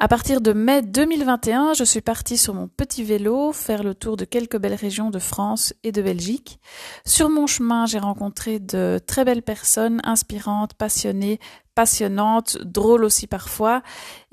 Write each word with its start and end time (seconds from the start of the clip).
À 0.00 0.08
partir 0.08 0.40
de 0.40 0.52
mai 0.52 0.82
2021, 0.82 1.72
je 1.74 1.84
suis 1.84 2.00
partie 2.00 2.36
sur 2.36 2.52
mon 2.52 2.66
petit 2.66 3.04
vélo 3.04 3.52
faire 3.52 3.84
le 3.84 3.94
tour 3.94 4.16
de 4.16 4.24
quelques 4.24 4.58
belles 4.58 4.74
régions 4.74 5.10
de 5.10 5.20
France 5.20 5.72
et 5.84 5.92
de 5.92 6.02
Belgique. 6.02 6.58
Sur 7.06 7.30
mon 7.30 7.46
chemin, 7.46 7.86
j'ai 7.86 8.00
rencontré 8.00 8.58
de 8.58 8.98
très 9.06 9.24
belles 9.24 9.44
personnes 9.44 10.00
inspirantes, 10.02 10.74
passionnées, 10.74 11.38
passionnantes, 11.76 12.58
drôles 12.58 13.04
aussi 13.04 13.28
parfois, 13.28 13.82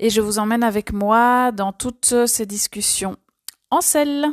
et 0.00 0.10
je 0.10 0.20
vous 0.20 0.40
emmène 0.40 0.64
avec 0.64 0.92
moi 0.92 1.52
dans 1.52 1.72
toutes 1.72 2.26
ces 2.26 2.44
discussions. 2.44 3.16
En 3.70 3.80
selle 3.80 4.26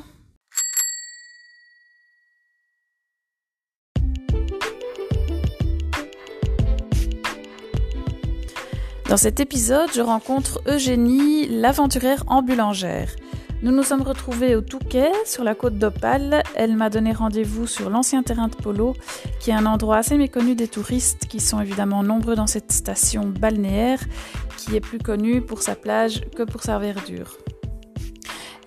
Dans 9.10 9.18
cet 9.18 9.40
épisode, 9.40 9.90
je 9.92 10.02
rencontre 10.02 10.62
Eugénie, 10.68 11.48
l'aventurière 11.48 12.24
ambulangère. 12.28 13.16
Nous 13.64 13.72
nous 13.72 13.82
sommes 13.82 14.04
retrouvés 14.04 14.56
au 14.56 14.62
Touquet, 14.62 15.12
sur 15.26 15.44
la 15.44 15.56
côte 15.56 15.80
d'Opale. 15.80 16.44
Elle 16.54 16.76
m'a 16.76 16.92
donné 16.92 17.12
rendez-vous 17.12 17.66
sur 17.66 17.90
l'ancien 17.90 18.22
terrain 18.22 18.50
de 18.50 18.56
polo, 18.56 18.96
qui 19.40 19.50
est 19.50 19.56
un 19.56 19.66
endroit 19.66 19.98
assez 19.98 20.16
méconnu 20.16 20.54
des 20.54 20.68
touristes, 20.68 21.26
qui 21.28 21.40
sont 21.40 21.60
évidemment 21.60 22.04
nombreux 22.04 22.36
dans 22.36 22.46
cette 22.46 22.72
station 22.72 23.26
balnéaire, 23.26 24.00
qui 24.58 24.76
est 24.76 24.80
plus 24.80 25.00
connue 25.00 25.42
pour 25.42 25.64
sa 25.64 25.74
plage 25.74 26.22
que 26.36 26.44
pour 26.44 26.62
sa 26.62 26.78
verdure. 26.78 27.36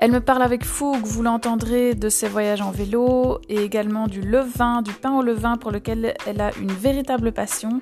Elle 0.02 0.11
me 0.11 0.20
parle 0.20 0.42
avec 0.42 0.65
fougue, 0.65 1.05
vous 1.05 1.23
l'entendrez, 1.23 1.95
de 1.95 2.09
ses 2.09 2.27
voyages 2.27 2.60
en 2.60 2.73
vélo 2.73 3.38
et 3.48 3.62
également 3.62 4.09
du 4.09 4.20
levain, 4.20 4.83
du 4.83 4.93
pain 4.93 5.16
au 5.16 5.23
levain 5.23 5.56
pour 5.56 5.70
lequel 5.70 6.15
elle 6.27 6.41
a 6.41 6.51
une 6.60 6.73
véritable 6.73 7.30
passion, 7.30 7.80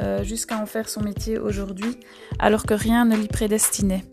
euh, 0.00 0.24
jusqu'à 0.24 0.58
en 0.58 0.66
faire 0.66 0.88
son 0.88 1.00
métier 1.00 1.38
aujourd'hui, 1.38 1.96
alors 2.40 2.64
que 2.64 2.74
rien 2.74 3.04
ne 3.04 3.14
l'y 3.16 3.28
prédestinait. 3.28 4.04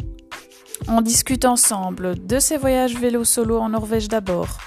On 0.87 1.01
discute 1.01 1.45
ensemble 1.45 2.27
de 2.27 2.37
ses 2.37 2.57
voyages 2.57 2.95
vélo 2.95 3.23
solo 3.23 3.57
en 3.57 3.69
Norvège 3.69 4.07
d'abord, 4.07 4.59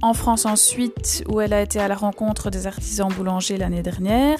en 0.00 0.14
France 0.14 0.46
ensuite, 0.46 1.24
où 1.28 1.40
elle 1.40 1.52
a 1.52 1.60
été 1.60 1.80
à 1.80 1.88
la 1.88 1.96
rencontre 1.96 2.50
des 2.50 2.68
artisans 2.68 3.08
boulangers 3.12 3.56
l'année 3.56 3.82
dernière, 3.82 4.38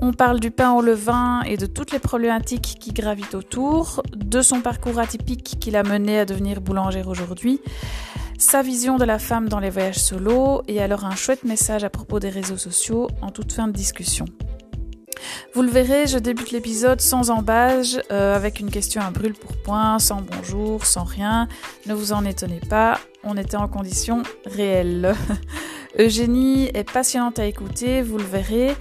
on 0.00 0.12
parle 0.12 0.40
du 0.40 0.50
pain 0.50 0.72
au 0.72 0.82
levain 0.82 1.42
et 1.42 1.56
de 1.56 1.66
toutes 1.66 1.92
les 1.92 1.98
problématiques 1.98 2.76
qui 2.80 2.92
gravitent 2.92 3.34
autour, 3.34 4.02
de 4.14 4.42
son 4.42 4.60
parcours 4.60 4.98
atypique 4.98 5.58
qui 5.60 5.70
l'a 5.70 5.82
mené 5.82 6.18
à 6.18 6.24
devenir 6.24 6.60
boulangère 6.60 7.08
aujourd'hui, 7.08 7.60
sa 8.38 8.62
vision 8.62 8.96
de 8.96 9.04
la 9.04 9.18
femme 9.18 9.48
dans 9.48 9.60
les 9.60 9.70
voyages 9.70 9.98
solo 9.98 10.62
et 10.66 10.82
alors 10.82 11.04
un 11.04 11.14
chouette 11.14 11.44
message 11.44 11.84
à 11.84 11.90
propos 11.90 12.18
des 12.18 12.28
réseaux 12.28 12.56
sociaux 12.56 13.08
en 13.20 13.30
toute 13.30 13.52
fin 13.52 13.68
de 13.68 13.72
discussion. 13.72 14.24
Vous 15.54 15.62
le 15.62 15.68
verrez, 15.68 16.06
je 16.06 16.18
débute 16.18 16.50
l'épisode 16.50 17.00
sans 17.00 17.30
embâge, 17.30 18.00
euh, 18.10 18.34
avec 18.34 18.58
une 18.58 18.70
question 18.70 19.02
à 19.02 19.10
brûle 19.10 19.34
pour 19.34 19.56
point, 19.56 19.98
sans 19.98 20.22
bonjour, 20.22 20.86
sans 20.86 21.04
rien. 21.04 21.46
Ne 21.86 21.94
vous 21.94 22.12
en 22.12 22.24
étonnez 22.24 22.60
pas, 22.68 22.98
on 23.22 23.36
était 23.36 23.56
en 23.56 23.68
conditions 23.68 24.22
réelles. 24.46 25.14
Eugénie 25.98 26.70
est 26.72 26.90
passionnante 26.90 27.38
à 27.38 27.44
écouter, 27.44 28.02
vous 28.02 28.16
le 28.16 28.24
verrez. 28.24 28.74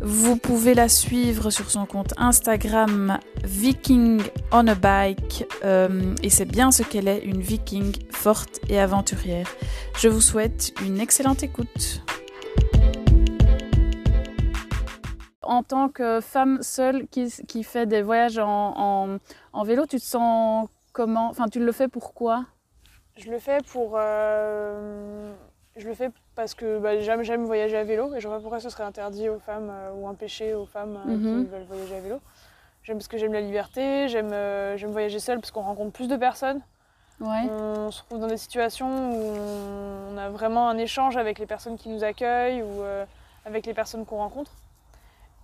Vous 0.00 0.36
pouvez 0.36 0.74
la 0.74 0.88
suivre 0.88 1.50
sur 1.50 1.70
son 1.70 1.86
compte 1.86 2.12
Instagram 2.18 3.18
Viking 3.44 4.22
on 4.52 4.66
a 4.66 4.74
Bike 4.74 5.46
euh, 5.64 6.14
et 6.22 6.28
c'est 6.28 6.44
bien 6.44 6.70
ce 6.70 6.82
qu'elle 6.82 7.08
est, 7.08 7.24
une 7.24 7.40
viking 7.40 7.96
forte 8.10 8.60
et 8.68 8.78
aventurière. 8.78 9.48
Je 9.98 10.08
vous 10.08 10.20
souhaite 10.20 10.74
une 10.84 11.00
excellente 11.00 11.42
écoute. 11.42 12.02
En 15.42 15.62
tant 15.62 15.88
que 15.88 16.20
femme 16.20 16.58
seule 16.60 17.06
qui, 17.08 17.62
fait 17.62 17.86
des 17.86 18.02
voyages 18.02 18.38
en, 18.38 19.18
vélo, 19.64 19.86
tu 19.86 19.98
te 19.98 20.04
sens 20.04 20.68
comment? 20.92 21.30
Enfin, 21.30 21.48
tu 21.48 21.60
le 21.60 21.72
fais 21.72 21.88
pourquoi 21.88 22.44
Je 23.16 23.30
le 23.30 23.38
fais 23.38 23.58
pour... 23.72 23.94
Euh, 23.96 25.32
je 25.76 25.86
le 25.86 25.94
fais 25.94 26.10
parce 26.34 26.54
que 26.54 26.78
bah, 26.78 26.98
j'aime 27.00 27.44
voyager 27.44 27.76
à 27.76 27.84
vélo 27.84 28.14
et 28.14 28.20
je 28.20 28.26
vois 28.26 28.36
pas 28.36 28.42
pourquoi 28.42 28.60
ce 28.60 28.70
serait 28.70 28.84
interdit 28.84 29.28
aux 29.28 29.38
femmes 29.38 29.70
euh, 29.70 29.92
ou 29.94 30.08
un 30.08 30.14
péché 30.14 30.54
aux 30.54 30.66
femmes 30.66 30.98
euh, 31.06 31.10
qui 31.10 31.16
mhm. 31.16 31.44
veulent 31.44 31.66
voyager 31.68 31.96
à 31.96 32.00
vélo. 32.00 32.20
J'aime 32.82 32.96
parce 32.96 33.08
que 33.08 33.18
j'aime 33.18 33.32
la 33.32 33.40
liberté, 33.40 34.06
euh, 34.14 34.76
j'aime 34.76 34.90
voyager 34.90 35.18
seule 35.18 35.40
parce 35.40 35.50
qu'on 35.50 35.62
rencontre 35.62 35.92
plus 35.92 36.08
de 36.08 36.16
personnes. 36.16 36.60
On 37.20 37.90
se 37.90 38.02
retrouve 38.02 38.20
dans 38.20 38.26
des 38.26 38.36
situations 38.36 39.12
où 39.12 39.36
on 40.12 40.18
a 40.18 40.28
vraiment 40.28 40.68
un 40.68 40.76
échange 40.76 41.16
avec 41.16 41.38
les 41.38 41.46
personnes 41.46 41.76
qui 41.78 41.88
nous 41.88 42.04
accueillent 42.04 42.62
ou 42.62 42.82
avec 43.46 43.64
les 43.64 43.72
personnes 43.72 44.04
qu'on 44.04 44.18
rencontre. 44.18 44.50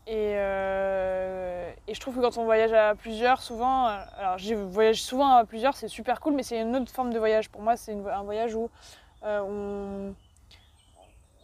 Et, 0.06 0.32
et, 0.32 1.94
je 1.94 2.00
trouve 2.00 2.16
que 2.16 2.20
quand 2.20 2.36
on 2.36 2.44
voyage 2.44 2.74
à 2.74 2.94
plusieurs, 2.94 3.40
souvent, 3.40 3.86
alors 4.18 4.36
je 4.36 4.54
voyage 4.54 5.00
souvent 5.02 5.34
à 5.34 5.46
plusieurs, 5.46 5.74
c'est 5.74 5.88
super 5.88 6.20
cool, 6.20 6.34
mais 6.34 6.42
c'est 6.42 6.60
une 6.60 6.76
autre 6.76 6.92
forme 6.92 7.10
de 7.10 7.18
voyage. 7.18 7.48
Pour 7.48 7.62
moi, 7.62 7.78
c'est 7.78 7.92
un 7.94 8.22
voyage 8.22 8.54
où 8.54 8.68
on 9.24 10.14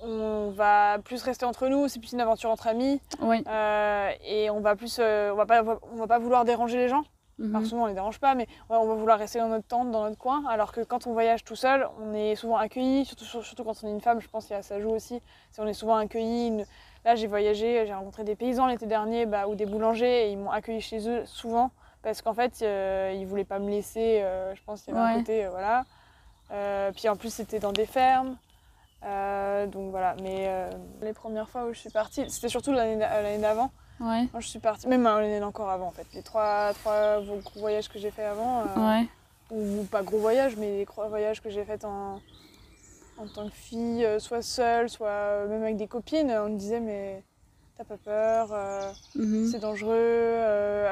on 0.03 0.50
va 0.50 0.99
plus 1.05 1.22
rester 1.22 1.44
entre 1.44 1.69
nous, 1.69 1.89
c'est 1.89 1.99
plus 1.99 2.12
une 2.12 2.21
aventure 2.21 2.50
entre 2.50 2.69
amis. 2.69 3.00
Euh, 3.21 4.11
et 4.25 4.50
on 4.50 4.61
va 4.61 4.77
plus, 4.77 4.99
euh, 5.00 5.33
on 5.33 5.37
va 5.37 5.47
pas, 5.47 5.62
on 5.93 5.97
va 5.97 6.06
pas 6.06 6.19
vouloir 6.19 6.44
déranger 6.44 6.78
les 6.78 6.89
gens. 6.89 7.05
Mhm. 7.41 7.65
souvent 7.66 7.84
on 7.84 7.87
les 7.87 7.94
dérange 7.94 8.19
pas, 8.19 8.34
mais 8.34 8.49
on 8.69 8.84
va 8.84 8.94
vouloir 8.94 9.16
rester 9.16 9.39
dans 9.39 9.47
notre 9.47 9.66
tente, 9.69 9.93
dans 9.93 10.03
notre 10.03 10.19
coin. 10.19 10.44
Alors 10.49 10.72
que 10.72 10.81
quand 10.81 11.06
on 11.06 11.12
voyage 11.12 11.44
tout 11.44 11.55
seul, 11.55 11.89
on 12.00 12.12
est 12.12 12.34
souvent 12.34 12.56
accueilli, 12.56 13.05
surtout, 13.05 13.25
surtout 13.25 13.62
quand 13.62 13.75
on 13.84 13.87
est 13.87 13.93
une 13.93 14.00
femme. 14.00 14.21
Je 14.21 14.28
pense 14.28 14.47
qu'il 14.47 14.56
y 14.56 14.59
a 14.59 14.62
ça 14.62 14.81
joue 14.81 14.91
aussi. 14.91 15.21
on 15.59 15.66
est 15.69 15.72
souvent 15.72 15.97
accueilli. 15.97 16.65
Là, 17.05 17.15
j'ai 17.15 17.28
voyagé, 17.28 17.87
j'ai 17.87 17.95
rencontré 17.95 18.25
des 18.25 18.34
paysans 18.34 18.66
l'été 18.66 18.87
dernier, 18.87 19.25
bah, 19.25 19.47
ou 19.47 19.55
des 19.55 19.66
boulangers, 19.66 20.27
et 20.27 20.33
ils 20.33 20.37
m'ont 20.37 20.50
accueilli 20.50 20.81
chez 20.81 21.09
eux 21.09 21.25
souvent 21.27 21.71
parce 22.03 22.22
qu'en 22.22 22.34
fait, 22.34 22.60
euh, 22.62 23.15
ils 23.15 23.27
voulaient 23.27 23.45
pas 23.45 23.59
me 23.60 23.71
laisser. 23.71 24.25
je 24.55 24.60
pense 24.65 24.83
qu'il 24.83 24.95
y 24.95 24.97
avait 24.97 25.15
un 25.15 25.19
côté, 25.19 25.47
voilà. 25.47 25.84
Puis 26.94 27.09
en 27.09 27.16
plus, 27.16 27.32
c'était 27.32 27.59
dans 27.59 27.72
des 27.72 27.86
fermes. 27.86 28.36
Euh, 29.04 29.66
donc 29.66 29.91
voilà, 29.91 30.16
mais 30.22 30.47
euh, 30.48 30.70
les 31.03 31.12
premières 31.12 31.48
fois 31.48 31.66
où 31.66 31.72
je 31.72 31.78
suis 31.78 31.91
partie, 31.91 32.28
c'était 32.28 32.48
surtout 32.48 32.72
l'année 32.72 33.38
d'avant. 33.38 33.70
Ouais. 34.00 34.28
Moi, 34.32 34.41
je 34.41 34.48
suis 34.48 34.59
partie, 34.59 34.88
même 34.88 35.04
l'année 35.04 35.42
encore 35.42 35.70
avant 35.70 35.88
en 35.88 35.92
fait. 35.92 36.06
Les 36.14 36.22
trois, 36.22 36.72
trois 36.75 37.20
gros 37.20 37.60
voyages 37.60 37.88
que 37.88 37.98
j'ai 37.98 38.10
fait 38.10 38.25
avant, 38.25 38.62
euh, 38.62 39.03
ou, 39.50 39.84
pas 39.84 40.03
gros 40.03 40.19
voyages, 40.19 40.56
mais 40.56 40.78
les 40.78 40.86
trois 40.86 41.09
voyages 41.09 41.41
que 41.41 41.50
j'ai 41.50 41.64
fait 41.64 41.84
en, 41.84 42.20
en 43.19 43.26
tant 43.26 43.48
que 43.48 43.54
fille, 43.54 44.06
soit 44.19 44.42
seule, 44.42 44.88
soit 44.88 45.47
même 45.47 45.62
avec 45.62 45.76
des 45.76 45.88
copines, 45.88 46.30
on 46.30 46.50
me 46.50 46.59
disait 46.59 46.80
mais 46.80 47.22
t'as 47.76 47.84
pas 47.84 47.97
peur, 47.97 48.48
mhm. 49.15 49.48
c'est 49.50 49.60
dangereux, 49.60 50.36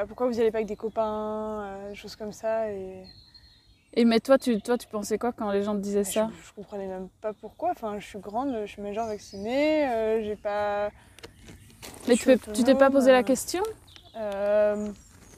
pourquoi 0.07 0.27
vous 0.27 0.37
y 0.37 0.41
allez 0.41 0.51
pas 0.51 0.59
avec 0.59 0.67
des 0.67 0.77
copains, 0.77 1.69
des 1.89 1.95
choses 1.95 2.15
comme 2.15 2.33
ça. 2.33 2.69
Et 2.71 3.03
et 3.97 4.05
mais 4.05 4.19
toi, 4.19 4.37
tu, 4.37 4.61
toi, 4.61 4.77
tu 4.77 4.87
pensais 4.87 5.17
quoi 5.17 5.31
quand 5.31 5.49
les 5.49 5.63
gens 5.63 5.73
te 5.73 5.79
disaient 5.79 6.03
ça 6.03 6.29
je, 6.45 6.53
comprenais 6.53 6.85
même 6.85 7.09
pas 7.19 7.33
pourquoi. 7.33 7.71
Enfin, 7.71 7.97
je 7.97 8.05
suis 8.05 8.19
grande, 8.19 8.55
je 8.63 8.71
suis 8.71 8.81
majeur 8.81 9.07
vaccinée, 9.07 9.89
euh, 9.89 10.23
j'ai 10.23 10.35
pas. 10.35 10.91
Mais 12.07 12.15
tu, 12.15 12.37
tu 12.53 12.63
t'es 12.63 12.75
pas 12.75 12.91
posé 12.91 13.11
la 13.11 13.23
question 13.23 13.63
euh, 14.15 14.87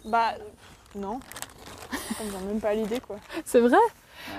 Bah 0.04 0.34
non. 0.94 1.22
Vient 2.20 2.40
même 2.48 2.60
pas 2.60 2.74
l'idée 2.74 3.00
quoi. 3.00 3.16
C'est 3.46 3.62
vrai 3.62 3.78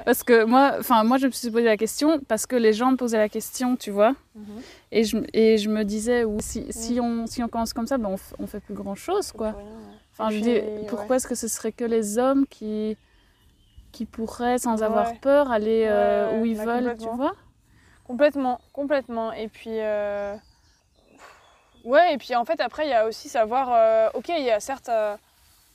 Parce 0.04 0.22
que 0.22 0.44
moi, 0.44 0.74
enfin 0.78 1.02
moi 1.02 1.16
je 1.16 1.26
me 1.26 1.32
suis 1.32 1.50
posé 1.50 1.64
la 1.64 1.78
question 1.78 2.20
parce 2.20 2.44
que 2.44 2.56
les 2.56 2.74
gens 2.74 2.90
me 2.90 2.96
posaient 2.98 3.16
la 3.16 3.30
question, 3.30 3.74
tu 3.74 3.90
vois. 3.90 4.14
Mhm. 4.34 4.44
Et, 4.92 5.04
je, 5.04 5.16
et 5.32 5.56
je 5.56 5.70
me 5.70 5.82
disais, 5.82 6.24
si, 6.40 6.66
si, 6.68 7.00
on, 7.00 7.26
si 7.26 7.42
on 7.42 7.48
commence 7.48 7.72
comme 7.72 7.86
ça, 7.86 7.96
ben 7.96 8.10
on, 8.10 8.44
on 8.44 8.46
fait 8.46 8.60
plus 8.60 8.74
grand 8.74 8.96
chose 8.96 9.32
quoi. 9.32 9.54
enfin, 10.12 10.28
je 10.28 10.40
dis, 10.40 10.60
pourquoi 10.88 11.16
est-ce 11.16 11.26
que 11.26 11.34
ce 11.34 11.48
serait 11.48 11.72
que 11.72 11.86
les 11.86 12.18
hommes 12.18 12.46
qui 12.46 12.98
qui 13.92 14.06
pourraient, 14.06 14.58
sans 14.58 14.82
avoir 14.82 15.18
peur, 15.20 15.50
aller 15.50 15.86
euh, 15.88 16.38
où 16.38 16.44
ils 16.44 16.56
bah, 16.56 16.80
veulent, 16.80 16.96
tu 16.96 17.08
vois 17.08 17.34
Complètement, 18.04 18.60
complètement. 18.72 19.32
Et 19.32 19.48
puis, 19.48 19.80
euh, 19.80 20.34
ouais, 21.84 22.14
et 22.14 22.18
puis 22.18 22.34
en 22.34 22.44
fait, 22.44 22.60
après, 22.60 22.86
il 22.86 22.90
y 22.90 22.94
a 22.94 23.06
aussi 23.06 23.28
savoir, 23.28 23.70
euh, 23.72 24.08
ok, 24.14 24.28
il 24.28 24.44
y 24.44 24.50
a 24.50 24.60
certes 24.60 24.90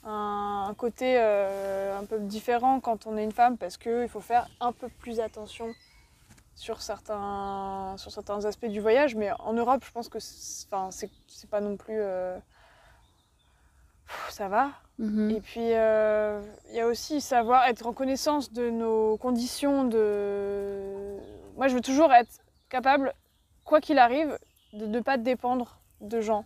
un, 0.03 0.73
côté 0.77 1.17
un 1.17 2.05
peu 2.05 2.19
différent 2.19 2.79
quand 2.79 3.07
on 3.07 3.17
est 3.17 3.23
une 3.23 3.31
femme, 3.31 3.57
parce 3.57 3.77
qu'il 3.77 4.07
faut 4.09 4.21
faire 4.21 4.47
un 4.59 4.71
peu 4.71 4.89
plus 4.89 5.19
attention 5.19 5.73
sur 6.55 6.81
certains, 6.81 7.95
sur 7.97 8.11
certains 8.11 8.45
aspects 8.45 8.67
du 8.67 8.79
voyage, 8.79 9.15
mais 9.15 9.31
en 9.39 9.53
Europe, 9.53 9.83
je 9.85 9.91
pense 9.91 10.09
que 10.09 10.19
c'est 10.19 10.69
pas 10.69 11.61
non 11.61 11.77
plus. 11.77 12.01
Ça 14.29 14.47
va, 14.47 14.71
Mhm. 14.99 15.31
Et 15.31 15.41
puis, 15.41 15.73
euh, 15.73 16.41
il 16.69 16.75
y 16.75 16.79
a 16.79 16.87
aussi 16.87 17.19
savoir 17.19 17.67
être 17.67 17.85
en 17.85 17.93
connaissance 17.93 18.53
de 18.53 18.69
nos 18.69 19.17
conditions. 19.17 19.83
De... 19.85 21.17
Moi, 21.57 21.67
je 21.67 21.75
veux 21.75 21.81
toujours 21.81 22.13
être 22.13 22.39
capable, 22.69 23.13
quoi 23.65 23.81
qu'il 23.81 23.99
arrive, 23.99 24.37
de 24.73 24.85
ne 24.85 24.99
pas 24.99 25.17
dépendre 25.17 25.79
de 26.01 26.21
gens. 26.21 26.45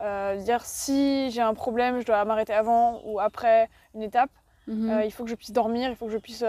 Euh, 0.00 0.36
dire 0.36 0.64
si 0.64 1.30
j'ai 1.30 1.40
un 1.40 1.54
problème, 1.54 2.00
je 2.00 2.06
dois 2.06 2.24
m'arrêter 2.24 2.52
avant 2.52 3.00
ou 3.04 3.20
après 3.20 3.68
une 3.94 4.02
étape. 4.02 4.30
Mhm. 4.66 4.90
Euh, 4.90 5.04
il 5.04 5.10
faut 5.10 5.24
que 5.24 5.30
je 5.30 5.34
puisse 5.34 5.52
dormir, 5.52 5.88
il 5.88 5.96
faut 5.96 6.06
que 6.06 6.12
je 6.12 6.18
puisse 6.18 6.44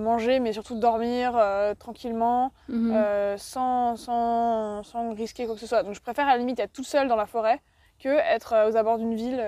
manger, 0.00 0.40
mais 0.40 0.52
surtout 0.52 0.78
dormir 0.78 1.40
tranquillement, 1.78 2.52
mhm. 2.68 3.36
sans, 3.38 3.96
sans, 3.96 4.82
sans, 4.82 5.14
risquer 5.14 5.46
quoi 5.46 5.54
que 5.54 5.60
ce 5.60 5.66
soit. 5.66 5.82
Donc 5.82 5.94
je 5.94 6.00
préfère 6.00 6.26
à 6.26 6.32
la 6.32 6.38
limite 6.38 6.58
être 6.60 6.72
toute 6.72 6.86
seule 6.86 7.08
dans 7.08 7.16
la 7.16 7.26
forêt 7.26 7.60
que 7.98 8.08
être 8.08 8.68
aux 8.70 8.76
abords 8.76 8.98
d'une 8.98 9.14
ville 9.14 9.42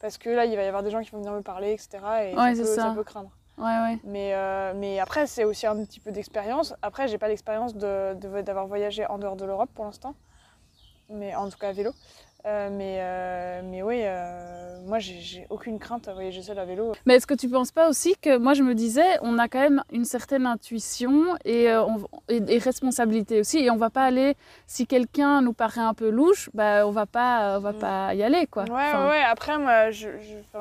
parce 0.00 0.18
que 0.18 0.28
là, 0.28 0.44
il 0.44 0.54
va 0.56 0.62
y 0.62 0.66
avoir 0.66 0.82
des 0.82 0.90
gens 0.90 1.00
qui 1.02 1.10
vont 1.10 1.18
venir 1.18 1.32
me 1.32 1.40
parler, 1.40 1.72
etc. 1.72 1.98
Et 2.24 2.34
Ouais, 2.34 2.54
ça, 2.54 2.54
c'est 2.56 2.60
peut, 2.62 2.66
ça. 2.66 2.82
ça 2.82 2.90
peut 2.94 3.04
craindre. 3.04 3.30
Ouais, 3.56 3.64
ouais. 3.64 3.98
Mais, 4.04 4.34
euh, 4.34 4.72
mais 4.74 4.98
après, 4.98 5.26
c'est 5.26 5.44
aussi 5.44 5.66
un 5.66 5.76
petit 5.84 6.00
peu 6.00 6.10
d'expérience. 6.10 6.74
Après, 6.82 7.06
j'ai 7.08 7.18
pas 7.18 7.28
l'expérience 7.28 7.74
de- 7.74 8.14
de- 8.14 8.42
d'avoir 8.42 8.66
voyagé 8.66 9.06
en 9.06 9.16
dehors 9.18 9.36
de 9.36 9.44
l'Europe 9.44 9.70
pour 9.74 9.84
l'instant, 9.84 10.14
mais 11.08 11.34
en 11.34 11.48
tout 11.48 11.56
cas 11.58 11.68
à 11.68 11.72
vélo. 11.72 11.92
Euh, 12.46 12.68
mais, 12.70 12.98
euh, 13.00 13.62
mais 13.64 13.82
oui, 13.82 14.00
euh, 14.04 14.78
moi, 14.84 14.98
j'ai- 14.98 15.46
aucune 15.48 15.78
crainte 15.78 16.08
à 16.08 16.12
voyager 16.12 16.42
seule 16.42 16.58
à 16.58 16.66
vélo. 16.66 16.92
Mais 17.06 17.14
est-ce 17.14 17.26
que 17.26 17.32
tu 17.32 17.48
penses 17.48 17.72
pas 17.72 17.88
aussi 17.88 18.16
que 18.20 18.36
moi 18.36 18.52
je 18.52 18.62
me 18.62 18.74
disais, 18.74 19.18
on 19.22 19.38
a 19.38 19.48
quand 19.48 19.60
même 19.60 19.82
une 19.92 20.04
certaine 20.04 20.44
intuition 20.44 21.36
et, 21.46 21.72
on- 21.74 22.06
et, 22.28 22.42
et 22.48 22.58
responsabilité 22.58 23.40
aussi, 23.40 23.60
et 23.60 23.70
on 23.70 23.76
va 23.78 23.88
pas 23.88 24.02
aller 24.04 24.36
si 24.66 24.86
quelqu'un 24.86 25.40
nous 25.40 25.54
paraît 25.54 25.80
un 25.80 25.94
peu 25.94 26.10
louche, 26.10 26.50
bah 26.52 26.86
on 26.86 26.90
va 26.90 27.06
pas, 27.06 27.56
on 27.56 27.60
va 27.60 27.72
Mm. 27.72 27.78
pas 27.78 28.14
y 28.14 28.22
aller 28.22 28.46
quoi. 28.46 28.64
Ouais, 28.64 28.70
Enfin, 28.72 29.08
ouais. 29.08 29.22
Après, 29.22 29.56
moi, 29.56 29.90
je, 29.90 30.10
je- 30.20 30.58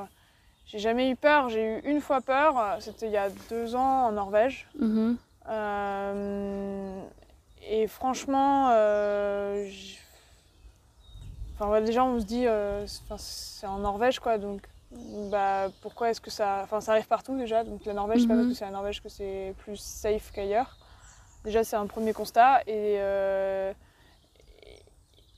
j'ai 0.68 0.80
jamais 0.80 1.09
eu 1.09 1.18
peur. 1.18 1.50
J'ai 1.50 1.65
eu 1.65 1.80
une 1.83 2.00
fois 2.00 2.21
peur. 2.21 2.77
C'était 2.80 3.07
il 3.07 3.12
y 3.12 3.18
a 3.18 3.27
deux 3.50 3.75
ans 3.75 4.06
en 4.07 4.12
Norvège. 4.13 4.68
mhm. 4.80 5.18
Et 7.69 7.88
franchement, 7.88 8.69
euh, 8.71 9.65
j'- 9.68 9.97
enfin, 11.55 11.69
ouais, 11.71 11.81
déjà 11.81 12.03
on 12.03 12.19
se 12.19 12.25
dit, 12.25 12.47
euh, 12.47 12.85
c'est- 13.17 13.67
en 13.67 13.79
Norvège 13.79 14.19
quoi, 14.19 14.38
donc 14.38 14.61
bah, 15.31 15.69
pourquoi 15.81 16.09
est-ce 16.11 16.21
que 16.21 16.29
ça, 16.29 16.61
enfin 16.63 16.81
ça 16.81 16.91
arrive 16.91 17.07
partout 17.07 17.35
déjà, 17.38 17.63
donc 17.63 17.83
la 17.85 17.94
Norvège 17.94 18.21
c'est 18.21 18.27
pas 18.27 18.33
Mhm. 18.33 18.39
parce 18.41 18.50
que 18.50 18.55
c'est 18.55 18.65
la 18.65 18.71
Norvège 18.71 19.01
que 19.01 19.09
c'est 19.09 19.53
plus 19.59 19.77
safe 19.77 20.31
qu'ailleurs. 20.31 20.77
Déjà 21.45 21.63
c'est 21.63 21.75
un 21.75 21.88
premier 21.88 22.13
constat 22.13 22.61
et 22.67 22.95
euh, 23.00 23.73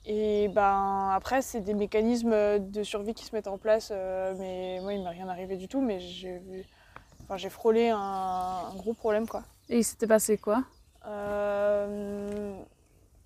et, 0.08 0.48
ben 0.48 1.10
après 1.14 1.42
c'est 1.42 1.60
des 1.60 1.74
mécanismes 1.74 2.58
de 2.60 2.82
survie 2.84 3.14
qui 3.14 3.24
se 3.24 3.34
mettent 3.34 3.48
en 3.48 3.58
place, 3.58 3.88
euh, 3.92 4.34
mais 4.38 4.78
moi 4.80 4.92
il 4.92 5.02
m'est 5.02 5.08
rien 5.10 5.28
arrivé 5.28 5.56
du 5.56 5.66
tout, 5.68 5.80
mais 5.80 5.98
j'ai 5.98 6.38
vu, 6.38 6.64
enfin 7.24 7.36
j'ai 7.36 7.50
frôlé 7.50 7.88
un, 7.88 7.98
un 7.98 8.74
gros 8.76 8.94
problème 8.94 9.26
quoi. 9.26 9.42
Et 9.68 9.78
il 9.78 9.84
s'était 9.84 10.06
passé 10.06 10.38
quoi? 10.38 10.62
Euh, 11.06 12.54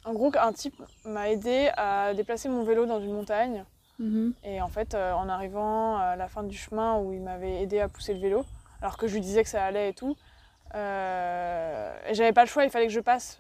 en 0.05 0.13
gros, 0.13 0.31
un 0.39 0.53
type 0.53 0.81
m'a 1.05 1.29
aidé 1.31 1.71
à 1.77 2.15
déplacer 2.15 2.49
mon 2.49 2.65
vélo 2.65 2.87
dans 2.87 3.01
une 3.01 3.13
montagne. 3.13 3.65
Mhm. 3.99 4.33
Et 4.45 4.63
en 4.63 4.69
fait, 4.69 4.95
euh, 4.95 5.13
en 5.13 5.29
arrivant 5.29 5.97
à 5.99 6.17
la 6.17 6.27
fin 6.29 6.43
du 6.43 6.57
chemin 6.57 6.99
où 6.99 7.13
il 7.13 7.21
m'avait 7.21 7.61
aidé 7.63 7.81
à 7.81 7.89
pousser 7.89 8.15
le 8.15 8.21
vélo, 8.21 8.45
alors 8.81 8.97
que 8.97 9.07
je 9.07 9.13
lui 9.15 9.21
disais 9.21 9.43
que 9.43 9.49
ça 9.51 9.63
allait 9.63 9.91
et 9.91 9.93
tout, 9.95 10.17
euh, 10.75 11.93
j'avais 12.13 12.33
pas 12.33 12.43
le 12.45 12.49
choix, 12.49 12.65
il 12.65 12.71
fallait 12.71 12.87
que 12.87 12.93
je 12.93 13.01
passe. 13.01 13.39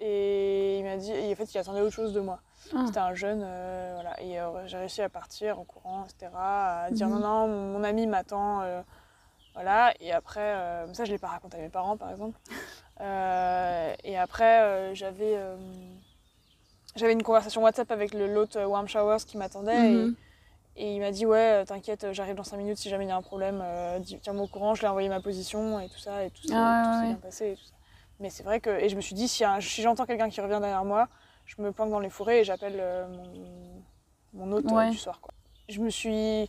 Et 0.00 0.78
il 0.80 0.84
m'a 0.84 0.96
dit, 0.96 1.12
et 1.12 1.32
en 1.32 1.36
fait, 1.36 1.52
il 1.54 1.58
attendait 1.58 1.80
autre 1.80 1.94
chose 1.94 2.12
de 2.12 2.20
moi. 2.20 2.40
Ah. 2.74 2.82
C'était 2.86 2.98
un 2.98 3.14
jeune, 3.14 3.42
euh, 3.44 3.92
voilà. 3.94 4.20
Et 4.20 4.38
j'ai 4.68 4.76
réussi 4.78 5.00
à 5.00 5.08
partir 5.08 5.58
en 5.58 5.64
courant, 5.64 6.04
etc. 6.04 6.30
À 6.34 6.88
dire 6.90 7.08
Mhm. 7.08 7.14
non, 7.14 7.20
non, 7.20 7.48
mon, 7.48 7.78
mon 7.78 7.84
ami 7.84 8.06
m'attend. 8.06 8.62
voilà. 9.54 9.92
Et 10.00 10.12
après, 10.12 10.84
ça, 10.92 11.04
je 11.04 11.10
l'ai 11.12 11.18
pas 11.18 11.28
raconté 11.28 11.56
à 11.56 11.60
mes 11.60 11.68
parents, 11.68 11.96
par 11.96 12.10
exemple. 12.10 12.38
Euh, 13.02 13.94
et 14.04 14.16
après, 14.16 14.60
euh, 14.62 14.94
j'avais. 14.94 15.34
euh, 15.36 15.56
j'avais 16.94 17.12
une 17.14 17.22
conversation 17.22 17.62
WhatsApp 17.62 17.90
avec 17.90 18.14
euh, 18.14 18.64
Warm 18.66 18.86
Showers 18.86 19.24
qui 19.26 19.36
m'attendait 19.38 19.92
et- 19.92 20.04
Mhm. 20.04 20.14
et, 20.76 20.94
il 20.94 21.00
m'a 21.00 21.10
dit 21.10 21.26
ouais 21.26 21.64
t'inquiète 21.64 22.12
j'arrive 22.12 22.34
dans 22.34 22.44
5 22.44 22.56
minutes 22.58 22.76
si 22.78 22.88
jamais 22.90 23.04
il 23.04 23.08
y 23.08 23.10
a 23.10 23.16
un 23.16 23.22
problème 23.22 23.60
euh, 23.62 23.98
tiens-moi 24.22 24.44
au 24.44 24.46
courant 24.46 24.74
je 24.74 24.80
lui 24.80 24.86
ai 24.86 24.88
envoyé 24.88 25.08
ma 25.08 25.20
position 25.20 25.80
et 25.80 25.88
tout 25.88 25.98
ça 25.98 26.24
et 26.24 26.30
tout, 26.30 26.42
ça- 26.42 26.54
Ah, 26.56 26.82
tout 26.84 26.92
s'est 26.92 27.06
ouais. 27.06 27.12
bien 27.12 27.16
passé 27.18 27.46
et 27.52 27.56
tout 27.56 27.64
ça. 27.64 27.74
mais 28.20 28.28
c'est 28.30 28.42
vrai 28.42 28.60
que 28.60 28.70
et 28.70 28.88
je 28.90 28.96
me 28.96 29.00
suis 29.00 29.14
dit 29.14 29.26
si, 29.28 29.42
j'entends 29.82 30.04
quelqu'un 30.06 30.28
qui 30.30 30.40
revient 30.42 30.58
derrière 30.60 30.84
moi 30.84 31.08
je 31.46 31.60
me 31.62 31.72
planque 31.72 31.90
dans 31.90 32.00
les 32.00 32.10
forêts 32.10 32.40
et 32.40 32.44
j'appelle 32.44 32.76
euh, 32.78 33.06
mon, 33.08 33.82
mon 34.34 34.52
hôte 34.56 34.66
euh, 34.66 34.90
du 34.90 34.98
soir 34.98 35.20
quoi. 35.20 35.32
je 35.68 35.80
me 35.80 35.88
suis 35.90 36.48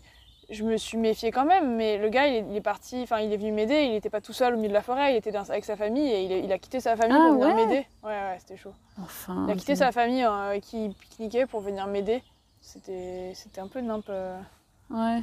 je 0.54 0.64
me 0.64 0.78
suis 0.78 0.98
méfiée 0.98 1.32
quand 1.32 1.46
même 1.46 1.76
mais 1.76 1.98
le 1.98 2.10
gars 2.10 2.28
il 2.28 2.36
est, 2.36 2.46
il 2.50 2.56
est 2.56 2.62
parti 2.62 3.02
enfin 3.04 3.20
il 3.20 3.34
est 3.34 3.38
venu 3.38 3.52
m'aider 3.52 3.82
il 3.84 3.92
n'était 3.92 4.10
pas 4.10 4.22
tout 4.22 4.34
seul 4.34 4.54
au 4.54 4.58
milieu 4.58 4.70
de 4.70 4.74
la 4.74 4.82
forêt 4.82 5.14
il 5.14 5.18
était 5.18 5.32
dans- 5.32 5.50
avec 5.50 5.66
sa 5.66 5.76
famille 5.76 6.10
et 6.10 6.40
il, 6.40 6.52
a 6.52 6.58
quitté 6.58 6.80
sa 6.80 6.96
famille 6.96 7.18
Ah, 7.20 7.28
pour 7.30 7.34
venir 7.42 7.48
ouais 7.48 7.66
m'aider 7.66 7.88
ouais 8.04 8.10
ouais 8.10 8.38
c'était 8.40 8.58
chaud 8.58 8.74
Enfin. 9.02 9.46
il 9.48 9.52
a 9.52 9.56
quitté 9.56 9.76
sa 9.76 9.92
famille 9.92 10.24
euh, 10.24 10.60
qui 10.60 10.90
pique-niquait 11.00 11.46
pour 11.48 11.62
venir 11.62 11.88
m'aider. 11.88 12.22
C'était 12.62 13.34
un 13.60 13.68
peu 13.68 13.82
nimp. 13.82 14.06
euh, 14.10 14.40
Ouais. 14.92 15.22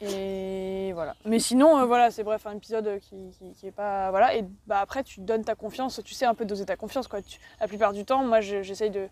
et 0.00 0.92
voilà. 0.92 1.14
Mais 1.24 1.38
sinon, 1.38 1.78
euh, 1.78 1.84
voilà, 1.84 2.10
c'est 2.10 2.24
bref, 2.24 2.46
un 2.46 2.56
épisode 2.56 2.98
qui, 3.00 3.30
qui, 3.38 3.52
qui 3.54 3.66
est 3.68 3.70
pas. 3.72 4.10
Voilà. 4.10 4.34
Et 4.34 4.44
bah, 4.66 4.80
après, 4.80 5.04
tu 5.04 5.20
donnes 5.20 5.44
ta 5.44 5.54
confiance. 5.54 6.00
Tu 6.04 6.14
sais 6.14 6.26
un 6.26 6.34
peu 6.34 6.44
doser 6.44 6.66
ta 6.66 6.76
confiance. 6.76 7.06
Quoi. 7.08 7.22
Tu- 7.22 7.38
la 7.60 7.68
plupart 7.68 7.92
du 7.92 8.04
temps, 8.04 8.24
moi, 8.24 8.40
je- 8.40 8.62
j'essaye 8.62 8.90
de. 8.90 9.08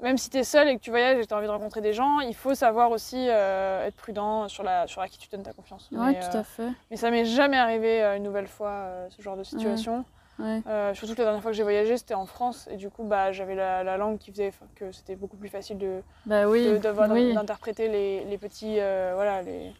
Même 0.00 0.16
si 0.16 0.30
tu 0.30 0.36
es 0.38 0.44
seul 0.44 0.68
et 0.68 0.76
que 0.76 0.80
tu 0.80 0.90
voyages 0.90 1.18
et 1.18 1.22
que 1.22 1.26
tu 1.26 1.34
as 1.34 1.36
envie 1.36 1.46
de 1.46 1.52
rencontrer 1.52 1.80
des 1.80 1.92
gens, 1.92 2.20
il 2.20 2.34
faut 2.34 2.54
savoir 2.54 2.90
aussi 2.92 3.26
euh, 3.28 3.84
être 3.86 3.96
prudent 3.96 4.46
sur 4.48 4.62
la, 4.62 4.86
sur 4.86 5.02
à 5.02 5.08
qui 5.08 5.18
tu 5.18 5.28
donnes 5.28 5.42
ta 5.42 5.52
confiance. 5.52 5.88
Mais, 5.90 6.20
tout 6.20 6.36
euh, 6.36 6.40
à 6.40 6.44
fait. 6.44 6.68
mais 6.90 6.96
ça 6.96 7.10
m'est 7.10 7.24
jamais 7.24 7.56
arrivé 7.58 8.02
euh, 8.02 8.16
une 8.16 8.22
nouvelle 8.22 8.46
fois, 8.46 8.86
ce 9.10 9.20
genre 9.22 9.36
de 9.36 9.42
situation. 9.42 10.04
Ouais. 10.38 10.62
Surtout 10.94 11.14
que 11.14 11.18
la 11.18 11.24
dernière 11.24 11.42
fois 11.42 11.50
que 11.50 11.56
j'ai 11.56 11.64
voyagé, 11.64 11.96
c'était 11.96 12.14
en 12.14 12.26
France. 12.26 12.68
Et 12.70 12.76
du 12.76 12.90
coup, 12.90 13.02
bah, 13.02 13.32
j'avais 13.32 13.56
la, 13.56 13.82
la 13.82 13.96
langue 13.96 14.18
qui 14.18 14.30
faisait 14.30 14.52
que 14.76 14.92
c'était 14.92 15.16
beaucoup 15.16 15.36
plus 15.36 15.48
facile 15.48 15.78
de, 15.78 16.00
Bah 16.26 16.46
oui. 16.48 16.78
oui. 17.10 17.34
d'interpréter 17.34 17.88
les, 17.88 18.24
les 18.24 18.38
petits. 18.38 18.74
voilà, 18.76 19.42
les... 19.42 19.72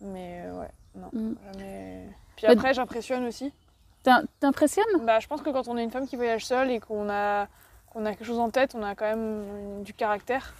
Mais 0.00 0.42
ouais, 0.52 0.70
non, 0.96 1.08
Mm. 1.12 1.34
jamais. 1.52 2.08
Puis 2.36 2.46
Mais- 2.48 2.52
après, 2.54 2.74
j'impressionne 2.74 3.24
aussi. 3.26 3.52
T'impressionnes? 4.40 4.84
Bah, 5.06 5.20
je 5.20 5.28
pense 5.28 5.42
que 5.42 5.50
quand 5.50 5.68
on 5.68 5.78
est 5.78 5.84
une 5.84 5.90
femme 5.92 6.06
qui 6.08 6.16
voyage 6.16 6.44
seule 6.44 6.70
et 6.72 6.80
qu'on 6.80 7.08
a, 7.08 7.46
qu'on 7.94 8.04
a 8.06 8.10
quelque 8.10 8.24
chose 8.26 8.38
en 8.40 8.50
tête, 8.50 8.74
on 8.74 8.82
a 8.82 8.94
quand 8.94 9.06
même 9.06 9.82
du 9.84 9.94
caractère. 9.94 10.54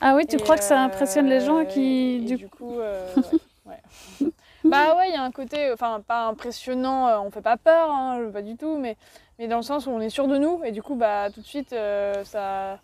Ah 0.00 0.14
oui, 0.14 0.26
tu 0.26 0.36
Et, 0.36 0.42
crois 0.42 0.56
que 0.56 0.62
ça 0.64 0.80
euh, 0.80 0.84
impressionne 0.84 1.26
les 1.26 1.40
gens 1.40 1.64
qui. 1.64 2.20
et 2.20 2.20
du- 2.20 2.36
du 2.36 2.48
coup, 2.48 2.78
euh, 2.78 3.22
ouais, 3.66 3.80
ouais. 4.20 4.30
bah 4.64 4.94
ouais, 4.96 5.08
il 5.08 5.14
y 5.14 5.16
a 5.16 5.22
un 5.22 5.30
côté, 5.32 5.72
enfin 5.72 6.00
pas 6.06 6.26
impressionnant, 6.26 7.08
euh, 7.08 7.18
on 7.18 7.30
fait 7.30 7.42
pas 7.42 7.56
peur, 7.56 7.90
hein, 7.90 8.30
pas 8.32 8.42
du 8.42 8.56
tout, 8.56 8.76
mais, 8.78 8.96
mais 9.38 9.48
dans 9.48 9.56
le 9.56 9.62
sens 9.62 9.86
où 9.86 9.90
on 9.90 10.00
est 10.00 10.10
sûr 10.10 10.28
de 10.28 10.38
nous 10.38 10.62
et 10.64 10.72
du 10.72 10.82
coup, 10.82 10.94
bah 10.94 11.30
tout 11.32 11.40
de 11.40 11.46
suite, 11.46 11.72
euh, 11.72 12.22
ça, 12.24 12.78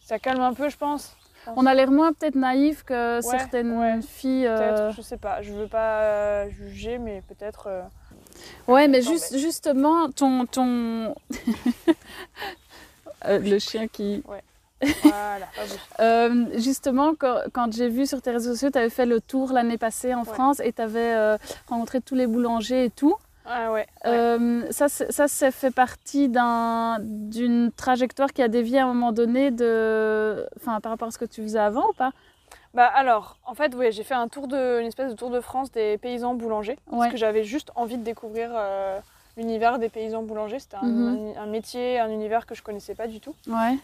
ça 0.00 0.18
calme 0.18 0.40
un 0.40 0.52
peu, 0.54 0.68
je 0.68 0.76
pense. 0.76 1.16
On 1.56 1.66
a 1.66 1.74
l'air 1.74 1.90
moins 1.90 2.12
peut-être 2.12 2.34
naïf 2.36 2.82
que 2.84 3.20
Ouais, 3.22 3.38
certaines 3.38 3.78
ouais. 3.80 4.00
filles. 4.02 4.46
euh, 4.46 4.56
Peut-être, 4.58 4.96
je 4.96 5.02
sais 5.02 5.16
pas, 5.16 5.42
je 5.42 5.52
veux 5.52 5.68
pas 5.68 6.48
juger, 6.50 6.98
mais 6.98 7.22
peut-être. 7.22 7.66
euh, 7.68 7.82
Ouais, 8.68 8.88
mais 8.88 9.02
juste, 9.02 9.36
justement, 9.38 10.10
ton. 10.10 10.46
ton... 10.46 11.14
Euh, 13.26 13.38
le 13.38 13.58
chien 13.58 13.86
qui. 13.86 14.22
voilà. 14.24 14.40
Euh, 16.00 16.46
justement, 16.58 17.14
quand, 17.14 17.36
quand 17.52 17.70
j'ai 17.70 17.88
vu 17.90 18.06
sur 18.06 18.22
tes 18.22 18.30
réseaux 18.30 18.52
sociaux, 18.52 18.70
tu 18.70 18.78
avais 18.78 18.88
fait 18.88 19.04
le 19.04 19.20
tour 19.20 19.52
l'année 19.52 19.76
passée 19.76 20.14
en 20.14 20.20
Ouais. 20.22 20.32
France 20.32 20.58
et 20.64 20.72
tu 20.72 20.80
avais 20.80 21.36
rencontré 21.68 22.00
tous 22.00 22.14
les 22.14 22.26
boulangers 22.26 22.86
et 22.86 22.90
tout. 22.90 23.14
Ah 23.44 23.72
ouais. 23.72 23.86
ouais. 24.06 24.10
Euh, 24.10 24.62
ça, 24.70 24.88
ça, 24.88 25.28
ça 25.28 25.50
fait 25.50 25.70
partie 25.70 26.30
d'un- 26.30 26.96
d'une 27.00 27.70
trajectoire 27.72 28.32
qui 28.32 28.40
a 28.40 28.48
dévié 28.48 28.78
à 28.78 28.84
un 28.84 28.94
moment 28.94 29.12
donné 29.12 29.50
de... 29.50 30.46
enfin, 30.56 30.80
par 30.80 30.92
rapport 30.92 31.08
à 31.08 31.10
ce 31.10 31.18
que 31.18 31.24
tu 31.26 31.42
faisais 31.42 31.58
avant 31.58 31.90
ou 31.90 31.92
pas? 31.92 32.12
Bah 32.72 32.86
alors, 32.86 33.36
en 33.44 33.54
fait, 33.54 33.74
ouais, 33.74 33.90
j'ai 33.90 34.04
fait 34.04 34.14
un 34.14 34.28
tour 34.28 34.46
de, 34.46 34.80
une 34.80 34.86
espèce 34.86 35.10
de 35.10 35.16
tour 35.16 35.30
de 35.30 35.40
France 35.40 35.70
des 35.72 35.98
paysans 35.98 36.34
boulangers. 36.34 36.78
Ouais. 36.90 36.98
Parce 36.98 37.10
que 37.12 37.16
j'avais 37.16 37.42
juste 37.44 37.72
envie 37.74 37.98
de 37.98 38.04
découvrir 38.04 38.50
euh, 38.54 39.00
l'univers 39.36 39.78
des 39.80 39.88
paysans 39.88 40.22
boulangers. 40.22 40.60
C'était 40.60 40.76
un, 40.76 40.82
Mhm. 40.86 41.32
un- 41.36 41.42
un 41.42 41.46
métier, 41.46 41.98
un 41.98 42.10
univers 42.10 42.46
que 42.46 42.54
je 42.54 42.62
connaissais 42.62 42.94
pas 42.94 43.08
du 43.08 43.18
tout. 43.20 43.34
Ouais. 43.48 43.76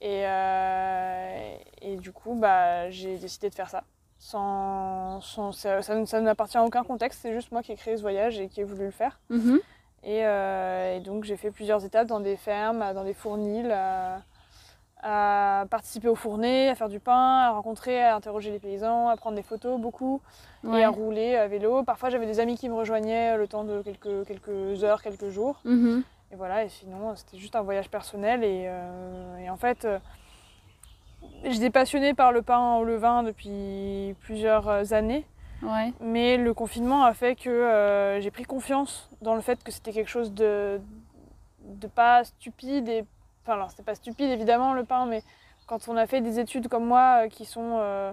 Et, 0.00 0.22
euh, 0.26 1.56
et 1.82 1.96
du 1.96 2.12
coup, 2.12 2.34
bah, 2.34 2.88
j'ai 2.90 3.16
décidé 3.18 3.50
de 3.50 3.54
faire 3.54 3.68
ça. 3.70 3.82
Sans, 4.20 5.20
sans- 5.20 5.52
ça, 5.52 5.82
ça, 5.82 6.06
ça 6.06 6.20
n'appartient 6.20 6.58
à 6.58 6.64
aucun 6.64 6.84
contexte, 6.84 7.20
c'est 7.22 7.32
juste 7.32 7.50
moi 7.52 7.62
qui 7.62 7.72
ai 7.72 7.76
créé 7.76 7.96
ce 7.96 8.02
voyage 8.02 8.38
et 8.38 8.48
qui 8.48 8.60
ai 8.60 8.64
voulu 8.64 8.84
le 8.86 8.90
faire. 8.92 9.18
Mhm. 9.30 9.58
Et, 10.04 10.24
euh, 10.24 10.96
et 10.96 11.00
donc 11.00 11.24
j'ai 11.24 11.36
fait 11.36 11.50
plusieurs 11.50 11.84
étapes 11.84 12.06
dans 12.06 12.20
des 12.20 12.36
fermes, 12.36 12.92
dans 12.94 13.02
des 13.04 13.14
fournils, 13.14 13.68
à, 15.02 15.64
participer 15.70 16.08
aux 16.08 16.14
fournées, 16.14 16.68
à 16.68 16.74
faire 16.74 16.88
du 16.88 17.00
pain, 17.00 17.40
à 17.46 17.50
rencontrer, 17.50 18.02
à 18.02 18.16
interroger 18.16 18.50
les 18.50 18.58
paysans, 18.58 19.08
à 19.08 19.16
prendre 19.16 19.36
des 19.36 19.42
photos 19.42 19.80
beaucoup 19.80 20.20
Ouais. 20.64 20.80
et 20.80 20.84
à 20.84 20.88
rouler 20.90 21.36
à 21.36 21.46
vélo. 21.46 21.84
Parfois 21.84 22.10
j'avais 22.10 22.26
des 22.26 22.40
amis 22.40 22.56
qui 22.56 22.68
me 22.68 22.74
rejoignaient 22.74 23.36
le 23.36 23.46
temps 23.46 23.62
de 23.64 23.80
quelques, 23.82 24.26
quelques 24.26 24.82
heures, 24.82 25.02
quelques 25.02 25.28
jours. 25.28 25.60
Mhm. 25.64 26.02
Et 26.32 26.36
voilà, 26.36 26.64
et 26.64 26.68
sinon 26.68 27.14
c'était 27.14 27.38
juste 27.38 27.54
un 27.56 27.62
voyage 27.62 27.88
personnel. 27.88 28.42
Et, 28.42 28.64
euh, 28.66 29.38
et 29.38 29.48
en 29.50 29.56
fait, 29.56 29.84
euh, 29.84 29.98
j'étais 31.44 31.70
passionnée 31.70 32.12
par 32.12 32.32
le 32.32 32.42
pain 32.42 32.76
au 32.76 32.84
levain 32.84 33.22
depuis 33.22 34.14
plusieurs 34.20 34.92
années. 34.92 35.24
Ouais. 35.62 35.92
Mais 36.00 36.36
le 36.36 36.54
confinement 36.54 37.04
a 37.04 37.14
fait 37.14 37.34
que 37.34 37.48
euh, 37.48 38.20
j'ai 38.20 38.30
pris 38.30 38.44
confiance 38.44 39.10
dans 39.22 39.34
le 39.34 39.40
fait 39.40 39.62
que 39.62 39.70
c'était 39.72 39.92
quelque 39.92 40.10
chose 40.10 40.32
de, 40.32 40.80
de 41.64 41.86
pas 41.86 42.24
stupide. 42.24 42.88
Et, 42.88 43.04
enfin, 43.48 43.54
alors, 43.56 43.70
c'était 43.70 43.82
pas 43.82 43.94
stupide 43.94 44.30
évidemment 44.30 44.74
le 44.74 44.84
pain, 44.84 45.06
mais 45.06 45.22
quand 45.66 45.88
on 45.88 45.96
a 45.96 46.06
fait 46.06 46.20
des 46.20 46.38
études 46.38 46.68
comme 46.68 46.84
moi 46.84 47.24
euh, 47.24 47.28
qui 47.28 47.44
sont. 47.44 47.76
euh, 47.78 48.12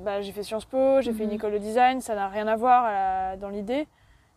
bah, 0.00 0.20
j'ai 0.20 0.30
fait 0.30 0.44
Sciences 0.44 0.64
Po, 0.64 1.00
j'ai 1.00 1.12
fait 1.12 1.24
une 1.24 1.30
Mhm. 1.30 1.36
école 1.36 1.52
de 1.54 1.58
design, 1.58 2.00
ça 2.00 2.14
n'a 2.14 2.28
rien 2.28 2.46
à 2.46 2.54
voir 2.54 2.84
à 2.84 2.92
la- 2.92 3.36
dans 3.36 3.48
l'idée. 3.48 3.88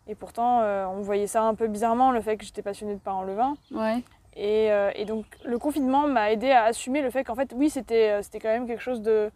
Et 0.08 0.15
pourtant, 0.15 0.62
euh, 0.62 0.88
on 0.88 1.01
voyait 1.01 1.27
ça 1.27 1.44
un 1.44 1.53
peu 1.53 1.67
bizarrement, 1.67 2.12
le 2.12 2.20
fait 2.22 2.36
que 2.38 2.44
j'étais 2.46 2.63
passionnée 2.63 2.96
de 2.96 3.00
pain 3.00 3.13
en 3.13 3.22
levain. 3.24 3.55
Ouais. 3.72 4.03
Et, 4.36 4.72
euh, 4.72 4.89
et 4.96 5.05
donc 5.05 5.25
le 5.44 5.60
confinement 5.60 6.08
m'a 6.08 6.32
aidé 6.32 6.50
à 6.50 6.63
assumer 6.63 7.03
le 7.03 7.12
fait 7.12 7.24
qu'en 7.24 7.36
fait, 7.36 7.53
oui, 7.55 7.70
c'était 7.70 8.10
euh, 8.10 8.22
quand 8.41 8.50
même 8.50 8.65
quelque 8.65 8.82
chose 8.82 9.01
de, 9.01 9.29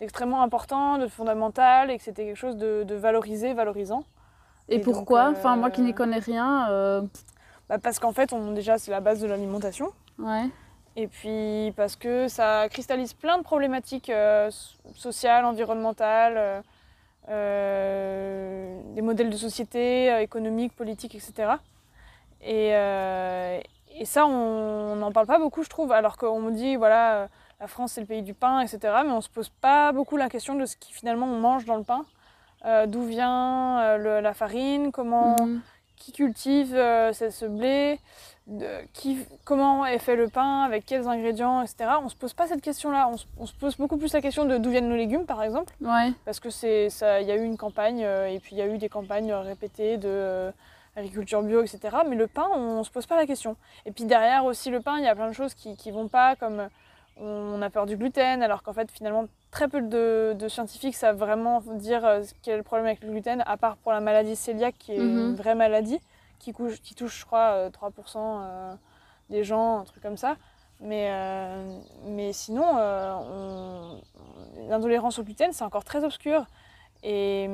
d'extrêmement 0.00 0.42
important, 0.42 0.98
de 0.98 1.06
fondamental, 1.06 1.90
et 1.90 1.96
que 1.96 2.04
c'était 2.04 2.26
quelque 2.26 2.36
chose 2.36 2.56
de, 2.58 2.82
de, 2.84 2.94
valorisé, 2.94 3.54
valorisant. 3.54 4.04
Et, 4.68 4.80
pourquoi? 4.80 5.30
Enfin, 5.30 5.56
moi 5.56 5.70
qui 5.70 5.80
n'y 5.80 5.94
connais 5.94 6.18
rien. 6.18 6.68
Bah 7.68 7.78
parce 7.78 7.98
qu'en 7.98 8.12
fait, 8.12 8.32
on, 8.32 8.52
déjà, 8.52 8.76
c'est 8.76 8.90
la 8.90 9.00
base 9.00 9.20
de 9.20 9.26
l'alimentation. 9.26 9.92
Ouais. 10.18 10.48
Et 10.96 11.08
puis 11.08 11.72
parce 11.76 11.96
que 11.96 12.28
ça 12.28 12.68
cristallise 12.68 13.14
plein 13.14 13.38
de 13.38 13.42
problématiques 13.42 14.10
euh, 14.10 14.50
sociales, 14.94 15.44
environnementales, 15.44 16.34
euh, 16.36 16.62
euh, 17.30 18.80
des 18.94 19.02
modèles 19.02 19.30
de 19.30 19.36
société, 19.36 20.20
économiques, 20.20 20.74
politiques, 20.76 21.14
etc. 21.14 21.54
Et, 22.42 22.68
et 23.98 24.04
ça, 24.04 24.26
on 24.26 24.96
n'en 24.96 25.10
parle 25.12 25.26
pas 25.26 25.38
beaucoup, 25.38 25.62
je 25.62 25.70
trouve, 25.70 25.92
alors 25.92 26.18
qu'on 26.18 26.40
me 26.40 26.52
dit, 26.52 26.76
voilà, 26.76 27.28
la 27.58 27.66
France 27.66 27.92
c'est 27.92 28.02
le 28.02 28.06
pays 28.06 28.22
du 28.22 28.34
pain, 28.34 28.60
etc. 28.60 28.78
Mais 29.04 29.10
on 29.10 29.16
ne 29.16 29.20
se 29.22 29.30
pose 29.30 29.48
pas 29.48 29.92
beaucoup 29.92 30.18
la 30.18 30.28
question 30.28 30.54
de 30.54 30.66
ce 30.66 30.76
qui 30.76 30.92
finalement 30.92 31.26
on 31.26 31.40
mange 31.40 31.64
dans 31.64 31.76
le 31.76 31.84
pain, 31.84 32.04
d'où 32.86 33.04
vient 33.04 33.96
la 33.96 34.34
farine, 34.34 34.92
comment, 34.92 35.36
mhm. 35.40 35.62
qui 35.96 36.12
cultive 36.12 36.72
ce 36.74 37.46
blé 37.46 37.98
qui, 38.92 39.18
comment 39.44 39.86
est 39.86 39.98
fait 39.98 40.16
le 40.16 40.28
pain, 40.28 40.62
avec 40.62 40.84
quels 40.84 41.08
ingrédients, 41.08 41.62
etc. 41.62 41.90
On 42.02 42.08
se 42.08 42.14
pose 42.14 42.34
pas 42.34 42.46
cette 42.46 42.60
question-là. 42.60 43.10
On, 43.38 43.46
se 43.46 43.54
pose 43.54 43.76
beaucoup 43.76 43.96
plus 43.96 44.12
la 44.12 44.20
question 44.20 44.44
de 44.44 44.58
d'où 44.58 44.70
viennent 44.70 44.88
nos 44.88 44.96
légumes, 44.96 45.24
par 45.24 45.42
exemple. 45.42 45.74
Ouais. 45.80 46.12
Parce 46.24 46.40
que 46.40 46.50
c'est 46.50 46.90
ça, 46.90 47.20
il 47.20 47.26
y 47.26 47.32
a 47.32 47.36
eu 47.36 47.44
une 47.44 47.56
campagne 47.56 48.04
euh, 48.04 48.26
et 48.26 48.38
puis 48.40 48.54
il 48.54 48.58
y 48.58 48.62
a 48.62 48.66
eu 48.66 48.76
des 48.76 48.90
campagnes 48.90 49.32
répétées 49.32 49.96
de 49.96 50.08
euh, 50.08 50.50
agriculture 50.94 51.42
bio, 51.42 51.62
etc. 51.62 51.96
Mais 52.08 52.16
le 52.16 52.26
pain, 52.26 52.46
on, 52.54 52.78
ne 52.78 52.82
se 52.82 52.90
pose 52.90 53.06
pas 53.06 53.16
la 53.16 53.26
question. 53.26 53.56
Et 53.86 53.92
puis 53.92 54.04
derrière 54.04 54.44
aussi 54.44 54.70
le 54.70 54.80
pain, 54.80 54.98
il 54.98 55.04
y 55.04 55.08
a 55.08 55.14
plein 55.14 55.28
de 55.28 55.34
choses 55.34 55.54
qui, 55.54 55.76
qui 55.76 55.90
vont 55.90 56.08
pas, 56.08 56.36
comme 56.36 56.68
on 57.16 57.62
a 57.62 57.70
peur 57.70 57.86
du 57.86 57.96
gluten, 57.96 58.42
alors 58.42 58.62
qu'en 58.62 58.72
fait 58.72 58.90
finalement 58.90 59.26
très 59.50 59.68
peu 59.68 59.80
de, 59.80 60.48
scientifiques 60.48 60.96
savent 60.96 61.16
vraiment 61.16 61.60
dire 61.60 62.04
euh, 62.04 62.22
quel 62.42 62.54
est 62.54 62.56
le 62.56 62.62
problème 62.64 62.86
avec 62.86 63.02
le 63.02 63.10
gluten, 63.10 63.42
à 63.46 63.56
part 63.56 63.76
pour 63.76 63.92
la 63.92 64.00
maladie 64.00 64.36
cœliaque 64.36 64.74
qui 64.78 64.92
est 64.92 64.96
une 64.96 65.28
mhm. 65.28 65.34
vraie 65.34 65.54
maladie 65.54 66.00
qui, 66.52 66.94
touche, 66.94 67.20
je 67.20 67.24
crois, 67.24 67.68
3% 67.70 68.16
euh, 68.16 68.20
euh, 68.20 68.74
des 69.30 69.44
gens, 69.44 69.80
un 69.80 69.84
truc 69.84 70.02
comme 70.02 70.16
ça. 70.16 70.36
Mais, 70.80 71.08
euh, 71.10 71.78
mais 72.06 72.32
sinon, 72.32 72.76
l'intolérance 74.68 75.18
au 75.18 75.24
gluten, 75.24 75.52
c'est 75.52 75.64
encore 75.64 75.84
très 75.84 76.04
obscur. 76.04 76.46
Et, 77.02 77.44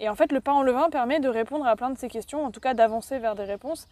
et, 0.00 0.08
en 0.08 0.14
fait, 0.14 0.32
le 0.32 0.40
pain 0.40 0.52
en 0.52 0.62
levain 0.62 0.90
permet 0.90 1.20
de 1.20 1.28
répondre 1.28 1.66
à 1.66 1.76
plein 1.76 1.90
de 1.90 1.98
ces 1.98 2.08
questions, 2.08 2.44
en 2.44 2.50
tout 2.50 2.60
cas 2.60 2.74
d'avancer 2.74 3.18
vers 3.18 3.34
des 3.34 3.44
réponses, 3.44 3.88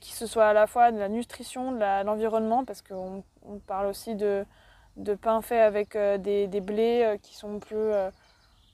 qui 0.00 0.12
se 0.14 0.26
soient 0.26 0.48
à 0.48 0.52
la 0.52 0.66
fois 0.66 0.90
de 0.90 0.98
la 0.98 1.08
nutrition, 1.08 1.72
de 1.72 2.04
l'environnement, 2.04 2.64
parce 2.64 2.82
qu'on 2.82 3.22
on 3.46 3.58
parle 3.58 3.86
aussi 3.86 4.14
de, 4.14 4.44
de 4.96 5.14
pain 5.14 5.42
fait 5.42 5.60
avec 5.60 5.96
des, 5.96 6.46
des, 6.46 6.60
blés 6.60 7.18
qui 7.22 7.36
sont 7.36 7.60
plus 7.60 7.92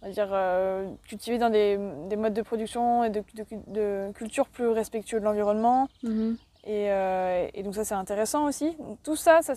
on 0.03 0.07
va 0.07 0.13
dire, 0.13 0.29
euh, 0.33 0.89
cultiver 1.07 1.39
dans 1.39 1.51
des, 1.51 1.79
des, 2.09 2.17
modes 2.17 2.33
de 2.33 2.43
production 2.43 3.05
et 3.05 3.11
de, 3.11 3.23
de, 3.67 4.11
culture 4.15 4.49
plus 4.49 4.69
respectueux 4.69 5.21
de 5.21 5.25
l'environnement. 5.25 5.89
Mhm. 6.03 6.37
Et, 6.65 6.91
euh, 6.91 7.49
et, 7.53 7.63
donc 7.63 7.75
ça, 7.75 7.85
c'est 7.85 7.95
intéressant 7.95 8.47
aussi. 8.47 8.77
tout 9.03 9.17
ça, 9.17 9.43
ça 9.43 9.55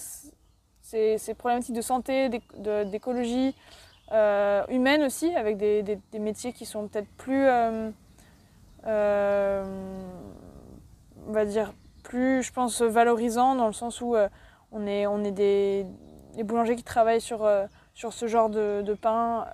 c'est 0.81 1.17
ces 1.17 1.33
problématiques 1.33 1.75
de 1.75 1.81
santé, 1.81 2.29
d'écologie 2.85 3.55
euh, 4.11 4.63
humaine 4.67 5.03
aussi, 5.03 5.33
avec 5.33 5.57
des, 5.57 5.81
des, 5.81 6.19
métiers 6.19 6.51
qui 6.51 6.65
sont 6.65 6.87
peut-être 6.87 7.07
plus, 7.17 7.47
on 7.47 7.93
va 11.29 11.45
dire, 11.45 11.73
plus, 12.03 12.43
je 12.43 12.51
pense, 12.51 12.81
valorisants 12.81 13.55
dans 13.55 13.67
le 13.67 13.73
sens 13.73 14.01
où 14.01 14.15
on 14.73 14.87
est, 14.87 15.07
on 15.07 15.23
est 15.23 15.31
des, 15.31 15.85
boulangers 16.43 16.75
qui 16.75 16.83
travaillent 16.83 17.21
sur, 17.21 17.49
sur 17.93 18.11
ce 18.11 18.27
genre 18.27 18.49
de, 18.49 18.93
pain 19.01 19.47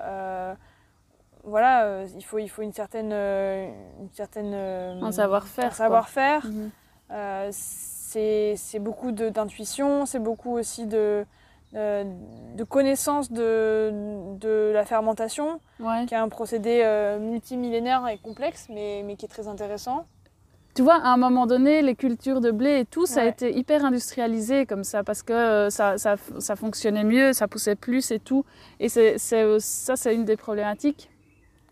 voilà, 1.50 1.84
euh, 1.86 2.08
il, 2.16 2.24
faut, 2.24 2.40
il 2.40 2.48
faut 2.48 2.62
une 2.62 2.74
certaine. 2.74 3.12
Euh, 3.12 3.70
une 4.00 4.12
certaine 4.12 4.52
euh, 4.54 5.02
un 5.02 5.12
savoir-faire. 5.12 5.76
savoir-faire. 5.76 6.46
Mhm. 6.46 7.52
c'est 7.52 8.80
beaucoup 8.80 9.12
d'intuition, 9.12 10.06
c'est 10.06 10.20
beaucoup 10.20 10.58
aussi 10.58 10.86
de, 10.86 11.26
de 11.74 12.64
connaissance 12.64 13.32
de, 13.32 13.92
de 14.40 14.72
la 14.74 14.86
fermentation, 14.86 15.60
qui 16.08 16.14
est 16.14 16.18
un 16.18 16.30
procédé 16.30 16.84
multimillénaire 17.20 18.08
et 18.08 18.18
complexe, 18.18 18.68
mais, 18.70 19.04
mais 19.06 19.16
qui 19.16 19.26
est 19.26 19.30
très 19.30 19.48
intéressant. 19.48 20.06
Tu 20.76 20.84
vois, 20.84 20.96
à 20.96 21.10
un 21.10 21.18
moment 21.18 21.48
donné, 21.48 21.82
les 21.82 21.96
cultures 21.96 22.42
de 22.42 22.52
blé 22.52 22.80
et 22.80 22.86
tout, 22.86 23.06
ça 23.06 23.22
a 23.22 23.26
été 23.26 23.58
hyper 23.58 23.84
industrialisé 23.84 24.66
comme 24.66 24.84
ça, 24.84 25.04
parce 25.04 25.24
que 25.24 25.68
ça, 25.70 25.98
ça, 25.98 26.16
ça 26.38 26.56
fonctionnait 26.56 27.04
mieux, 27.04 27.34
ça 27.34 27.48
poussait 27.48 27.76
plus 27.76 28.12
et 28.12 28.20
tout. 28.20 28.46
Et 28.80 28.88
c'est 28.88 29.18
ça, 29.18 29.96
c'est 29.96 30.16
une 30.16 30.26
des 30.26 30.38
problématiques 30.38 31.09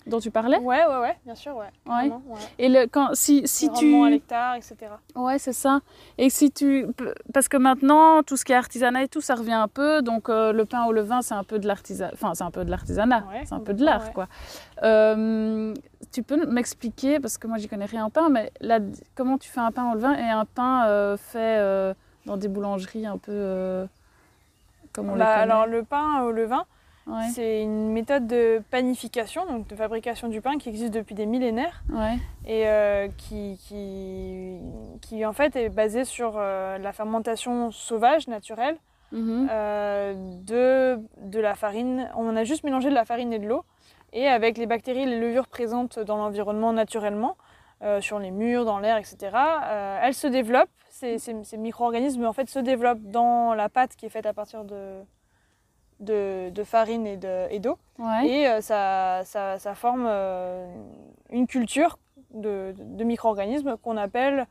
dont 0.08 0.20
tu 0.20 0.32
parlais 0.32 0.58
Ouais, 0.60 0.86
ouais, 0.86 1.00
ouais, 1.00 1.16
bien 1.26 1.36
sûr, 1.36 1.56
ouais. 1.56 1.68
ouais. 1.86 2.12
Et 2.58 2.70
le, 2.70 2.88
quand, 2.88 3.10
si, 3.14 3.48
si 3.48 3.70
tu... 3.72 4.04
à 4.04 4.10
l'hectare, 4.10 4.56
etc. 4.56 4.76
Ouais, 5.16 5.38
c'est 5.38 5.54
ça. 5.54 5.82
Et 6.18 6.30
si 6.30 6.52
tu... 6.52 6.88
Parce 7.34 7.48
que 7.48 7.58
maintenant, 7.58 8.24
tout 8.24 8.38
ce 8.38 8.46
qui 8.46 8.54
est 8.54 8.56
artisanat 8.56 9.04
et 9.04 9.08
tout, 9.08 9.22
ça 9.22 9.36
revient 9.36 9.54
un 9.54 9.68
peu. 9.68 10.02
Donc, 10.02 10.30
euh, 10.30 10.52
le 10.52 10.66
pain 10.66 10.86
au 10.86 10.92
levain, 10.92 11.22
c'est 11.22 11.34
un 11.34 11.44
peu 11.44 11.60
de 11.60 11.68
l'artisanat. 11.68 12.12
Enfin, 12.14 12.34
c'est 12.34 12.44
un 12.44 12.52
peu 12.52 12.66
de 12.66 12.72
l'artisanat. 12.72 13.24
c'est 13.46 13.54
un 13.54 13.60
peu 13.60 13.74
de 13.74 13.84
l'art, 13.84 14.14
quoi. 14.14 14.28
Euh, 14.84 15.74
tu 16.12 16.24
peux 16.24 16.46
m'expliquer, 16.46 17.20
parce 17.20 17.38
que 17.38 17.48
moi, 17.48 17.58
j'y 17.58 17.68
connais 17.68 17.86
rien 17.86 18.06
en 18.06 18.10
pain, 18.10 18.30
mais 18.30 18.52
là, 18.62 18.80
comment 19.16 19.38
tu 19.38 19.50
fais 19.50 19.60
un 19.60 19.72
pain 19.72 19.92
au 19.92 19.96
levain 19.96 20.14
et 20.14 20.30
un 20.30 20.46
pain 20.46 20.86
euh, 20.88 21.18
fait 21.18 21.96
dans 22.26 22.38
des 22.38 22.48
boulangeries 22.48 23.06
un 23.06 23.18
peu... 23.18 23.88
comme 24.94 25.10
on 25.10 25.16
bah, 25.18 25.36
Alors, 25.36 25.66
le 25.66 25.84
pain 25.84 26.22
au 26.24 26.32
levain 26.32 26.66
c'est 27.34 27.62
une 27.62 27.92
méthode 27.92 28.28
de 28.28 28.62
panification, 28.70 29.46
donc 29.46 29.68
de 29.68 29.76
fabrication 29.76 30.28
du 30.28 30.42
pain 30.42 30.58
qui 30.58 30.70
existe 30.70 30.94
depuis 30.94 31.16
des 31.16 31.26
millénaires 31.26 31.84
et 32.46 32.68
euh, 32.68 33.08
qui, 33.18 33.58
qui, 33.68 34.58
qui, 35.02 35.26
en 35.26 35.34
fait 35.34 35.56
est 35.56 35.70
basée 35.70 36.06
sur 36.06 36.34
euh, 36.36 36.78
la 36.78 36.92
fermentation 36.92 37.72
sauvage, 37.72 38.28
naturelle, 38.28 38.78
mhm. 39.12 39.48
euh, 39.50 40.14
de, 40.44 41.00
de 41.22 41.40
la 41.40 41.56
farine. 41.56 42.10
On 42.16 42.36
a 42.36 42.44
juste 42.44 42.64
mélangé 42.64 42.90
de 42.90 42.96
la 42.96 43.06
farine 43.06 43.32
et 43.32 43.40
de 43.40 43.48
l'eau 43.48 43.64
et 44.14 44.28
avec 44.28 44.58
les 44.58 44.66
bactéries 44.66 45.04
et 45.04 45.06
les 45.06 45.20
levures 45.20 45.48
présentes 45.48 46.00
dans 46.00 46.18
l'environnement 46.18 46.74
naturellement, 46.74 47.38
sur 48.00 48.18
les 48.18 48.32
murs, 48.32 48.66
dans 48.66 48.80
l'air, 48.80 48.98
etc., 48.98 49.38
elles 50.02 50.16
se 50.16 50.26
développent. 50.26 50.70
Ces, 50.90 51.20
ces, 51.20 51.44
ces 51.44 51.58
micro-organismes 51.58 52.26
en 52.26 52.34
fait 52.34 52.50
se 52.50 52.58
développent 52.58 53.04
dans 53.04 53.54
la 53.54 53.70
pâte 53.70 53.96
qui 53.96 54.08
est 54.08 54.10
faite 54.10 54.26
à 54.26 54.34
partir 54.34 54.64
de, 54.64 55.04
de, 56.00 56.64
farine 56.64 57.08
et 57.08 57.18
d'eau. 57.60 57.78
Et, 58.24 58.28
et 58.28 58.48
euh, 58.48 58.62
ça, 58.62 59.24
ça, 59.26 59.76
forme 59.76 60.06
euh, 60.08 60.68
une 61.32 61.48
culture 61.48 61.98
de, 62.34 62.74
de 62.78 63.04
micro-organismes 63.04 63.78
qu'on 63.78 63.98
appelle, 63.98 64.46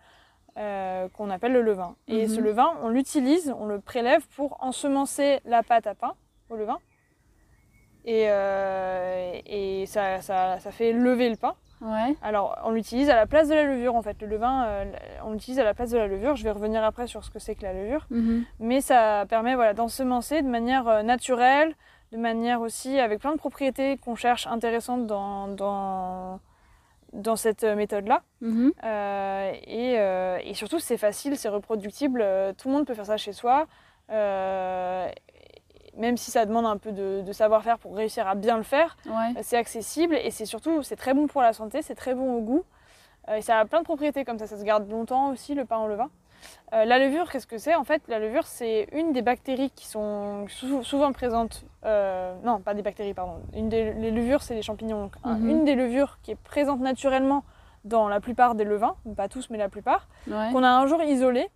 euh, 0.59 1.09
qu'on 1.11 1.31
appelle 1.31 1.53
le 1.53 1.63
levain. 1.63 1.97
Et 2.09 2.29
ce 2.29 2.41
mhm. 2.41 2.47
levain, 2.47 2.79
on 2.83 2.89
l'utilise, 2.89 3.55
on 3.59 3.67
le 3.67 3.81
prélève 3.81 4.27
pour 4.37 4.63
ensemencer 4.63 5.41
la 5.45 5.63
pâte 5.63 5.87
à 5.87 5.95
pain 5.95 6.15
au 6.51 6.57
levain. 6.57 6.79
Et, 8.05 8.29
et 9.47 9.87
ça, 9.87 10.21
ça, 10.21 10.59
fait 10.71 10.93
lever 10.93 11.29
le 11.29 11.37
pain. 11.37 11.55
Alors, 12.23 12.59
on 12.65 12.71
l'utilise 12.71 13.11
à 13.11 13.17
la 13.17 13.27
place 13.27 13.49
de 13.49 13.55
la 13.55 13.65
levure, 13.65 13.95
en 13.95 14.03
fait. 14.03 14.21
Le 14.21 14.27
levain, 14.27 14.67
euh, 14.67 14.85
on 15.25 15.33
l'utilise 15.33 15.59
à 15.59 15.65
la 15.65 15.75
place 15.75 15.91
de 15.91 15.99
la 15.99 16.07
levure. 16.07 16.37
Je 16.37 16.45
vais 16.45 16.51
revenir 16.51 16.83
après 16.83 17.07
sur 17.07 17.25
ce 17.25 17.31
que 17.31 17.39
c'est 17.39 17.55
que 17.55 17.63
la 17.63 17.73
levure. 17.73 18.07
Mhm. 18.11 18.45
Mais 18.61 18.81
ça 18.81 19.27
permet 19.29 19.55
voilà, 19.55 19.75
d'ensemencer 19.75 20.43
de 20.43 20.49
manière 20.49 20.89
euh, 20.89 21.03
naturelle, 21.03 21.75
de 22.13 22.19
manière 22.19 22.61
aussi 22.61 22.99
avec 22.99 23.21
plein 23.21 23.33
de 23.33 23.39
propriétés 23.39 23.99
qu'on 23.99 24.15
cherche 24.15 24.47
intéressantes 24.47 25.07
dans, 25.07 25.49
dans, 25.49 26.41
dans 27.13 27.37
cette 27.37 27.65
méthode-là. 27.65 28.23
Mhm. 28.41 28.73
Euh, 28.85 29.53
et, 29.65 30.49
et, 30.49 30.55
surtout, 30.55 30.79
c'est 30.79 30.97
facile, 30.99 31.37
c'est 31.37 31.49
reproductible. 31.49 32.25
tout 32.57 32.69
le 32.69 32.75
monde 32.75 32.87
peut 32.87 32.95
faire 32.95 33.07
ça 33.07 33.17
chez 33.17 33.33
soi 33.33 33.67
même 35.97 36.17
si 36.17 36.31
ça 36.31 36.47
demande 36.47 36.67
un 36.67 36.77
peu 36.77 36.93
de, 36.93 37.33
savoir-faire 37.33 37.79
pour 37.79 37.95
réussir 37.97 38.27
à 38.27 38.35
bien 38.35 38.57
le 38.57 38.63
faire, 38.63 38.97
c'est 39.43 39.57
accessible 39.57 40.15
et 40.15 40.31
c'est 40.31 40.47
surtout 40.47 40.83
c'est 40.83 40.97
très 40.97 41.15
bon 41.15 41.27
pour 41.27 41.43
la 41.43 41.53
santé, 41.53 41.83
c'est 41.83 41.95
très 41.95 42.15
bon 42.15 42.35
au 42.35 42.41
goût. 42.41 42.65
Euh, 43.29 43.37
et 43.37 43.43
ça 43.43 43.59
a 43.59 43.65
plein 43.65 43.81
de 43.81 43.85
propriétés 43.85 44.25
comme 44.25 44.39
ça, 44.39 44.47
ça 44.47 44.59
se 44.59 44.65
garde 44.65 44.89
longtemps 44.91 45.31
aussi 45.31 45.55
le 45.55 45.65
pain 45.65 45.79
au 45.79 45.89
levain. 45.89 46.11
Euh, 46.73 46.85
la 46.85 46.99
levure, 46.99 47.31
qu'est-ce 47.31 47.47
que 47.47 47.59
c'est? 47.59 47.75
En 47.75 47.85
fait, 47.85 48.03
la 48.09 48.19
levure, 48.19 48.47
c'est 48.47 48.89
une 48.93 49.13
des 49.13 49.23
bactéries 49.23 49.71
qui 49.71 49.87
sont 49.87 50.47
souvent 50.83 51.13
présentes. 51.13 51.65
Euh, 51.85 52.35
non, 52.45 52.61
pas 52.61 52.75
des 52.75 52.83
bactéries, 52.83 53.15
pardon. 53.15 53.41
Une 53.55 53.69
des, 53.69 53.95
les 53.95 54.11
levures, 54.11 54.43
c'est 54.43 54.55
des 54.55 54.63
champignons. 54.63 55.11
Mhm. 55.25 55.49
Une 55.49 55.65
des 55.65 55.75
levures 55.75 56.19
qui 56.23 56.33
est 56.33 56.37
présente 56.37 56.81
naturellement 56.81 57.43
dans 57.85 58.09
la 58.09 58.21
plupart 58.21 58.55
des 58.55 58.65
levains, 58.65 58.97
pas 59.17 59.29
tous, 59.29 59.49
mais 59.51 59.59
la 59.59 59.69
plupart, 59.69 60.09
qu'on 60.27 60.63
a 60.63 60.69
un 60.69 60.87
jour 60.87 61.03
isolée 61.03 61.49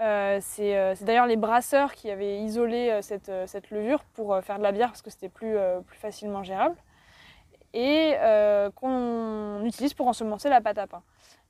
euh, 0.00 0.40
euh, 0.58 0.94
c'est 0.96 1.04
d'ailleurs 1.04 1.26
les 1.26 1.36
brasseurs 1.36 1.94
qui 1.94 2.10
avaient 2.10 2.40
isolé 2.40 2.90
euh, 2.90 3.02
cette, 3.02 3.30
cette, 3.46 3.70
levure 3.70 4.02
pour 4.14 4.36
faire 4.42 4.58
de 4.58 4.62
la 4.64 4.72
bière 4.72 4.88
parce 4.88 5.02
que 5.02 5.10
c'était 5.10 5.28
plus, 5.28 5.56
plus 5.86 5.98
facilement 5.98 6.42
gérable 6.42 6.76
et 7.72 8.14
qu'on 8.76 9.64
utilise 9.64 9.94
pour 9.94 10.06
ensemencer 10.06 10.48
la 10.48 10.60
pâte 10.60 10.78
à 10.78 10.86
pain. 10.86 11.02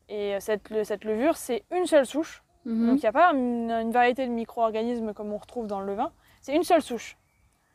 Et 0.09 0.39
cette, 0.41 0.85
cette 0.85 1.05
levure, 1.05 1.37
c'est 1.37 1.65
une 1.71 1.87
seule 1.87 2.07
souche. 2.07 2.43
Mhm. 2.65 2.87
Donc 2.87 2.97
il 2.97 3.01
n'y 3.01 3.09
a 3.09 3.13
pas 3.13 3.33
une, 3.33 3.91
variété 3.91 4.27
de 4.27 4.33
micro-organismes 4.33 5.13
comme 5.13 5.33
on 5.33 5.37
retrouve 5.37 5.67
dans 5.67 5.81
le 5.81 5.87
levain. 5.87 6.13
C'est 6.41 6.55
une 6.55 6.63
seule 6.63 6.81
souche. 6.81 7.19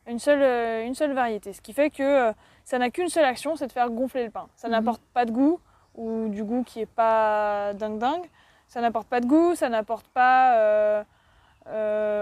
une 0.07 0.17
seule, 0.17 0.85
une 0.85 0.95
seule 0.95 1.13
variété. 1.13 1.53
Ce 1.53 1.61
qui 1.61 1.73
fait 1.73 1.91
que 1.91 2.33
ça 2.63 2.79
n'a 2.79 2.89
qu'une 2.89 3.09
seule 3.09 3.25
action, 3.25 3.55
c'est 3.55 3.67
de 3.67 3.71
faire 3.71 3.89
gonfler 3.91 4.23
le 4.23 4.31
pain. 4.31 4.47
Ça 4.55 4.67
mhm. 4.67 4.73
n'apporte 4.73 5.03
pas 5.13 5.25
de 5.25 5.31
goût, 5.31 5.59
ou 5.95 6.29
du 6.29 6.43
goût 6.43 6.63
qui 6.63 6.81
est 6.81 6.85
pas 6.85 7.73
dingue 7.73 7.99
dingue. 7.99 8.29
Ça 8.69 8.79
n'apporte 8.81 9.07
pas 9.07 9.19
de 9.19 9.25
goût, 9.25 9.55
ça 9.55 9.67
n'apporte 9.67 10.07
pas 10.07 11.03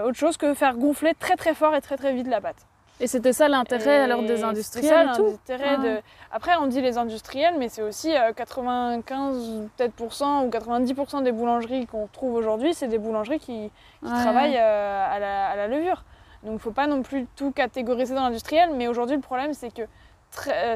autre 0.04 0.16
chose 0.18 0.36
que 0.36 0.52
faire 0.54 0.76
gonfler 0.76 1.14
très 1.14 1.36
très 1.36 1.54
fort 1.54 1.74
et 1.74 1.80
très 1.80 1.96
très 1.96 2.12
vite 2.12 2.26
la 2.26 2.40
pâte. 2.40 2.66
Et 3.00 3.06
c'était 3.06 3.32
ça 3.32 3.48
l'intérêt 3.48 4.00
alors 4.00 4.22
des 4.22 4.42
industriels 4.42 5.10
ça, 5.14 5.22
l'intérêt 5.22 5.78
de... 5.78 6.00
Après, 6.32 6.56
on 6.56 6.66
dit 6.66 6.80
les 6.80 6.98
industriels, 6.98 7.54
mais 7.58 7.68
c'est 7.68 7.82
aussi 7.82 8.12
95 8.36 9.36
euh, 9.36 9.66
peut-être 9.76 10.00
ou 10.00 10.06
90% 10.08 11.22
des 11.22 11.32
boulangeries 11.32 11.86
qu'on 11.86 12.08
trouve 12.08 12.34
aujourd'hui, 12.34 12.74
c'est 12.74 12.88
des 12.88 12.98
boulangeries 12.98 13.38
qui, 13.38 13.70
travaillent 14.02 14.58
euh, 14.58 15.06
à, 15.08 15.56
la, 15.56 15.68
levure. 15.68 16.02
Donc, 16.42 16.52
il 16.52 16.54
ne 16.54 16.58
faut 16.58 16.72
pas 16.72 16.86
non 16.86 17.02
plus 17.02 17.26
tout 17.36 17.52
catégoriser 17.52 18.14
dans 18.14 18.22
l'industriel, 18.22 18.70
mais 18.74 18.88
aujourd'hui, 18.88 19.16
le 19.16 19.22
problème, 19.22 19.54
c'est 19.54 19.72
que 19.72 19.82
euh, 19.82 19.86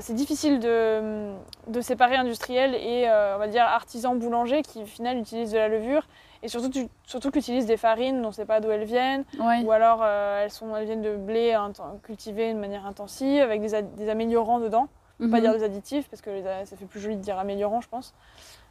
c'est 0.00 0.14
difficile 0.14 0.59
de, 0.61 1.32
de, 1.68 1.80
séparer 1.80 2.16
industriel 2.16 2.75
et, 2.75 3.06
on 3.06 3.38
va 3.38 3.49
dire, 3.49 3.62
artisan 3.62 4.14
boulanger 4.14 4.62
qui, 4.62 4.82
au 4.82 4.87
final, 4.87 5.18
utilisent 5.18 5.52
de 5.52 5.59
la 5.59 5.68
levure 5.68 6.06
et 6.42 6.49
surtout, 6.49 6.68
tu, 6.68 6.88
surtout 7.06 7.30
qu'utilisent 7.30 7.66
des 7.66 7.76
farines 7.76 8.21
dont 8.21 8.26
on 8.26 8.30
ne 8.30 8.35
sait 8.35 8.44
pas 8.44 8.61
d'où 8.61 8.71
elles 8.71 8.85
viennent. 8.85 9.25
Ou 9.38 9.71
alors 9.71 10.00
euh, 10.02 10.42
elles, 10.42 10.50
sont, 10.50 10.75
elles 10.75 10.87
viennent 10.87 11.02
de 11.02 11.16
blé 11.16 11.56
cultivé 12.02 12.52
de 12.52 12.59
manière 12.59 12.85
intensive 12.85 13.42
avec 13.42 13.61
des, 13.61 13.82
des 13.82 14.09
améliorants 14.09 14.59
dedans. 14.59 14.88
On 15.21 15.26
ne 15.26 15.30
pas 15.30 15.37
mhm. 15.37 15.42
dire 15.42 15.52
des 15.52 15.62
additifs 15.62 16.09
parce 16.09 16.21
que 16.21 16.42
ça 16.64 16.76
fait 16.76 16.87
plus 16.87 17.00
joli 17.00 17.16
de 17.16 17.23
dire 17.23 17.38
améliorant, 17.38 17.80
je 17.80 17.88
pense. 17.88 18.12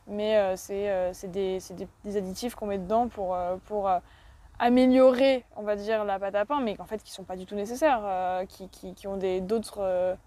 Mais 0.07 0.37
euh, 0.37 0.55
euh, 0.71 1.09
c'est 1.13 1.31
des, 1.31 1.59
des, 1.71 1.87
des, 2.03 2.17
additifs 2.17 2.55
qu'on 2.55 2.65
met 2.65 2.77
dedans 2.77 3.07
pour, 3.07 3.37
pour 3.67 3.89
améliorer, 4.59 5.45
on 5.55 5.61
va 5.61 5.77
dire, 5.77 6.03
la 6.03 6.19
pâte 6.19 6.35
à 6.35 6.43
pain, 6.43 6.59
mais 6.59 6.75
en 6.79 6.85
fait 6.85 7.01
qui 7.01 7.11
ne 7.11 7.15
sont 7.15 7.23
pas 7.23 7.37
du 7.37 7.45
tout 7.45 7.55
nécessaires, 7.55 8.43
qui, 8.49 8.67
qui, 8.67 8.93
qui, 8.95 9.07
ont 9.07 9.17
d'autres 9.39 10.17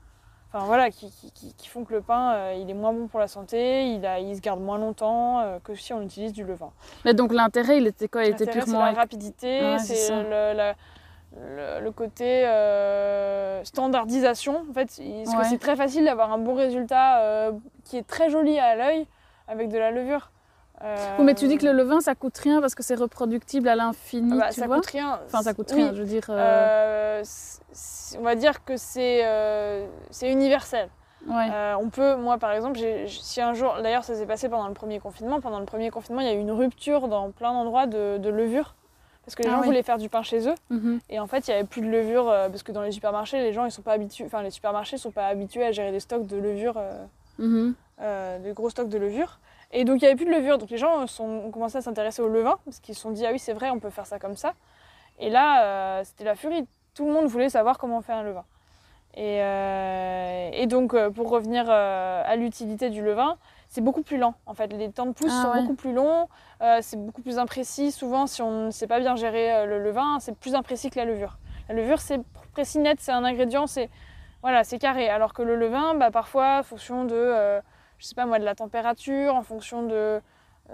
Enfin, 0.55 0.67
voilà, 0.67 0.89
qui, 0.93 1.11
qui, 1.35 1.69
font 1.69 1.85
que 1.85 1.93
le 1.93 2.01
pain 2.01 2.33
euh, 2.35 2.59
il 2.61 2.71
est 2.71 2.75
moins 2.75 2.93
bon 2.93 3.09
pour 3.09 3.19
la 3.19 3.27
santé, 3.27 3.89
il, 3.93 4.07
a, 4.07 4.21
il 4.21 4.37
se 4.37 4.41
garde 4.41 4.61
moins 4.61 4.79
longtemps 4.79 5.41
euh, 5.41 5.59
que 5.59 5.75
si 5.75 5.93
on 5.93 6.01
utilise 6.01 6.33
du 6.33 6.45
levain. 6.45 6.71
Mais 7.05 7.13
donc 7.13 7.33
l'intérêt, 7.33 7.79
il 7.79 7.89
était 7.89 8.07
quoi? 8.07 8.25
Il 8.25 8.31
était 8.31 8.47
purement 8.47 8.85
la 8.85 8.93
rapidité, 8.93 9.77
c'est 9.81 10.11
le, 10.11 10.73
le, 11.83 11.91
côté 11.91 12.47
euh, 12.47 13.65
standardisation. 13.65 14.65
En 14.71 14.73
fait, 14.73 14.89
c'est 14.91 15.59
très 15.59 15.75
facile 15.75 16.05
d'avoir 16.05 16.33
un 16.33 16.39
bon 16.39 16.55
résultat 16.55 17.51
qui 17.83 17.97
est 17.97 18.07
très 18.07 18.31
joli 18.31 18.57
à 18.61 18.77
l'œil 18.77 19.09
avec 19.49 19.71
de 19.71 19.79
la 19.79 19.91
levure. 19.91 20.31
Euh... 20.85 21.23
mais 21.23 21.35
tu 21.35 21.49
dis 21.49 21.57
que 21.57 21.65
le 21.65 21.73
levain 21.73 22.01
ça 22.01 22.15
coûte 22.15 22.37
rien 22.37 22.61
parce 22.61 22.75
que 22.75 22.83
c'est 22.83 22.95
reproductible 22.95 23.69
à 23.69 23.77
l'infini. 23.77 24.33
Ah 24.35 24.47
bah, 24.47 24.53
ça 24.53 24.69
coûte 24.69 24.87
rien. 24.87 25.19
Enfin, 25.27 25.43
ça 25.43 25.55
coûte 25.55 25.71
rien, 25.71 25.95
je 25.95 26.01
veux 26.01 26.09
dire. 26.09 26.27
Euh... 26.29 27.23
euh 27.23 27.25
on 28.19 28.23
va 28.23 28.35
dire 28.35 28.65
que 28.65 28.77
c'est 28.77 29.23
euh, 29.25 29.87
universel. 30.23 30.89
Ouais. 31.27 31.49
Euh, 31.51 31.75
on 31.81 31.89
peut, 31.89 32.17
moi 32.17 32.39
par 32.39 32.53
exemple, 32.53 32.79
si 33.09 33.41
un 33.41 33.55
jour, 33.55 33.75
d'ailleurs 33.83 34.05
ça 34.05 34.15
s'est 34.15 34.27
passé 34.27 34.49
pendant 34.49 34.69
le 34.69 34.75
premier 34.75 35.01
confinement, 35.01 35.41
pendant 35.41 35.59
le 35.59 35.65
premier 35.65 35.91
confinement 35.91 36.21
il 36.21 36.27
y 36.27 36.31
a 36.31 36.35
eu 36.35 36.41
une 36.41 36.51
rupture 36.51 37.09
dans 37.09 37.31
plein 37.31 37.53
d'endroits 37.53 37.87
de, 37.87 38.19
de, 38.19 38.29
levure 38.29 38.75
parce 39.25 39.35
que 39.35 39.43
les 39.43 39.49
ah 39.49 39.53
gens 39.53 39.63
voulaient 39.63 39.83
faire 39.83 39.97
du 39.97 40.11
pain 40.11 40.23
chez 40.23 40.47
eux 40.47 40.55
mhm. 40.69 41.01
et 41.09 41.19
en 41.19 41.27
fait 41.27 41.49
il 41.49 41.51
n'y 41.51 41.57
avait 41.57 41.67
plus 41.67 41.81
de 41.81 41.87
levure 41.87 42.27
parce 42.27 42.63
que 42.63 42.73
dans 42.73 42.83
les 42.83 42.93
supermarchés 42.93 43.39
les 43.39 43.55
gens 43.55 43.65
ils 43.65 43.71
sont 43.71 43.81
pas 43.81 43.93
habitués, 43.93 44.27
enfin 44.27 44.43
les 44.43 44.51
supermarchés 44.51 44.99
sont 44.99 45.13
pas 45.13 45.27
habitués 45.27 45.65
à 45.65 45.73
gérer 45.73 45.93
des 45.93 46.01
stocks 46.01 46.27
de 46.27 46.37
levure, 46.37 46.79
mhm. 47.39 47.75
des 48.43 48.53
gros 48.53 48.69
stocks 48.69 48.91
de 48.91 48.99
levure. 48.99 49.39
Et 49.77 49.85
donc 49.85 50.01
il 50.01 50.05
n'y 50.05 50.07
avait 50.07 50.15
plus 50.15 50.25
de 50.25 50.31
levure, 50.31 50.57
donc 50.57 50.71
les 50.71 50.79
gens 50.79 51.07
sont, 51.09 51.25
ont 51.25 51.51
commencé 51.51 51.77
à 51.77 51.83
s'intéresser 51.83 52.23
au 52.23 52.29
levain, 52.29 52.59
parce 52.65 52.79
qu'ils 52.79 52.95
se 52.95 53.01
sont 53.01 53.11
dit, 53.11 53.27
ah 53.27 53.33
oui 53.33 53.41
c'est 53.41 53.53
vrai, 53.53 53.71
on 53.71 53.81
peut 53.81 53.91
faire 53.91 54.07
ça 54.07 54.21
comme 54.21 54.37
ça. 54.37 54.55
Et 55.19 55.31
là, 55.31 55.65
euh, 55.65 56.05
c'était 56.05 56.23
la 56.23 56.37
furie, 56.37 56.65
tout 56.95 57.07
le 57.07 57.13
monde 57.13 57.27
voulait 57.27 57.49
savoir 57.49 57.77
comment 57.77 58.01
faire 58.01 58.17
un 58.19 58.23
levain. 58.23 58.45
Et, 59.17 59.43
euh, 59.43 60.67
donc 60.67 60.95
euh, 60.95 61.11
pour 61.11 61.29
revenir 61.29 61.69
à 61.69 62.37
l'utilité 62.37 62.89
du 62.89 63.03
levain, 63.03 63.37
c'est 63.69 63.81
beaucoup 63.81 64.03
plus 64.03 64.17
lent 64.17 64.35
en 64.47 64.55
fait. 64.55 64.73
Les 64.73 64.93
temps 64.93 65.07
de 65.07 65.13
pousse 65.13 65.33
ah 65.33 65.43
sont 65.43 65.61
beaucoup 65.63 65.75
plus 65.75 65.93
longs, 65.93 66.29
c'est 66.81 66.97
beaucoup 66.97 67.23
plus 67.23 67.39
imprécis. 67.39 67.91
Souvent, 67.91 68.29
si 68.29 68.43
on 68.43 68.67
ne 68.67 68.71
sait 68.71 68.87
pas 68.87 69.01
bien 69.01 69.17
gérer 69.17 69.67
le 69.67 69.83
levain, 69.83 70.19
c'est 70.21 70.37
plus 70.37 70.55
imprécis 70.55 70.91
que 70.91 71.01
la 71.01 71.05
levure. 71.05 71.37
La 71.69 71.75
levure, 71.75 71.99
c'est 71.99 72.21
précis 72.53 72.79
net, 72.79 72.99
c'est 73.01 73.11
un 73.11 73.25
ingrédient, 73.25 73.67
c'est 73.67 73.91
voilà, 74.43 74.63
c'est 74.63 74.79
carré. 74.79 75.09
Alors 75.09 75.33
que 75.33 75.43
le 75.43 75.57
levain, 75.57 75.95
bah, 75.95 76.13
parfois, 76.13 76.59
en 76.61 76.63
fonction 76.63 77.05
de 77.05 77.61
je 77.99 78.07
sais 78.07 78.15
pas 78.15 78.27
moi, 78.27 78.39
de 78.39 78.45
la 78.45 78.55
température, 78.55 79.35
en 79.35 79.43
fonction 79.43 79.85
de, 79.85 80.21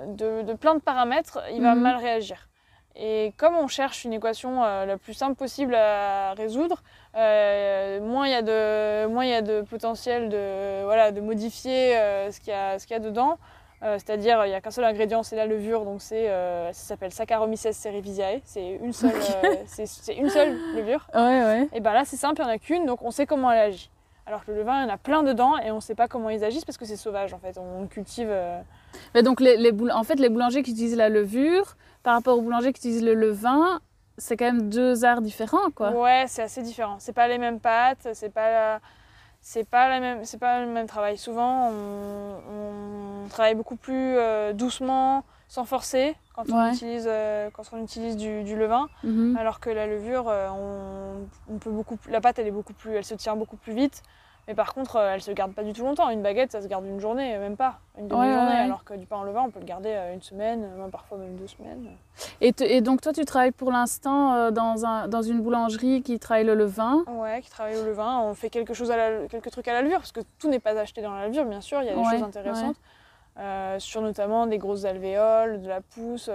de, 0.07 0.55
plein 0.55 0.75
de 0.75 0.81
paramètres, 0.81 1.41
il 1.53 1.63
va 1.63 1.75
mhm. 1.75 1.83
mal 1.83 1.97
réagir. 1.97 2.49
Et 2.97 3.33
comme 3.37 3.57
on 3.57 3.69
cherche 3.69 4.05
une 4.05 4.13
équation 4.13 4.65
euh, 4.65 4.85
la 4.85 4.97
plus 4.97 5.15
simple 5.15 5.37
possible 5.37 5.75
à 5.75 6.35
résoudre, 6.35 6.83
euh, 7.17 8.01
moins 8.01 8.27
il 8.27 8.33
y 8.33 8.35
a 8.35 8.43
de 8.43 9.07
moins 9.07 9.25
il 9.25 9.31
y 9.31 9.35
a 9.35 9.43
de 9.43 9.63
potentiel 9.63 10.29
de 10.29 10.85
voilà 10.85 11.13
de 11.13 11.21
modifier 11.21 11.97
euh, 11.97 12.33
ce 12.33 12.41
qu'il 12.41 12.51
y 12.51 12.57
a 12.57 12.79
ce 12.79 12.87
qu'il 12.87 12.95
y 12.95 12.97
a 12.97 13.03
dedans. 13.03 13.39
C'est-à-dire 13.83 14.45
il 14.45 14.51
n'y 14.51 14.55
a 14.55 14.61
qu'un 14.61 14.71
seul 14.71 14.85
ingrédient, 14.85 15.23
c'est 15.23 15.37
la 15.37 15.47
levure, 15.47 15.87
donc 15.87 16.03
c'est 16.03 16.27
ça 16.27 16.73
s'appelle 16.73 17.13
Saccharomyces 17.13 17.71
cerevisiae. 17.71 18.43
C'est 18.45 18.73
une 18.73 18.93
seule 18.93 19.15
c'est 19.67 20.17
une 20.17 20.29
seule 20.29 20.55
levure. 20.77 21.09
Ouais, 21.15 21.21
ouais. 21.21 21.69
Et 21.73 21.81
ben 21.81 21.95
là 21.95 22.05
c'est 22.05 22.17
simple, 22.17 22.43
il 22.43 22.45
n'y 22.45 22.51
en 22.51 22.55
a 22.55 22.59
qu'une, 22.59 22.85
donc 22.85 23.01
on 23.01 23.11
sait 23.11 23.25
comment 23.25 23.51
elle 23.51 23.71
agit. 23.71 23.91
Alors 24.31 24.45
que 24.45 24.53
le 24.53 24.59
levain, 24.59 24.83
il 24.83 24.87
y 24.87 24.89
en 24.89 24.95
a 24.95 24.97
plein 24.97 25.25
dedans 25.25 25.59
et 25.59 25.73
on 25.73 25.77
ne 25.77 25.81
sait 25.81 25.97
pas 25.97 26.07
comment 26.07 26.31
ils 26.31 26.45
agissent 26.45 26.65
parce 26.65 26.79
que 26.79 26.85
c'est 26.85 26.95
sauvage 26.95 27.35
en 27.35 27.41
fait. 27.41 27.59
On 27.59 27.89
cultive. 27.89 28.29
Euh. 28.31 28.61
Mais 29.13 29.25
donc 29.25 29.41
les, 29.41 29.57
les 29.57 29.73
en 29.91 30.05
fait, 30.05 30.21
les 30.21 30.29
boulangers 30.29 30.63
qui 30.63 30.71
utilisent 30.71 30.97
la 30.97 31.09
levure 31.09 31.77
par 32.05 32.15
rapport 32.15 32.39
aux 32.39 32.41
boulangers 32.41 32.73
qui 32.73 32.79
utilisent 32.79 33.03
le 33.03 33.15
levain, 33.15 33.81
c'est 34.19 34.37
quand 34.37 34.45
même 34.45 34.71
deux 34.71 35.05
arts 35.05 35.21
différents 35.21 35.73
quoi. 35.75 35.91
Ouais, 35.91 36.27
c'est 36.29 36.43
assez 36.43 36.63
différent. 36.63 36.95
C'est 37.01 37.13
pas 37.13 37.27
les 37.27 37.39
mêmes 37.39 37.59
pâtes, 37.59 38.07
c'est 38.13 38.33
pas 38.33 38.79
c'est 39.41 39.69
pas 39.69 39.89
la 39.89 39.99
même 39.99 40.25
c'est 40.25 40.39
pas 40.39 40.61
le 40.61 40.71
même 40.71 40.87
travail. 40.87 41.19
Souvent 41.19 41.73
on, 41.73 43.29
travaille 43.31 43.57
beaucoup 43.57 43.77
plus 43.77 44.17
euh, 44.17 44.53
doucement, 44.53 45.25
sans 45.49 45.65
forcer 45.65 46.15
quand 46.37 46.49
on 46.53 46.73
utilise 46.73 47.09
euh, 47.09 47.51
quand 47.53 47.65
on 47.73 47.83
utilise 47.83 48.17
du, 48.17 48.55
levain, 48.55 48.87
mhm. 49.03 49.37
alors 49.37 49.59
que 49.59 49.71
la 49.71 49.89
levure 49.89 50.27
on, 50.27 51.27
on, 51.53 51.59
peut 51.59 51.71
beaucoup 51.71 51.99
la 52.09 52.21
pâte 52.21 52.39
elle 52.39 52.47
est 52.47 52.53
beaucoup 52.53 52.75
plus 52.75 52.93
elle 52.93 53.05
se 53.05 53.15
tient 53.15 53.35
beaucoup 53.35 53.57
plus 53.57 53.73
vite. 53.73 54.05
Mais 54.51 54.57
par 54.57 54.75
contre, 54.75 54.97
euh, 54.97 55.15
elle 55.15 55.23
se 55.23 55.31
garde 55.31 55.53
pas 55.53 55.63
du 55.63 55.73
tout 55.73 55.85
longtemps. 55.85 56.11
Une 56.11 56.23
baguette, 56.23 56.51
ça 56.51 56.61
se 56.61 56.67
garde 56.67 56.85
une 56.85 56.99
journée, 56.99 57.39
même 57.39 57.57
pas, 57.57 57.79
une 57.97 58.09
demi-journée. 58.09 58.57
alors 58.57 58.83
que 58.83 58.95
du 58.95 59.07
pain 59.07 59.19
en 59.19 59.23
levain, 59.23 59.43
on 59.47 59.51
peut 59.51 59.61
le 59.61 59.65
garder 59.65 59.91
euh, 59.91 60.13
une 60.13 60.23
semaine, 60.23 60.69
même 60.77 60.91
parfois 60.91 61.19
même 61.19 61.37
deux 61.37 61.47
semaines. 61.47 61.89
Et, 62.41 62.53
et 62.59 62.81
donc 62.81 63.01
toi, 63.01 63.13
tu 63.13 63.25
travailles 63.25 63.53
pour 63.53 63.71
l'instant 63.71 64.35
euh, 64.35 64.51
dans, 64.51 64.85
un, 64.85 65.07
dans 65.07 65.23
une 65.23 65.41
boulangerie 65.41 66.03
qui 66.03 66.19
travaille 66.19 66.43
le 66.43 66.57
levain? 66.57 67.05
Ouais, 67.07 67.43
qui 67.43 67.49
travaille 67.49 67.77
le 67.77 67.87
levain. 67.87 68.19
On 68.23 68.35
fait 68.35 68.51
quelque 68.51 68.75
chose 68.75 68.91
à 68.91 68.97
quelques 69.29 69.53
trucs 69.53 69.69
à 69.69 69.73
la 69.73 69.83
levure, 69.83 69.99
parce 69.99 70.11
que 70.11 70.23
tout 70.41 70.49
n'est 70.49 70.59
pas 70.59 70.77
acheté 70.77 71.01
dans 71.01 71.15
la 71.15 71.29
levure, 71.29 71.45
bien 71.45 71.61
sûr. 71.61 71.81
Il 71.83 71.87
y 71.87 71.91
a 71.91 71.95
des 71.95 72.03
choses 72.03 72.25
intéressantes. 72.25 72.77
sur 73.79 74.03
notamment 74.03 74.49
des 74.49 74.59
grosses 74.59 74.85
alvéoles, 74.85 75.63
de 75.63 75.69
la 75.69 75.81
pousse. 75.81 76.29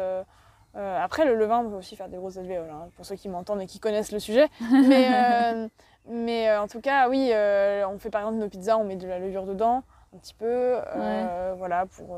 après, 0.73 1.25
le 1.25 1.35
levain, 1.35 1.65
on 1.65 1.69
peut 1.69 1.75
aussi 1.75 1.97
faire 1.97 2.07
des 2.07 2.15
grosses 2.15 2.37
alvéoles, 2.37 2.71
hein, 2.71 2.87
pour 2.95 3.05
ceux 3.05 3.17
qui 3.17 3.27
m'entendent 3.27 3.61
et 3.61 3.67
qui 3.67 3.79
connaissent 3.79 4.13
le 4.13 4.19
sujet. 4.19 4.47
Mais, 4.71 5.67
mais 6.07 6.49
euh, 6.49 6.61
en 6.61 6.67
tout 6.67 6.81
cas, 6.81 7.09
oui, 7.09 7.29
euh, 7.31 7.87
on 7.87 7.97
fait 7.97 8.09
par 8.09 8.21
exemple 8.21 8.37
nos 8.37 8.49
pizzas, 8.49 8.77
on 8.77 8.83
met 8.83 8.95
de 8.95 9.07
la 9.07 9.19
levure 9.19 9.45
dedans, 9.45 9.83
un 10.13 10.17
petit 10.17 10.33
peu, 10.33 10.45
euh, 10.45 11.55
voilà, 11.57 11.85
pour, 11.85 12.17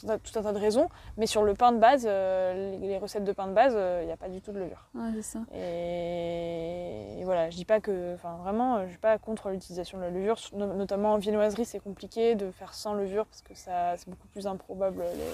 tout, 0.00 0.08
un, 0.08 0.42
tas 0.42 0.52
de 0.52 0.58
raisons. 0.58 0.88
Mais 1.16 1.26
sur 1.26 1.42
le 1.42 1.54
pain 1.54 1.72
de 1.72 1.78
base, 1.78 2.04
les, 2.04 2.98
recettes 2.98 3.24
de 3.24 3.32
pain 3.32 3.46
de 3.46 3.52
base, 3.52 3.76
il 4.02 4.06
n'y 4.06 4.12
a 4.12 4.16
pas 4.16 4.28
du 4.28 4.40
tout 4.40 4.52
de 4.52 4.58
levure. 4.58 4.88
Ouais, 4.94 5.10
c'est 5.16 5.22
ça. 5.22 5.38
Et, 5.54 7.22
voilà, 7.24 7.50
je 7.50 7.56
dis 7.56 7.64
pas 7.64 7.80
que, 7.80 8.14
enfin 8.14 8.36
vraiment, 8.42 8.84
je 8.84 8.90
suis 8.90 8.98
pas 8.98 9.18
contre 9.18 9.50
l'utilisation 9.50 9.98
de 9.98 10.02
la 10.02 10.10
levure, 10.10 10.38
notamment 10.54 11.12
en 11.12 11.18
viennoiserie, 11.18 11.64
c'est 11.64 11.80
compliqué 11.80 12.34
de 12.34 12.50
faire 12.50 12.74
sans 12.74 12.94
levure 12.94 13.26
parce 13.26 13.42
que 13.42 13.54
ça, 13.54 13.96
c'est 13.96 14.08
beaucoup 14.08 14.28
plus 14.28 14.46
improbable. 14.46 15.02
Les, 15.14 15.24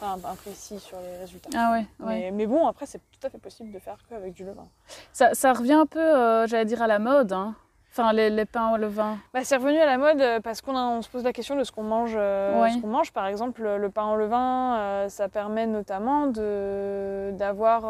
enfin, 0.00 0.28
imprécis 0.28 0.80
sur 0.80 0.98
les 1.00 1.16
résultats. 1.18 1.50
Ah 1.54 1.72
ouais, 1.72 1.86
mais, 2.00 2.30
mais, 2.30 2.46
bon, 2.46 2.66
après, 2.66 2.86
c'est 2.86 2.98
tout 2.98 3.26
à 3.26 3.30
fait 3.30 3.38
possible 3.38 3.72
de 3.72 3.78
faire 3.78 3.98
qu'avec 4.08 4.34
du 4.34 4.44
levain. 4.44 4.66
Ça, 5.12 5.34
ça, 5.34 5.52
revient 5.52 5.74
un 5.74 5.86
peu, 5.86 5.98
euh, 5.98 6.46
j'allais 6.46 6.64
dire, 6.64 6.82
à 6.82 6.86
la 6.86 6.98
mode, 6.98 7.32
hein. 7.32 7.54
Enfin, 7.92 8.12
les, 8.12 8.28
les, 8.28 8.44
pains 8.44 8.74
au 8.74 8.76
levain. 8.76 9.16
Bah, 9.32 9.40
c'est 9.42 9.56
revenu 9.56 9.78
à 9.78 9.86
la 9.86 9.96
mode 9.96 10.20
euh, 10.20 10.40
parce 10.40 10.60
qu'on 10.60 10.76
on 10.76 11.00
se 11.00 11.08
pose 11.08 11.24
la 11.24 11.32
question 11.32 11.56
de 11.56 11.64
ce 11.64 11.72
qu'on 11.72 11.82
mange. 11.82 12.12
Euh, 12.14 12.68
ce 12.68 12.78
qu'on 12.78 12.88
mange. 12.88 13.10
Par 13.10 13.26
exemple, 13.26 13.62
le, 13.62 13.88
pain 13.88 14.12
au 14.12 14.16
levain, 14.16 15.06
ça 15.08 15.30
permet 15.30 15.66
notamment 15.66 16.26
d'avoir 16.26 17.86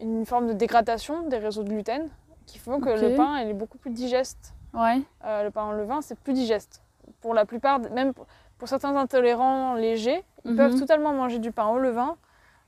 une 0.00 0.26
forme 0.26 0.48
de 0.48 0.52
dégradation 0.52 1.28
des 1.28 1.38
réseaux 1.38 1.62
de 1.62 1.68
gluten 1.68 2.08
qui 2.46 2.58
font 2.58 2.80
que 2.80 2.90
le 2.90 3.14
pain 3.14 3.38
il 3.38 3.50
est 3.50 3.54
beaucoup 3.54 3.78
plus 3.78 3.92
digeste. 3.92 4.52
Ouais. 4.74 5.00
le 5.22 5.50
pain 5.50 5.68
au 5.68 5.72
levain, 5.72 6.02
c'est 6.02 6.18
plus 6.18 6.32
digeste. 6.32 6.82
Pour 7.20 7.34
la 7.34 7.44
plupart, 7.44 7.78
même 7.78 8.14
pour 8.62 8.68
certains 8.68 8.94
intolérants 8.94 9.74
légers, 9.74 10.22
ils 10.44 10.54
peuvent 10.54 10.74
mhm. 10.74 10.78
totalement 10.78 11.12
manger 11.12 11.40
du 11.40 11.50
pain 11.50 11.66
au 11.66 11.78
levain 11.80 12.14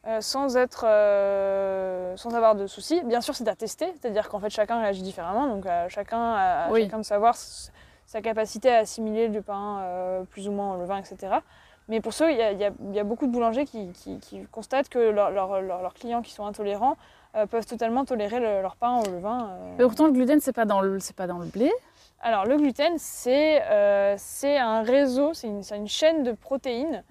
euh, 0.08 0.20
sans, 0.20 0.56
être, 0.56 0.84
euh, 0.88 2.16
sans 2.16 2.34
avoir 2.34 2.56
de 2.56 2.66
soucis. 2.66 3.00
Bien 3.04 3.20
sûr, 3.20 3.36
c'est 3.36 3.46
à 3.46 3.54
tester, 3.54 3.86
c'est-à-dire 3.92 4.28
qu'en 4.28 4.40
fait, 4.40 4.50
chacun 4.50 4.80
réagit 4.80 5.02
différemment, 5.02 5.46
donc 5.46 5.66
euh, 5.66 5.88
chacun 5.88 6.18
a 6.34 6.68
chacun 6.74 6.98
de 6.98 7.04
savoir 7.04 7.36
sa 7.36 8.20
capacité 8.22 8.72
à 8.72 8.78
assimiler 8.78 9.28
du 9.28 9.40
pain 9.40 10.24
plus 10.30 10.48
ou 10.48 10.50
moins 10.50 10.74
au 10.74 10.80
levain, 10.80 10.96
etc. 10.96 11.36
Mais 11.86 12.00
pour 12.00 12.12
ceux, 12.12 12.32
il 12.32 12.38
y, 12.38 12.98
a 12.98 13.04
beaucoup 13.04 13.28
de 13.28 13.32
boulangers 13.32 13.64
qui, 13.64 13.92
constatent 14.50 14.88
que 14.88 14.98
leurs 14.98 15.94
clients 15.94 16.22
qui 16.22 16.32
sont 16.32 16.44
intolérants 16.44 16.96
peuvent 17.50 17.66
totalement 17.66 18.04
tolérer 18.04 18.40
leur 18.40 18.74
pain 18.74 18.98
au 18.98 19.04
levain. 19.08 19.50
Mais 19.78 19.84
pourtant, 19.84 20.06
le 20.06 20.12
gluten, 20.12 20.40
c'est 20.40 20.52
pas 20.52 20.64
dans 20.64 20.80
le, 20.80 20.98
c'est 20.98 21.14
pas 21.14 21.28
dans 21.28 21.38
le 21.38 21.46
blé. 21.46 21.70
Alors, 22.26 22.46
le 22.46 22.56
gluten, 22.56 22.94
c'est 22.96 23.62
c'est 24.16 24.58
un 24.58 24.82
réseau, 24.82 25.34
c'est 25.34 25.46
une, 25.46 25.62
une, 25.74 25.88
chaîne 25.88 26.22
de 26.22 26.32
protéines 26.32 27.04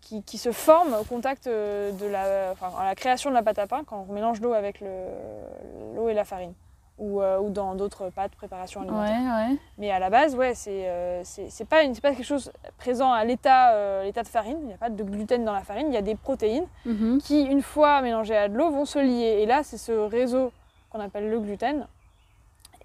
qui, 0.00 0.22
qui, 0.22 0.38
se 0.38 0.52
forme 0.52 0.94
au 0.94 1.04
contact 1.04 1.46
de 1.46 2.06
la, 2.06 2.52
enfin, 2.52 2.70
à 2.78 2.84
la 2.84 2.94
création 2.94 3.30
de 3.30 3.34
la 3.34 3.42
pâte 3.42 3.58
à 3.58 3.66
pain 3.66 3.82
quand 3.84 4.06
on 4.08 4.12
mélange 4.12 4.40
l'eau 4.40 4.52
avec 4.52 4.80
l'eau 4.80 6.08
et 6.08 6.14
la 6.14 6.24
farine 6.24 6.54
ou, 6.98 7.22
euh, 7.22 7.38
ou 7.38 7.50
dans 7.50 7.74
d'autres 7.74 8.10
pâtes, 8.10 8.32
préparation 8.32 8.82
alimentaire. 8.82 9.56
Mais 9.78 9.90
à 9.90 9.98
la 9.98 10.10
base, 10.10 10.34
ouais, 10.34 10.54
c'est 10.54 10.88
euh, 10.88 11.22
c'est 11.24 11.64
pas, 11.64 11.82
pas 12.02 12.10
quelque 12.10 12.24
chose 12.24 12.52
présent 12.76 13.12
à 13.12 13.24
l'état 13.24 13.72
euh, 13.72 14.04
l'état 14.04 14.22
de 14.22 14.28
farine. 14.28 14.58
Il 14.60 14.66
n'y 14.66 14.74
a 14.74 14.78
pas 14.78 14.90
de 14.90 15.02
gluten 15.02 15.44
dans 15.44 15.52
la 15.52 15.62
farine. 15.62 15.86
Il 15.88 15.94
y 15.94 15.98
a 15.98 16.02
des 16.02 16.16
protéines 16.16 16.66
mhm. 16.84 17.18
qui, 17.22 17.42
une 17.42 17.62
fois 17.62 18.02
mélangées 18.02 18.36
à 18.36 18.48
de 18.48 18.56
l'eau, 18.56 18.70
vont 18.70 18.84
se 18.84 18.98
lier. 18.98 19.40
Et 19.40 19.46
là, 19.46 19.62
c'est 19.62 19.78
ce 19.78 19.92
réseau 19.92 20.52
qu'on 20.90 21.00
appelle 21.00 21.30
le 21.30 21.40
gluten. 21.40 21.86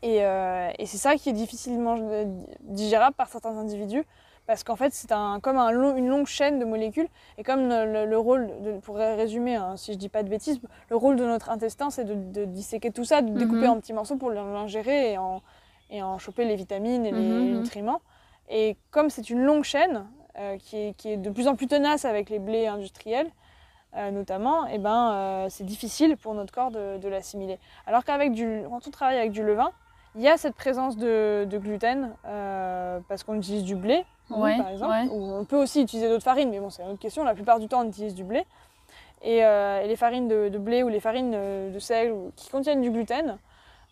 Et, 0.05 0.17
et 0.17 0.85
c'est 0.85 0.97
ça 0.97 1.15
qui 1.15 1.29
est 1.29 1.33
difficilement 1.33 1.97
digérable 2.59 3.15
par 3.15 3.29
certains 3.29 3.57
individus 3.57 4.03
parce 4.45 4.63
qu'en 4.63 4.75
fait 4.75 4.93
c'est 4.93 5.11
un, 5.11 5.39
comme 5.39 5.57
un 5.57 5.69
une 5.95 6.07
longue 6.07 6.27
chaîne 6.27 6.59
de 6.59 6.65
molécules 6.65 7.07
et 7.37 7.43
comme 7.43 7.69
le, 7.69 8.17
rôle, 8.17 8.51
de, 8.61 8.73
pour 8.79 8.97
résumer, 8.97 9.55
hein, 9.55 9.77
si 9.77 9.93
je 9.93 9.97
dis 9.97 10.09
pas 10.09 10.23
de 10.23 10.29
bêtises, 10.29 10.59
le 10.89 10.95
rôle 10.95 11.15
de 11.15 11.25
notre 11.25 11.49
intestin 11.49 11.89
c'est 11.89 12.05
de, 12.05 12.45
disséquer 12.45 12.91
tout 12.91 13.05
ça, 13.05 13.21
de 13.21 13.31
mhm. 13.31 13.37
découper 13.37 13.67
en 13.67 13.79
petits 13.79 13.93
morceaux 13.93 14.17
pour 14.17 14.31
l'ingérer 14.31 15.13
et 15.13 15.17
en, 15.17 15.41
et 15.89 16.03
en 16.03 16.17
choper 16.17 16.45
les 16.45 16.55
vitamines 16.55 17.05
et 17.05 17.11
les 17.11 17.19
mhm, 17.19 17.51
mhm. 17.51 17.59
nutriments. 17.59 18.01
Et 18.49 18.75
comme 18.91 19.09
c'est 19.09 19.29
une 19.29 19.43
longue 19.43 19.63
chaîne 19.63 20.05
euh, 20.37 20.57
qui, 20.57 20.77
est, 20.77 20.93
qui, 20.97 21.09
est, 21.11 21.17
de 21.17 21.29
plus 21.29 21.47
en 21.47 21.55
plus 21.55 21.67
tenace 21.67 22.05
avec 22.05 22.29
les 22.29 22.39
blés 22.39 22.67
industriels, 22.67 23.31
euh, 23.95 24.11
notamment, 24.11 24.65
et 24.65 24.73
eh 24.73 24.77
ben, 24.79 25.11
euh, 25.13 25.47
c'est 25.49 25.63
difficile 25.63 26.17
pour 26.17 26.33
notre 26.33 26.51
corps 26.51 26.71
de, 26.71 27.07
l'assimiler. 27.07 27.59
Alors 27.85 28.03
qu'avec 28.03 28.31
du, 28.31 28.63
quand 28.67 28.87
on 28.87 28.91
travaille 28.91 29.17
avec 29.17 29.31
du 29.31 29.43
levain, 29.43 29.71
il 30.15 30.21
y 30.21 30.29
a 30.29 30.37
cette 30.37 30.55
présence 30.55 30.97
de, 30.97 31.47
gluten 31.51 32.11
parce 33.07 33.23
qu'on 33.23 33.35
utilise 33.35 33.63
du 33.63 33.75
blé, 33.75 34.05
par 34.29 34.69
exemple. 34.69 35.09
on 35.11 35.45
peut 35.45 35.57
aussi 35.57 35.81
utiliser 35.81 36.09
d'autres 36.09 36.23
farines, 36.23 36.49
mais 36.49 36.59
bon, 36.59 36.69
c'est 36.69 36.83
une 36.83 36.89
autre 36.89 36.99
question. 36.99 37.23
La 37.23 37.33
plupart 37.33 37.59
du 37.59 37.67
temps, 37.67 37.81
on 37.81 37.89
utilise 37.89 38.15
du 38.15 38.23
blé. 38.23 38.45
Et, 39.23 39.45
euh, 39.45 39.83
les 39.87 39.95
farines 39.95 40.27
de, 40.27 40.57
blé 40.57 40.83
ou 40.83 40.89
les 40.89 40.99
farines 40.99 41.31
de 41.31 41.79
sel 41.79 42.13
qui 42.35 42.49
contiennent 42.49 42.81
du 42.81 42.91
gluten, 42.91 43.37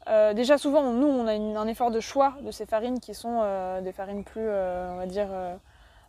euh, 0.09 0.33
déjà 0.33 0.57
souvent, 0.57 0.83
nous, 0.91 1.07
on 1.07 1.27
a 1.27 1.33
un 1.33 1.67
effort 1.67 1.91
de 1.91 1.99
choix 1.99 2.33
de 2.41 2.51
ces 2.51 2.65
farines 2.65 2.99
qui 2.99 3.13
sont 3.13 3.39
euh, 3.41 3.81
des 3.81 3.93
farines 3.93 4.23
plus, 4.23 4.47
on 4.47 4.97
va 4.97 5.05
dire, 5.05 5.27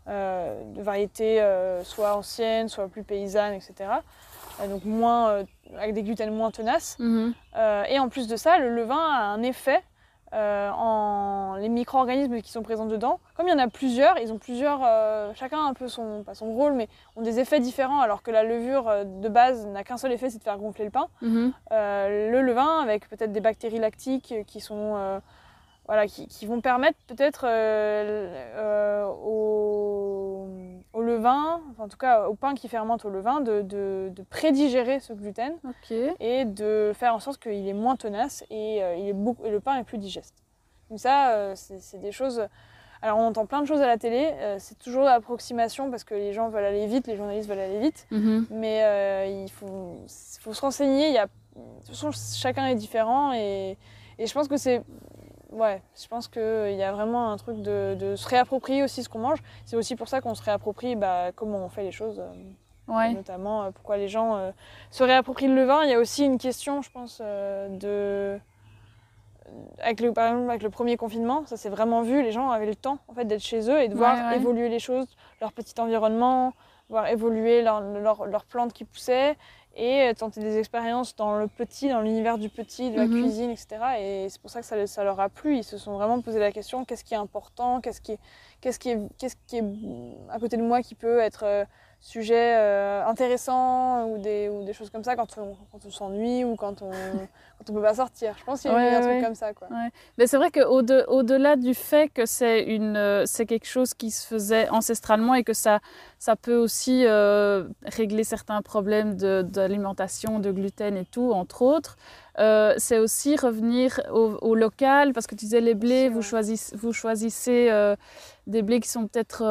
de 0.06 0.82
variété 0.82 1.40
soit 1.84 2.16
ancienne, 2.16 2.68
soit 2.68 2.88
plus 2.88 3.04
paysanne, 3.04 3.54
etc. 3.54 3.90
donc 4.68 4.84
moins, 4.84 5.44
avec 5.78 5.94
des 5.94 6.02
gluten 6.02 6.30
moins 6.34 6.50
tenaces. 6.50 6.96
Mhm. 6.98 7.34
et 7.88 7.98
en 8.00 8.08
plus 8.08 8.26
de 8.26 8.36
ça, 8.36 8.58
le 8.58 8.74
levain 8.74 8.96
a 8.96 9.22
un 9.22 9.42
effet 9.42 9.82
euh, 10.34 10.70
en 10.70 11.56
les 11.56 11.68
micro-organismes 11.68 12.40
qui 12.40 12.50
sont 12.50 12.62
présents 12.62 12.86
dedans. 12.86 13.20
Comme 13.36 13.48
il 13.48 13.50
y 13.50 13.54
en 13.54 13.58
a 13.58 13.68
plusieurs, 13.68 14.18
ils 14.18 14.32
ont 14.32 14.38
plusieurs, 14.38 14.80
euh, 14.82 15.32
chacun 15.34 15.66
un 15.66 15.74
peu 15.74 15.88
son, 15.88 16.22
pas 16.24 16.34
son 16.34 16.52
rôle, 16.52 16.72
mais 16.72 16.88
ont 17.16 17.22
des 17.22 17.38
effets 17.38 17.60
différents, 17.60 18.00
alors 18.00 18.22
que 18.22 18.30
la 18.30 18.42
levure 18.42 18.88
euh, 18.88 19.04
de 19.04 19.28
base 19.28 19.66
n'a 19.66 19.84
qu'un 19.84 19.98
seul 19.98 20.12
effet, 20.12 20.30
c'est 20.30 20.38
de 20.38 20.42
faire 20.42 20.58
gonfler 20.58 20.86
le 20.86 20.90
pain. 20.90 21.08
Mhm. 21.20 21.52
le 21.70 22.40
levain, 22.40 22.80
avec 22.80 23.08
peut-être 23.08 23.32
des 23.32 23.40
bactéries 23.40 23.78
lactiques 23.78 24.34
qui 24.46 24.60
sont 24.60 25.20
voilà, 25.86 26.06
qui, 26.06 26.46
vont 26.46 26.60
permettre 26.60 26.98
peut-être 27.08 27.44
au, 29.10 30.48
au, 30.92 31.02
levain, 31.02 31.60
en 31.78 31.88
tout 31.88 31.96
cas 31.96 32.28
au 32.28 32.34
pain 32.34 32.54
qui 32.54 32.68
fermente 32.68 33.04
au 33.04 33.10
levain, 33.10 33.40
de, 33.40 33.62
de, 33.62 34.22
prédigérer 34.30 35.00
ce 35.00 35.12
gluten 35.12 35.54
et 36.20 36.44
de 36.44 36.92
faire 36.94 37.14
en 37.14 37.20
sorte 37.20 37.42
qu'il 37.42 37.66
est 37.66 37.72
moins 37.72 37.96
tenace 37.96 38.44
et, 38.50 38.76
il 38.98 39.08
est 39.08 39.12
beaucoup, 39.12 39.44
et 39.44 39.50
le 39.50 39.60
pain 39.60 39.76
est 39.76 39.84
plus 39.84 39.98
digeste. 39.98 40.34
Donc 40.90 41.00
ça, 41.00 41.54
c'est 41.56 42.00
des 42.00 42.12
choses... 42.12 42.46
Alors 43.04 43.18
on 43.18 43.26
entend 43.26 43.46
plein 43.46 43.60
de 43.60 43.66
choses 43.66 43.80
à 43.80 43.88
la 43.88 43.98
télé, 43.98 44.32
c'est 44.58 44.78
toujours 44.78 45.02
l'approximation 45.02 45.90
parce 45.90 46.04
que 46.04 46.14
les 46.14 46.32
gens 46.32 46.48
veulent 46.50 46.64
aller 46.64 46.86
vite, 46.86 47.08
les 47.08 47.16
journalistes 47.16 47.48
veulent 47.48 47.58
aller 47.58 47.80
vite, 47.80 48.06
mhm. 48.12 48.46
mais 48.50 49.42
il 49.42 49.50
faut, 49.50 49.96
faut, 50.38 50.54
se 50.54 50.60
renseigner, 50.60 51.08
il 51.08 51.14
y 51.14 51.18
a, 51.18 51.26
de 51.26 51.30
toute 51.80 51.88
façon 51.88 52.12
chacun 52.12 52.66
est 52.66 52.76
différent 52.76 53.32
et, 53.32 53.76
et 54.18 54.26
je 54.28 54.32
pense 54.32 54.46
que 54.46 54.56
c'est 54.56 54.84
ouais, 55.52 55.82
je 56.00 56.08
pense 56.08 56.28
qu'il 56.28 56.74
y 56.74 56.82
a 56.82 56.92
vraiment 56.92 57.30
un 57.32 57.36
truc 57.36 57.62
de, 57.62 58.14
se 58.16 58.28
réapproprier 58.28 58.82
aussi 58.82 59.02
ce 59.02 59.08
qu'on 59.08 59.20
mange. 59.20 59.38
C'est 59.64 59.76
aussi 59.76 59.96
pour 59.96 60.08
ça 60.08 60.20
qu'on 60.20 60.34
se 60.34 60.42
réapproprie 60.42 60.96
bah, 60.96 61.32
comment 61.34 61.58
on 61.58 61.68
fait 61.68 61.82
les 61.82 61.92
choses. 61.92 62.20
Euh, 62.88 63.12
notamment 63.12 63.62
euh, 63.62 63.70
pourquoi 63.70 63.96
les 63.96 64.08
gens 64.08 64.36
euh, 64.36 64.50
se 64.90 65.04
réapproprient 65.04 65.48
le 65.48 65.54
levain. 65.54 65.84
Il 65.84 65.90
y 65.90 65.94
a 65.94 65.98
aussi 65.98 66.24
une 66.24 66.38
question, 66.38 66.82
je 66.82 66.90
pense, 66.90 67.20
de. 67.20 68.38
Avec 69.82 70.00
le, 70.00 70.12
par 70.12 70.28
exemple, 70.28 70.48
avec 70.48 70.62
le 70.62 70.70
premier 70.70 70.96
confinement, 70.96 71.44
ça 71.46 71.56
s'est 71.56 71.68
vraiment 71.68 72.02
vu. 72.02 72.22
Les 72.22 72.32
gens 72.32 72.50
avaient 72.50 72.66
le 72.66 72.74
temps 72.74 72.98
en 73.08 73.14
fait, 73.14 73.26
d'être 73.26 73.42
chez 73.42 73.70
eux 73.70 73.80
et 73.82 73.88
de 73.88 73.94
voir 73.94 74.32
évoluer 74.32 74.70
les 74.70 74.78
choses, 74.78 75.06
leur 75.42 75.52
petit 75.52 75.78
environnement, 75.78 76.54
voir 76.88 77.06
évoluer 77.08 77.60
leurs 77.60 77.82
leur, 77.82 78.44
plantes 78.46 78.72
qui 78.72 78.84
poussaient 78.84 79.36
et 79.76 80.12
tenter 80.14 80.40
des 80.40 80.58
expériences 80.58 81.16
dans 81.16 81.38
le 81.38 81.48
petit, 81.48 81.88
dans 81.88 82.00
l'univers 82.00 82.38
du 82.38 82.48
petit, 82.48 82.90
de 82.90 82.96
la 82.96 83.06
mhm. 83.06 83.22
cuisine, 83.22 83.50
etc. 83.50 83.66
Et 83.98 84.26
c'est 84.28 84.40
pour 84.40 84.50
ça 84.50 84.60
que 84.60 84.66
ça, 84.66 84.86
ça, 84.86 85.04
leur 85.04 85.18
a 85.20 85.28
plu. 85.28 85.56
Ils 85.56 85.64
se 85.64 85.78
sont 85.78 85.94
vraiment 85.94 86.20
posé 86.20 86.38
la 86.38 86.52
question 86.52 86.84
qu'est-ce 86.84 87.04
qui 87.04 87.14
est 87.14 87.18
important, 87.18 87.80
qu'est-ce 87.80 88.00
qui 88.00 88.12
est, 88.12 88.18
qu'est-ce 88.60 88.78
qui 88.78 88.90
est, 88.90 88.98
qu'est-ce 89.18 89.36
qui 89.46 89.56
est 89.58 89.64
à 90.30 90.38
côté 90.38 90.56
de 90.56 90.62
moi 90.62 90.82
qui 90.82 90.94
peut 90.94 91.20
être 91.20 91.66
euh, 92.02 92.12
sujet 92.12 92.56
euh, 92.56 93.06
intéressant 93.06 94.06
ou 94.06 94.18
des, 94.18 94.48
ou 94.48 94.64
des 94.64 94.72
choses 94.72 94.90
comme 94.90 95.04
ça 95.04 95.16
quand 95.16 95.38
on, 95.38 95.54
quand 95.70 95.86
on 95.86 95.90
s'ennuie 95.90 96.44
ou 96.44 96.56
quand 96.56 96.82
on 96.82 96.90
quand 97.62 97.70
on 97.70 97.74
peut 97.74 97.82
pas 97.82 97.94
sortir. 97.94 98.34
Je 98.38 98.44
pense 98.44 98.62
qu'il 98.62 98.70
y 98.70 98.74
a 98.74 98.98
un 98.98 99.00
truc 99.00 99.24
comme 99.24 99.34
ça. 99.34 99.54
Quoi. 99.54 99.68
Mais 100.18 100.26
c'est 100.26 100.36
vrai 100.36 100.50
qu'au-delà 100.50 101.56
du 101.56 101.74
fait 101.74 102.08
que 102.08 102.26
c'est 102.26 102.62
une 102.62 102.96
euh, 102.96 103.24
c'est 103.26 103.46
quelque 103.46 103.66
chose 103.66 103.94
qui 103.94 104.10
se 104.10 104.26
faisait 104.26 104.68
ancestralement 104.70 105.34
et 105.34 105.44
que 105.44 105.52
ça 105.52 105.80
ça 106.18 106.36
peut 106.36 106.56
aussi 106.56 107.04
euh, 107.06 107.64
régler 107.84 108.24
certains 108.24 108.62
problèmes 108.62 109.16
d'alimentation, 109.16 110.38
de, 110.38 110.52
gluten 110.52 110.96
et 110.96 111.04
tout, 111.04 111.32
entre 111.32 111.62
autres. 111.62 111.96
Euh, 112.38 112.74
c'est 112.78 112.98
aussi 112.98 113.36
revenir 113.36 114.00
au, 114.10 114.54
local, 114.54 115.12
parce 115.12 115.26
que 115.26 115.34
tu 115.34 115.44
disais 115.44 115.60
les 115.60 115.74
blés, 115.74 116.08
vous 116.08 116.22
choisissez, 116.22 116.74
vous 116.76 116.92
choisissez 116.92 117.68
euh, 117.70 117.94
des 118.46 118.62
blés 118.62 118.80
qui 118.80 118.88
sont 118.88 119.06
peut-être 119.06 119.42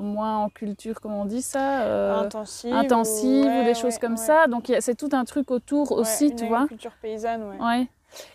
moins 0.00 0.38
en 0.38 0.48
culture, 0.48 1.00
comment 1.00 1.22
on 1.22 1.26
dit 1.26 1.42
ça 1.42 2.20
Intensive. 2.20 2.72
Intensive 2.72 3.46
ou, 3.46 3.64
des 3.64 3.74
choses 3.74 3.98
comme 3.98 4.16
ça. 4.16 4.46
Donc 4.46 4.72
c'est 4.80 4.96
tout 4.96 5.10
un 5.12 5.24
truc 5.24 5.50
autour 5.50 5.92
aussi, 5.92 6.34
tu 6.34 6.46
vois. 6.46 6.66
culture 6.66 6.92
paysanne, 7.02 7.42
ouais. 7.60 7.88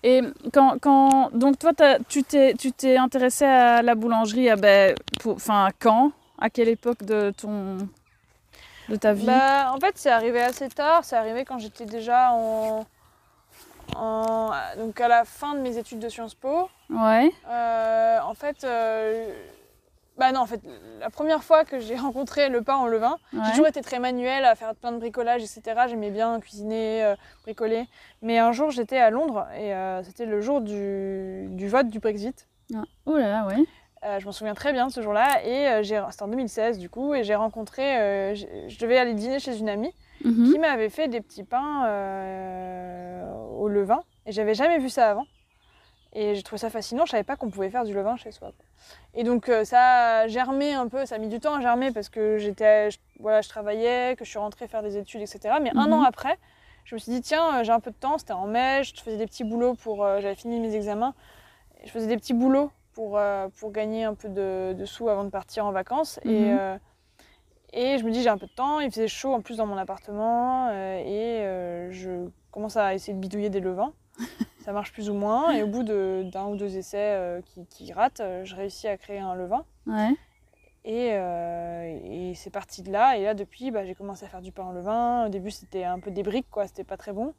Et 0.03 0.21
quand, 0.53 0.77
quand, 0.79 1.31
donc 1.33 1.57
toi, 1.59 1.71
tu 2.07 2.23
t'es 2.23 2.97
intéressé 2.97 3.45
à 3.45 3.81
la 3.81 3.95
boulangerie, 3.95 4.49
à, 4.49 4.55
ben, 4.55 4.95
enfin, 5.25 5.69
quand? 5.79 6.11
À 6.39 6.49
quelle 6.49 6.69
époque 6.69 7.03
de 7.03 7.31
ton 7.31 7.77
de 8.89 8.95
ta 8.95 9.13
vie? 9.13 9.25
Bah, 9.25 9.71
En 9.73 9.79
fait, 9.79 9.93
c'est 9.95 10.09
arrivé 10.09 10.41
assez 10.41 10.69
tard. 10.69 11.03
C'est 11.03 11.15
arrivé 11.15 11.45
quand 11.45 11.59
j'étais 11.59 11.85
déjà 11.85 12.31
en, 12.31 12.85
donc 14.77 14.99
à 15.01 15.07
la 15.07 15.25
fin 15.25 15.55
de 15.55 15.59
mes 15.59 15.77
études 15.77 15.99
de 15.99 16.09
Sciences 16.09 16.35
Po. 16.35 16.69
Ouais. 16.89 17.31
Euh, 17.49 18.19
en 18.21 18.33
fait, 18.33 18.63
euh, 18.63 19.33
bah 20.17 20.31
non, 20.31 20.41
en 20.41 20.45
fait, 20.45 20.61
la 20.99 21.09
première 21.09 21.43
fois 21.43 21.65
que 21.65 21.79
j'ai 21.79 21.95
rencontré 21.97 22.49
le 22.49 22.61
pain 22.61 22.75
en 22.75 22.87
levain, 22.87 23.17
j'ai 23.33 23.51
toujours 23.51 23.67
été 23.67 23.81
très 23.81 23.99
manuelle 23.99 24.45
à 24.45 24.55
faire 24.55 24.75
plein 24.75 24.91
de 24.91 24.97
bricolage, 24.97 25.41
etc. 25.41 25.81
J'aimais 25.87 26.11
bien 26.11 26.39
cuisiner, 26.39 27.03
euh, 27.03 27.15
bricoler. 27.43 27.87
Mais 28.21 28.39
un 28.39 28.51
jour, 28.51 28.71
j'étais 28.71 28.97
à 28.97 29.09
Londres 29.09 29.47
et 29.55 29.73
c'était 30.03 30.25
le 30.25 30.41
jour 30.41 30.61
du, 30.61 31.47
du 31.49 31.67
vote 31.67 31.87
du 31.87 31.99
Brexit. 31.99 32.47
Ah. 32.73 32.83
Oh 33.05 33.17
là 33.17 33.29
là, 33.29 33.45
ouais. 33.47 33.65
Euh, 34.03 34.19
je 34.19 34.25
m'en 34.25 34.31
souviens 34.31 34.55
très 34.55 34.73
bien 34.73 34.87
de 34.87 34.91
ce 34.91 35.01
jour-là. 35.01 35.45
Et 35.45 35.67
euh, 35.67 35.83
c'était 35.83 36.23
en 36.23 36.27
2016 36.27 36.79
du 36.79 36.89
coup. 36.89 37.13
Et 37.13 37.23
j'ai 37.23 37.35
rencontré. 37.35 37.99
Euh, 37.99 38.35
je 38.35 38.79
devais 38.79 38.97
aller 38.97 39.13
dîner 39.13 39.39
chez 39.39 39.57
une 39.57 39.69
amie 39.69 39.93
mhm. 40.23 40.51
qui 40.51 40.59
m'avait 40.59 40.89
fait 40.89 41.07
des 41.07 41.21
petits 41.21 41.43
pains 41.43 41.85
au 43.57 43.67
levain. 43.67 44.01
Et 44.25 44.31
j'avais 44.31 44.53
jamais 44.53 44.79
vu 44.79 44.89
ça 44.89 45.09
avant. 45.09 45.25
Et 46.13 46.35
j'ai 46.35 46.43
trouvé 46.43 46.59
ça 46.59 46.69
fascinant. 46.69 47.05
Je 47.05 47.11
savais 47.11 47.23
pas 47.23 47.37
qu'on 47.37 47.49
pouvait 47.49 47.69
faire 47.69 47.85
du 47.85 47.93
levain 47.93 48.17
chez 48.17 48.31
soi. 48.31 48.51
Et 49.13 49.23
donc 49.23 49.49
ça 49.63 50.19
a 50.19 50.27
germé 50.27 50.73
un 50.73 50.87
peu. 50.87 51.05
Ça 51.05 51.15
a 51.15 51.17
mis 51.17 51.29
du 51.29 51.39
temps 51.39 51.55
à 51.55 51.61
germer 51.61 51.91
parce 51.91 52.09
que 52.09 52.37
j'étais, 52.37 52.89
voilà, 53.19 53.41
je 53.41 53.49
travaillais, 53.49 54.15
que 54.17 54.25
je 54.25 54.29
suis 54.29 54.39
rentrée 54.39 54.67
faire 54.67 54.83
des 54.83 54.97
études, 54.97 55.21
etc. 55.21 55.55
Mais 55.61 55.71
un 55.75 55.87
mhm. 55.87 55.93
an 55.93 56.03
après, 56.03 56.37
je 56.83 56.95
me 56.95 56.99
suis 56.99 57.11
dit 57.11 57.21
tiens, 57.21 57.63
j'ai 57.63 57.71
un 57.71 57.79
peu 57.79 57.91
de 57.91 57.95
temps. 57.95 58.17
C'était 58.17 58.33
en 58.33 58.47
mai. 58.47 58.83
Je 58.83 59.01
faisais 59.01 59.17
des 59.17 59.27
petits 59.27 59.45
boulots 59.45 59.75
pour. 59.75 60.05
j'avais 60.19 60.35
fini 60.35 60.59
mes 60.59 60.75
examens. 60.75 61.13
Je 61.83 61.89
faisais 61.89 62.07
des 62.07 62.17
petits 62.17 62.33
boulots 62.33 62.71
pour, 62.93 63.17
euh, 63.17 63.47
pour 63.59 63.71
gagner 63.71 64.03
un 64.03 64.13
peu 64.13 64.29
de, 64.29 64.73
de, 64.77 64.85
sous 64.85 65.09
avant 65.09 65.23
de 65.23 65.29
partir 65.29 65.65
en 65.65 65.71
vacances. 65.71 66.19
Et, 66.23 66.29
mhm. 66.29 66.57
euh, 66.59 66.77
et 67.73 67.97
je 67.97 68.03
me 68.03 68.11
dis, 68.11 68.21
j'ai 68.21 68.29
un 68.29 68.37
peu 68.37 68.47
de 68.47 68.51
temps, 68.51 68.79
il 68.79 68.89
faisait 68.91 69.07
chaud 69.07 69.33
en 69.33 69.41
plus 69.41 69.57
dans 69.57 69.65
mon 69.65 69.77
appartement, 69.77 70.69
euh, 70.71 70.99
et 70.99 71.91
je 71.91 72.27
commence 72.51 72.77
à 72.77 72.93
essayer 72.93 73.13
de 73.13 73.19
bidouiller 73.19 73.49
des 73.49 73.59
levains. 73.59 73.93
Ça 74.65 74.73
marche 74.73 74.91
plus 74.91 75.09
ou 75.09 75.13
moins, 75.13 75.51
et 75.51 75.63
au 75.63 75.67
bout 75.67 75.83
d'un 75.83 76.45
ou 76.47 76.55
deux 76.55 76.77
essais 76.77 77.41
qui, 77.45 77.65
qui 77.65 77.91
ratent, 77.93 78.21
je 78.43 78.55
réussis 78.55 78.87
à 78.87 78.95
créer 78.95 79.19
un 79.19 79.33
levain. 79.33 79.65
Ouais. 79.87 80.15
Et, 80.83 82.33
c'est 82.35 82.49
parti 82.49 82.81
de 82.81 82.91
là. 82.91 83.17
Et 83.17 83.23
là, 83.23 83.33
depuis, 83.33 83.71
bah, 83.71 83.85
j'ai 83.85 83.95
commencé 83.95 84.25
à 84.25 84.27
faire 84.27 84.41
du 84.41 84.51
pain 84.51 84.63
en 84.63 84.71
levain. 84.71 85.25
Au 85.25 85.29
début, 85.29 85.51
c'était 85.51 85.83
un 85.83 85.99
peu 85.99 86.11
des 86.11 86.23
briques, 86.23 86.49
quoi. 86.49 86.67
C'était 86.67 86.83
pas 86.83 86.97
très 86.97 87.13
bon. 87.13 87.33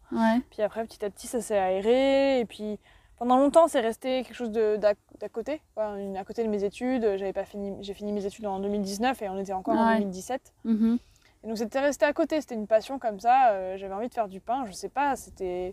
Puis 0.51 0.63
après, 0.63 0.85
petit 0.85 1.05
à 1.05 1.11
petit, 1.11 1.27
ça 1.27 1.41
s'est 1.41 1.59
aéré. 1.59 2.41
Et 2.41 2.45
puis, 2.45 2.79
pendant 3.23 3.39
longtemps, 3.39 3.69
c'est 3.69 3.79
resté 3.79 4.25
quelque 4.25 4.35
chose 4.35 4.51
d'à 4.51 4.95
côté, 5.31 5.61
à 5.77 6.25
côté 6.25 6.43
de 6.43 6.49
mes 6.49 6.65
études. 6.65 7.03
J'avais 7.03 7.33
pas 7.33 7.45
fini, 7.45 7.77
j'ai 7.81 7.95
fini 7.95 8.11
mes 8.11 8.27
études 8.27 8.47
en 8.47 8.59
2019 8.59 9.23
et 9.23 9.29
on 9.29 9.39
était 9.39 9.53
encore 9.53 9.77
en 9.77 9.95
2017. 9.95 10.53
Mm-hmm. 10.67 10.99
Et 11.45 11.47
donc 11.47 11.57
c'était 11.57 11.79
resté 11.79 12.05
à 12.05 12.13
côté, 12.13 12.41
c'était 12.41 12.57
une 12.57 12.67
passion 12.67 12.99
comme 12.99 13.21
ça. 13.21 13.51
Euh, 13.51 13.77
j'avais 13.77 13.95
envie 13.95 14.09
de 14.09 14.13
faire 14.13 14.27
du 14.27 14.41
pain, 14.41 14.65
je 14.67 14.73
sais 14.73 14.89
pas, 14.89 15.15
c'était 15.15 15.73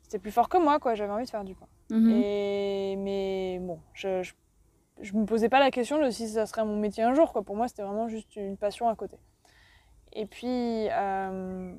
c'était 0.00 0.18
plus 0.18 0.30
fort 0.30 0.48
que 0.48 0.56
moi, 0.56 0.80
quoi. 0.80 0.94
J'avais 0.94 1.12
envie 1.12 1.26
de 1.26 1.30
faire 1.30 1.44
du 1.44 1.54
pain. 1.54 1.66
Mm-hmm. 1.90 2.22
Et 2.22 2.96
mais 2.96 3.58
bon, 3.60 3.78
je, 3.92 4.26
je, 5.02 5.12
me 5.12 5.26
posais 5.26 5.50
pas 5.50 5.60
la 5.60 5.70
question 5.70 6.02
de 6.02 6.08
si 6.08 6.30
ça 6.30 6.46
serait 6.46 6.64
mon 6.64 6.78
métier 6.78 7.02
un 7.02 7.12
jour, 7.12 7.34
quoi. 7.34 7.42
Pour 7.42 7.56
moi, 7.56 7.68
c'était 7.68 7.82
vraiment 7.82 8.08
juste 8.08 8.36
une 8.36 8.56
passion 8.56 8.88
à 8.88 8.96
côté. 8.96 9.18
Et 10.14 10.24
puis 10.24 10.88
euh, 10.90 11.74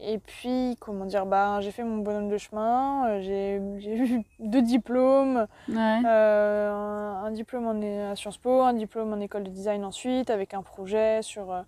et 0.00 0.18
puis, 0.18 0.76
comment 0.80 1.04
dire, 1.04 1.24
bah, 1.24 1.60
j'ai 1.60 1.70
fait 1.70 1.84
mon 1.84 1.98
bonhomme 1.98 2.28
de 2.28 2.36
chemin, 2.36 3.08
euh, 3.08 3.20
j'ai 3.20 3.56
eu 3.86 4.22
deux 4.40 4.62
diplômes, 4.62 5.46
euh, 5.70 6.70
un, 6.72 7.30
diplôme 7.30 7.66
en, 7.66 8.10
à 8.10 8.16
Sciences 8.16 8.38
Po, 8.38 8.62
un 8.62 8.74
diplôme 8.74 9.12
en 9.12 9.20
école 9.20 9.44
de 9.44 9.50
design 9.50 9.84
ensuite, 9.84 10.30
avec 10.30 10.52
un 10.52 10.62
projet 10.62 11.22
sur 11.22 11.52
euh, 11.52 11.62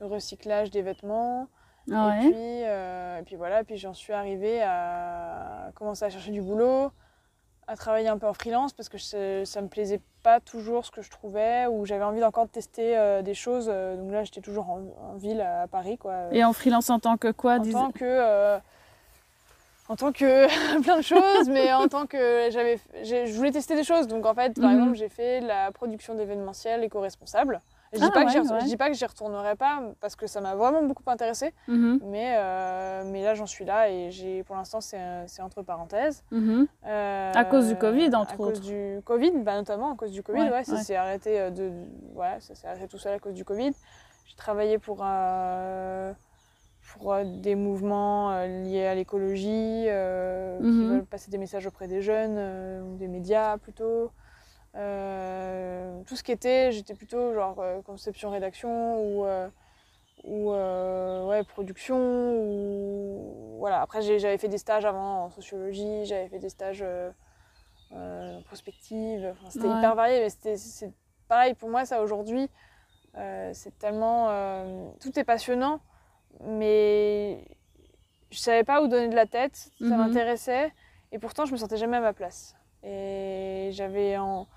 le 0.00 0.06
recyclage 0.06 0.70
des 0.70 0.82
vêtements. 0.82 1.48
Et, 1.86 1.92
puis, 2.20 2.32
et 2.32 3.22
puis 3.26 3.36
voilà, 3.36 3.62
puis 3.62 3.76
j'en 3.76 3.92
suis 3.92 4.14
arrivée 4.14 4.62
à 4.62 5.70
commencer 5.74 6.06
à 6.06 6.08
chercher 6.08 6.30
du 6.30 6.40
boulot, 6.40 6.90
à 7.66 7.76
travailler 7.76 8.08
un 8.08 8.18
peu 8.18 8.26
en 8.26 8.34
freelance 8.34 8.72
parce 8.72 8.88
que 8.88 8.98
ça 9.44 9.62
me 9.62 9.68
plaisait 9.68 10.00
pas 10.22 10.40
toujours 10.40 10.84
ce 10.84 10.90
que 10.90 11.02
je 11.02 11.10
trouvais 11.10 11.66
ou 11.66 11.84
j'avais 11.86 12.04
envie 12.04 12.24
encore 12.24 12.46
de 12.46 12.50
tester 12.50 12.96
euh, 12.96 13.22
des 13.22 13.34
choses. 13.34 13.68
Euh, 13.68 13.96
donc 13.96 14.10
là, 14.12 14.24
j'étais 14.24 14.40
toujours 14.40 14.70
en, 14.70 15.16
ville 15.16 15.40
à 15.40 15.66
Paris. 15.66 15.98
Quoi. 15.98 16.14
Et 16.32 16.44
en 16.44 16.52
freelance 16.52 16.90
en 16.90 16.98
tant 16.98 17.16
que 17.16 17.30
quoi 17.30 17.56
En 17.56 17.62
tant 17.62 17.90
que. 17.90 18.04
Euh, 18.04 18.58
en 19.88 19.96
tant 19.96 20.12
que 20.12 20.80
plein 20.82 20.96
de 20.96 21.02
choses, 21.02 21.48
mais 21.48 21.72
en 21.72 21.88
tant 21.88 22.06
que 22.06 22.48
j'avais, 22.50 22.78
je 23.02 23.36
voulais 23.36 23.52
tester 23.52 23.76
des 23.76 23.84
choses. 23.84 24.06
Donc 24.06 24.24
en 24.24 24.34
fait, 24.34 24.58
par 24.58 24.70
mhm. 24.70 24.78
exemple, 24.78 24.96
j'ai 24.96 25.10
fait 25.10 25.40
la 25.40 25.70
production 25.72 26.14
d'événementiels 26.14 26.82
éco-responsables. 26.84 27.60
Je 27.94 28.00
dis, 28.00 28.04
ah 28.04 28.10
pas 28.10 28.24
que 28.24 28.64
dis 28.64 28.76
pas 28.76 28.88
que 28.88 28.96
j'y 28.96 29.04
retournerai 29.06 29.54
pas 29.54 29.82
parce 30.00 30.16
que 30.16 30.26
ça 30.26 30.40
m'a 30.40 30.54
vraiment 30.56 30.82
beaucoup 30.82 31.02
intéressé. 31.06 31.54
Mhm. 31.68 32.00
mais, 32.04 32.34
euh, 32.36 33.04
mais 33.06 33.22
là, 33.22 33.34
j'en 33.34 33.46
suis 33.46 33.64
là 33.64 33.88
et 33.88 34.10
j'ai, 34.10 34.42
pour 34.42 34.56
l'instant, 34.56 34.80
c'est, 34.80 35.40
entre 35.40 35.62
parenthèses. 35.62 36.24
Mhm. 36.30 36.66
Euh, 36.86 37.32
à 37.34 37.44
cause 37.44 37.68
du 37.68 37.76
Covid, 37.76 38.14
entre 38.14 38.40
autres. 38.40 38.58
À 38.58 38.60
cause 38.60 38.60
du 38.60 39.00
Covid, 39.04 39.32
bah, 39.38 39.56
notamment 39.56 39.92
à 39.92 39.96
cause 39.96 40.10
du 40.10 40.22
Covid, 40.22 40.50
ouais, 40.50 40.64
ça 40.64 40.78
s'est 40.78 40.96
arrêté, 40.96 41.40
euh, 41.40 41.50
de, 41.50 41.70
ça 42.40 42.54
s'est 42.54 42.66
arrêté 42.66 42.88
tout 42.88 42.98
seul 42.98 43.14
à 43.14 43.18
cause 43.18 43.34
du 43.34 43.44
Covid. 43.44 43.72
J'ai 44.26 44.36
travaillé 44.36 44.78
pour, 44.78 45.04
pour 46.92 47.16
des 47.24 47.54
mouvements 47.54 48.44
liés 48.44 48.86
à 48.86 48.94
l'écologie 48.94 49.84
qui 49.84 50.66
mhm. 50.66 50.88
veulent 50.88 51.04
passer 51.04 51.30
des 51.30 51.38
messages 51.38 51.66
auprès 51.66 51.86
des 51.86 52.00
jeunes, 52.00 52.96
des 52.96 53.06
médias 53.06 53.56
plutôt. 53.58 54.10
Euh, 54.76 56.02
tout 56.06 56.16
ce 56.16 56.22
qui 56.22 56.32
était, 56.32 56.72
j'étais 56.72 56.94
plutôt 56.94 57.32
genre 57.32 57.60
euh, 57.60 57.80
conception 57.82 58.30
rédaction 58.30 59.00
ou, 59.00 59.24
euh, 59.24 59.48
ou 60.24 60.50
ouais, 61.28 61.44
production. 61.44 61.96
Ou... 61.96 63.56
Voilà. 63.58 63.80
Après, 63.82 64.02
j'avais 64.02 64.38
fait 64.38 64.48
des 64.48 64.58
stages 64.58 64.84
avant 64.84 65.24
en 65.24 65.30
sociologie, 65.30 66.04
j'avais 66.06 66.28
fait 66.28 66.38
des 66.38 66.48
stages 66.48 66.84
en 67.92 68.42
prospective. 68.46 69.32
Enfin, 69.32 69.50
c'était 69.50 69.68
hyper 69.68 69.94
varié, 69.94 70.20
mais 70.20 70.56
c'est 70.56 70.92
pareil 71.28 71.54
pour 71.54 71.68
moi, 71.68 71.84
ça 71.84 72.02
aujourd'hui. 72.02 72.50
c'est 73.14 73.78
tellement. 73.78 74.28
tout 75.00 75.16
est 75.18 75.24
passionnant, 75.24 75.80
mais 76.42 77.44
je 78.30 78.38
savais 78.38 78.64
pas 78.64 78.82
où 78.82 78.88
donner 78.88 79.08
de 79.08 79.14
la 79.14 79.26
tête, 79.26 79.70
ça 79.78 79.84
mhm. 79.84 79.96
m'intéressait, 79.96 80.72
et 81.12 81.18
pourtant 81.20 81.44
je 81.44 81.52
me 81.52 81.56
sentais 81.56 81.76
jamais 81.76 81.98
à 81.98 82.00
ma 82.00 82.12
place. 82.12 82.56
Et 82.82 83.70
j'avais 83.72 84.18
en 84.18 84.48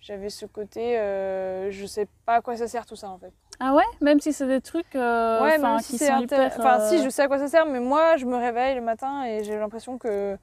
j'avais 0.00 0.30
ce 0.30 0.46
côté, 0.46 0.98
euh, 0.98 1.70
je 1.70 1.86
sais 1.86 2.06
pas 2.24 2.34
à 2.34 2.40
quoi 2.40 2.56
ça 2.56 2.68
sert 2.68 2.86
tout 2.86 2.96
ça 2.96 3.10
en 3.10 3.18
fait. 3.18 3.32
Ah 3.60 3.74
ouais? 3.74 3.84
Même 4.00 4.20
si 4.20 4.32
c'est 4.32 4.46
des 4.46 4.60
trucs 4.60 4.94
euh, 4.94 5.42
ouais, 5.42 5.58
même 5.58 5.80
si 5.80 5.98
c'est 5.98 6.12
Enfin, 6.12 6.80
si, 6.88 6.96
euh, 6.96 7.02
je 7.04 7.08
sais 7.08 7.22
à 7.22 7.28
quoi 7.28 7.38
ça 7.38 7.48
sert, 7.48 7.66
mais 7.66 7.80
moi, 7.80 8.16
je 8.16 8.24
me 8.24 8.36
réveille 8.36 8.76
le 8.76 8.80
matin 8.80 9.24
et 9.24 9.42
j'ai 9.42 9.56
l'impression 9.56 9.98
que... 9.98 10.38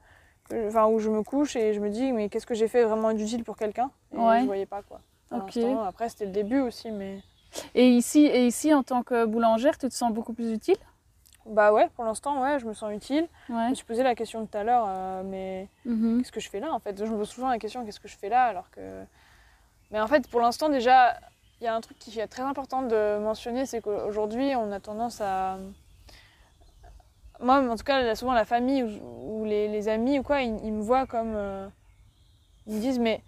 Enfin, 0.68 0.86
où 0.86 1.00
je 1.00 1.10
me 1.10 1.22
couche 1.22 1.56
et 1.56 1.72
je 1.72 1.80
me 1.80 1.88
dis, 1.88 2.12
mais 2.12 2.28
qu'est-ce 2.28 2.46
que 2.46 2.54
j'ai 2.54 2.68
fait 2.68 2.84
vraiment 2.84 3.12
d'utile 3.12 3.42
pour 3.42 3.56
quelqu'un? 3.56 3.90
Et 4.14 4.18
ouais. 4.18 4.40
je 4.40 4.46
voyais 4.46 4.66
pas 4.66 4.82
quoi. 4.82 5.00
Après, 5.30 6.08
c'était 6.08 6.26
le 6.26 6.30
début 6.30 6.60
aussi, 6.60 6.90
mais... 6.90 7.20
Et 7.74 7.88
ici, 7.88 8.26
et 8.26 8.46
ici, 8.46 8.72
en 8.72 8.82
tant 8.82 9.02
que 9.02 9.24
boulangère, 9.24 9.76
tu 9.78 9.88
te 9.88 9.94
sens 9.94 10.12
beaucoup 10.12 10.34
plus 10.34 10.52
utile? 10.52 10.76
Bah 11.46 11.72
ouais, 11.72 11.88
pour 11.94 12.04
l'instant, 12.04 12.42
ouais, 12.42 12.58
je 12.58 12.66
me 12.66 12.74
sens 12.74 12.92
utile. 12.92 13.28
Je 13.48 13.70
me 13.70 13.74
suis 13.74 13.84
posé 13.84 14.02
la 14.02 14.14
question 14.14 14.46
tout 14.46 14.58
à 14.58 14.62
l'heure, 14.62 14.88
mais 15.24 15.68
mhm. 15.84 16.18
qu'est-ce 16.18 16.32
que 16.32 16.40
je 16.40 16.50
fais 16.50 16.60
là 16.60 16.72
en 16.72 16.80
fait? 16.80 17.04
Je 17.04 17.10
me 17.10 17.16
pose 17.16 17.28
souvent 17.28 17.48
la 17.48 17.58
question, 17.58 17.84
qu'est-ce 17.84 18.00
que 18.00 18.08
je 18.08 18.16
fais 18.16 18.28
là 18.28 18.44
alors 18.44 18.70
que 18.70 18.80
mais 19.90 20.00
en 20.00 20.06
fait, 20.06 20.28
pour 20.28 20.40
l'instant, 20.40 20.68
déjà, 20.68 21.18
il 21.60 21.64
y 21.64 21.66
a 21.66 21.74
un 21.74 21.80
truc 21.80 21.98
qui 21.98 22.18
est 22.18 22.26
très 22.26 22.42
important 22.42 22.82
de 22.82 23.18
mentionner, 23.18 23.66
c'est 23.66 23.80
qu'aujourd'hui, 23.80 24.54
on 24.56 24.72
a 24.72 24.80
tendance 24.80 25.20
à. 25.20 25.58
Moi, 27.40 27.58
en 27.70 27.76
tout 27.76 27.84
cas, 27.84 28.14
souvent 28.14 28.32
la 28.32 28.44
famille 28.44 28.82
ou, 28.82 29.44
les, 29.44 29.88
amis 29.88 30.18
ou 30.18 30.22
quoi, 30.22 30.42
ils, 30.42 30.72
me 30.72 30.82
voient 30.82 31.06
comme. 31.06 31.34
Euh, 31.36 31.68
ils 32.66 32.74
me 32.76 32.80
disent, 32.80 32.98
mais 32.98 33.22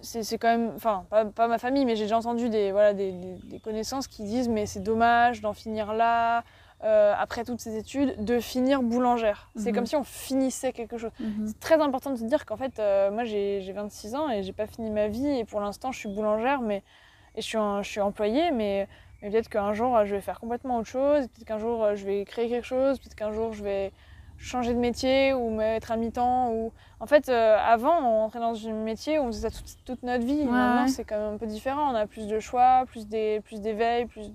c'est 0.00 0.38
quand 0.38 0.48
même. 0.48 0.72
Enfin, 0.76 1.06
pas, 1.10 1.48
ma 1.48 1.58
famille, 1.58 1.84
mais 1.84 1.96
j'ai 1.96 2.04
déjà 2.04 2.18
entendu 2.18 2.48
des, 2.48 2.72
voilà, 2.72 2.92
des, 2.92 3.12
des 3.12 3.60
connaissances 3.60 4.06
qui 4.08 4.22
disent, 4.24 4.48
mais 4.48 4.66
c'est 4.66 4.80
dommage 4.82 5.40
d'en 5.40 5.52
finir 5.52 5.92
là. 5.92 6.44
Euh, 6.84 7.14
après 7.16 7.44
toutes 7.44 7.60
ces 7.60 7.76
études, 7.76 8.24
de 8.24 8.40
finir 8.40 8.82
boulangère. 8.82 9.50
C'est 9.54 9.70
mhm. 9.70 9.74
comme 9.76 9.86
si 9.86 9.94
on 9.94 10.02
finissait 10.02 10.72
quelque 10.72 10.98
chose. 10.98 11.12
Mhm. 11.20 11.46
C'est 11.46 11.60
très 11.60 11.80
important 11.80 12.10
de 12.10 12.16
se 12.16 12.24
dire 12.24 12.44
qu'en 12.44 12.56
fait, 12.56 12.80
euh, 12.80 13.12
moi 13.12 13.22
j'ai 13.22 13.72
26 13.72 14.16
ans 14.16 14.28
et 14.28 14.42
j'ai 14.42 14.52
pas 14.52 14.66
fini 14.66 14.90
ma 14.90 15.06
vie 15.06 15.28
et 15.28 15.44
pour 15.44 15.60
l'instant 15.60 15.92
je 15.92 16.00
suis 16.00 16.08
boulangère 16.08 16.60
mais, 16.60 16.82
et 17.36 17.40
je 17.40 17.46
suis, 17.46 17.58
je 17.82 17.88
suis 17.88 18.00
employée, 18.00 18.50
mais, 18.50 18.88
mais 19.22 19.30
peut-être 19.30 19.48
qu'un 19.48 19.72
jour 19.74 20.04
je 20.04 20.16
vais 20.16 20.20
faire 20.20 20.40
complètement 20.40 20.78
autre 20.78 20.88
chose, 20.88 21.28
peut-être 21.28 21.46
qu'un 21.46 21.58
jour 21.58 21.94
je 21.94 22.04
vais 22.04 22.24
créer 22.24 22.48
quelque 22.48 22.66
chose, 22.66 22.98
peut-être 22.98 23.14
qu'un 23.14 23.30
jour 23.30 23.52
je 23.52 23.62
vais 23.62 23.92
changer 24.42 24.74
de 24.74 24.78
métier 24.78 25.32
ou 25.32 25.50
mettre 25.50 25.92
à 25.92 25.96
mi-temps. 25.96 26.52
Ou... 26.52 26.72
En 27.00 27.06
fait, 27.06 27.28
euh, 27.28 27.56
avant, 27.58 27.98
on 28.00 28.18
rentrait 28.22 28.40
dans 28.40 28.66
un 28.66 28.72
métier 28.72 29.18
où 29.18 29.22
on 29.22 29.26
faisait 29.28 29.50
ça 29.50 29.60
toute, 29.84 30.02
notre 30.02 30.24
vie. 30.24 30.44
Maintenant, 30.44 30.88
c'est 30.88 31.04
quand 31.04 31.16
même 31.16 31.34
un 31.34 31.38
peu 31.38 31.46
différent. 31.46 31.92
On 31.92 31.94
a 31.94 32.06
plus 32.06 32.26
de 32.26 32.40
choix, 32.40 32.84
plus 32.86 33.06
d'éveil, 33.06 34.06
plus... 34.06 34.26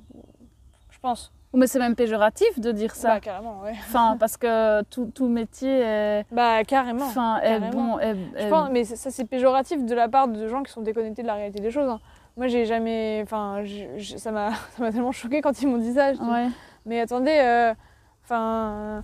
Je 0.89 0.99
pense. 0.99 1.33
Mais 1.57 1.65
c'est 1.65 1.79
même 1.79 1.95
péjoratif 1.95 2.59
de 2.59 2.71
dire 2.71 2.93
ça. 2.93 3.15
Bah, 3.15 3.19
carrément, 3.19 3.61
ouais. 3.63 3.71
Enfin, 3.71 4.15
parce 4.19 4.37
que 4.37 4.83
tout, 4.83 5.11
tout 5.13 5.27
métier 5.27 5.79
est. 5.79 6.25
Bah, 6.31 6.63
carrément. 6.63 7.05
Enfin, 7.05 7.39
est 7.41 7.59
bon. 7.71 7.97
Je 7.99 8.47
pense, 8.47 8.69
mais 8.71 8.83
ça, 8.83 9.09
c'est 9.09 9.25
péjoratif 9.25 9.83
de 9.83 9.95
la 9.95 10.07
part 10.07 10.27
de 10.27 10.47
gens 10.47 10.61
qui 10.61 10.71
sont 10.71 10.81
déconnectés 10.81 11.23
de 11.23 11.27
la 11.27 11.33
réalité 11.33 11.59
des 11.59 11.71
choses. 11.71 11.89
Hein. 11.89 11.99
Moi, 12.37 12.45
j'ai 12.45 12.65
jamais. 12.65 13.21
Enfin, 13.23 13.63
ça 14.17 14.31
m'a 14.31 14.51
tellement 14.91 15.11
choqué 15.11 15.41
quand 15.41 15.59
ils 15.59 15.67
m'ont 15.67 15.79
dit 15.79 15.93
ça. 15.93 16.11
Ouais. 16.11 16.47
Mais 16.85 16.99
attendez, 16.99 17.39
euh, 17.41 17.73
enfin. 18.23 19.01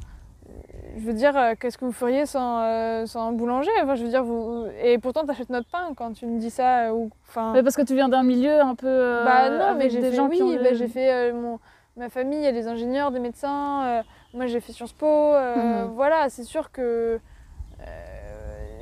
je 0.96 1.02
veux 1.02 1.14
dire, 1.14 1.36
euh, 1.36 1.54
qu'est-ce 1.60 1.80
que 1.80 1.86
vous 1.86 1.92
feriez 1.92 2.28
sans, 2.28 2.62
euh, 2.62 3.08
sans 3.08 3.30
un 3.30 3.32
boulanger? 3.32 3.72
Enfin, 3.82 3.96
je 3.96 4.04
veux 4.04 4.10
dire, 4.10 4.24
vous... 4.24 4.68
Et 4.84 5.00
pourtant, 5.00 5.26
tu 5.26 5.32
achètes 5.32 5.50
notre 5.50 5.70
pain 5.72 5.90
quand 5.98 6.14
tu 6.14 6.28
me 6.28 6.40
dis 6.40 6.52
ça. 6.52 6.94
Ou... 6.94 7.10
Enfin... 7.28 7.52
Mais 7.54 7.64
parce 7.64 7.76
que 7.76 7.82
tu 7.82 7.96
viens 7.96 8.10
d'un 8.10 8.24
milieu 8.24 8.62
un 8.62 8.76
peu. 8.76 9.24
bah 9.26 9.50
non, 9.50 9.76
mais 9.76 9.90
j'ai 9.90 10.02
fait, 10.02 10.20
oui, 10.22 10.60
bah, 10.62 10.74
j'ai 10.76 10.88
fait 10.88 11.34
mon 11.34 11.58
ma 11.98 12.10
famille, 12.10 12.40
il 12.40 12.44
y 12.44 12.48
a 12.48 12.52
des 12.52 12.68
ingénieurs, 12.68 13.12
des 13.12 13.20
médecins. 13.20 13.86
Euh, 13.86 14.04
moi, 14.34 14.48
j'ai 14.48 14.60
fait 14.60 14.74
Sciences 14.74 14.94
Po. 14.94 15.06
Euh, 15.06 15.86
mhm. 15.86 15.92
Voilà, 15.94 16.30
c'est 16.30 16.44
sûr 16.44 16.72
que. 16.72 17.20
Euh, 17.80 17.86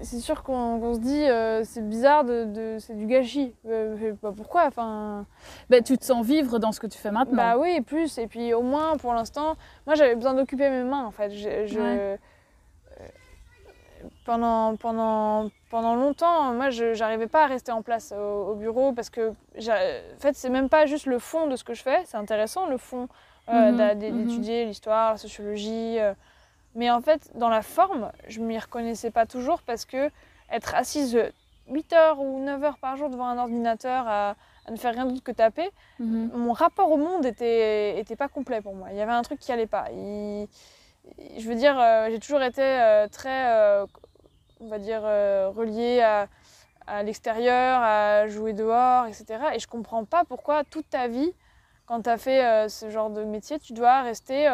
c'est 0.04 0.19
sûr 0.19 0.41
qu'on 0.41 0.95
se 0.95 1.00
dit 1.00 1.26
c'est 1.63 1.88
bizarre, 1.88 2.24
de, 2.24 2.78
c'est 2.80 2.97
du 2.97 3.06
gâchis. 3.06 3.54
Bah, 3.63 4.32
pourquoi 4.36 4.65
enfin... 4.65 5.28
Bah, 5.69 5.82
tu 5.82 5.95
te 5.95 6.04
sens 6.04 6.26
vivre 6.26 6.58
dans 6.58 6.71
ce 6.71 6.80
que 6.80 6.88
tu 6.88 6.97
fais 6.97 7.12
maintenant. 7.12 7.36
Bah 7.38 7.58
oui, 7.60 7.82
plus. 7.82 8.17
Et 8.17 8.26
puis 8.26 8.52
au 8.56 8.63
moins, 8.63 8.97
pour 8.97 9.13
l'instant, 9.13 9.58
moi 9.86 9.93
j'avais 9.93 10.15
besoin 10.15 10.34
d'occuper 10.34 10.71
mes 10.71 10.84
mains 10.84 11.06
en 11.06 11.12
fait. 11.12 11.30
Je, 11.30 12.17
pendant, 14.26 14.76
pendant, 14.76 15.50
pendant 15.70 15.96
longtemps, 15.96 16.54
moi, 16.54 16.70
je 16.70 16.98
n'arrivais 16.98 17.28
pas 17.28 17.44
à 17.44 17.48
rester 17.48 17.72
en 17.72 17.82
place 17.82 18.14
au, 18.14 18.56
bureau 18.56 18.94
parce 18.94 19.10
que, 19.10 19.30
en 19.30 20.20
fait, 20.20 20.36
c'est 20.36 20.50
même 20.50 20.70
pas 20.70 20.86
juste 20.86 21.06
le 21.06 21.20
fond 21.20 21.48
de 21.48 21.56
ce 21.56 21.64
que 21.64 21.74
je 21.74 21.82
fais. 21.82 22.02
C'est 22.06 22.18
intéressant, 22.18 22.68
le 22.68 22.78
fond, 22.78 23.08
euh, 23.50 23.72
mhm, 23.72 23.82
mhm. 23.82 24.00
d'étudier 24.00 24.66
l'histoire, 24.66 25.14
la 25.14 25.18
sociologie. 25.18 26.00
Euh. 26.00 26.14
mais 26.76 26.92
en 26.92 27.02
fait, 27.02 27.32
dans 27.36 27.50
la 27.50 27.62
forme, 27.62 28.12
je 28.28 28.40
m'y 28.40 28.58
reconnaissais 28.58 29.12
pas 29.12 29.26
toujours 29.26 29.62
parce 29.64 29.86
que 29.86 30.10
être 30.52 30.76
assise 30.76 31.18
8 31.70 31.94
heures 31.94 32.20
ou 32.20 32.40
9 32.44 32.64
heures 32.64 32.78
par 32.78 32.98
jour 32.98 33.10
devant 33.10 33.28
un 33.28 33.38
ordinateur 33.38 34.06
à, 34.08 34.36
ne 34.70 34.76
faire 34.76 34.94
rien 34.94 35.06
d'autre 35.06 35.24
que 35.24 35.32
taper, 35.32 35.70
mhm. 36.00 36.32
mon 36.36 36.54
rapport 36.54 36.92
au 36.92 36.98
monde 36.98 37.26
était, 37.26 38.00
était 38.00 38.16
pas 38.16 38.28
complet 38.28 38.62
pour 38.62 38.76
moi. 38.76 38.90
Il 38.92 38.98
y 38.98 39.02
avait 39.02 39.12
un 39.12 39.24
truc 39.24 39.40
qui 39.40 39.52
allait 39.52 39.68
pas. 39.68 39.88
je 39.90 41.48
veux 41.48 41.56
dire, 41.56 41.78
euh, 41.80 42.10
j'ai 42.12 42.20
toujours 42.20 42.44
été 42.44 42.62
très 43.12 43.84
on 44.62 44.67
va 44.67 44.80
dire, 44.80 45.02
euh, 45.04 45.50
relié 45.50 46.02
à, 46.02 46.28
l'extérieur, 47.04 47.82
à 47.82 48.28
jouer 48.28 48.54
dehors, 48.54 49.06
etc. 49.06 49.26
Et 49.54 49.60
je 49.60 49.67
comprends 49.67 50.06
pas 50.06 50.24
pourquoi 50.26 50.63
toute 50.63 50.89
ta 50.89 51.08
vie, 51.08 51.34
quand 51.86 52.02
tu 52.04 52.10
as 52.10 52.17
fait 52.17 52.69
ce 52.69 52.89
genre 52.89 53.10
de 53.10 53.24
métier, 53.24 53.60
tu 53.60 53.74
dois 53.74 54.02
rester 54.02 54.50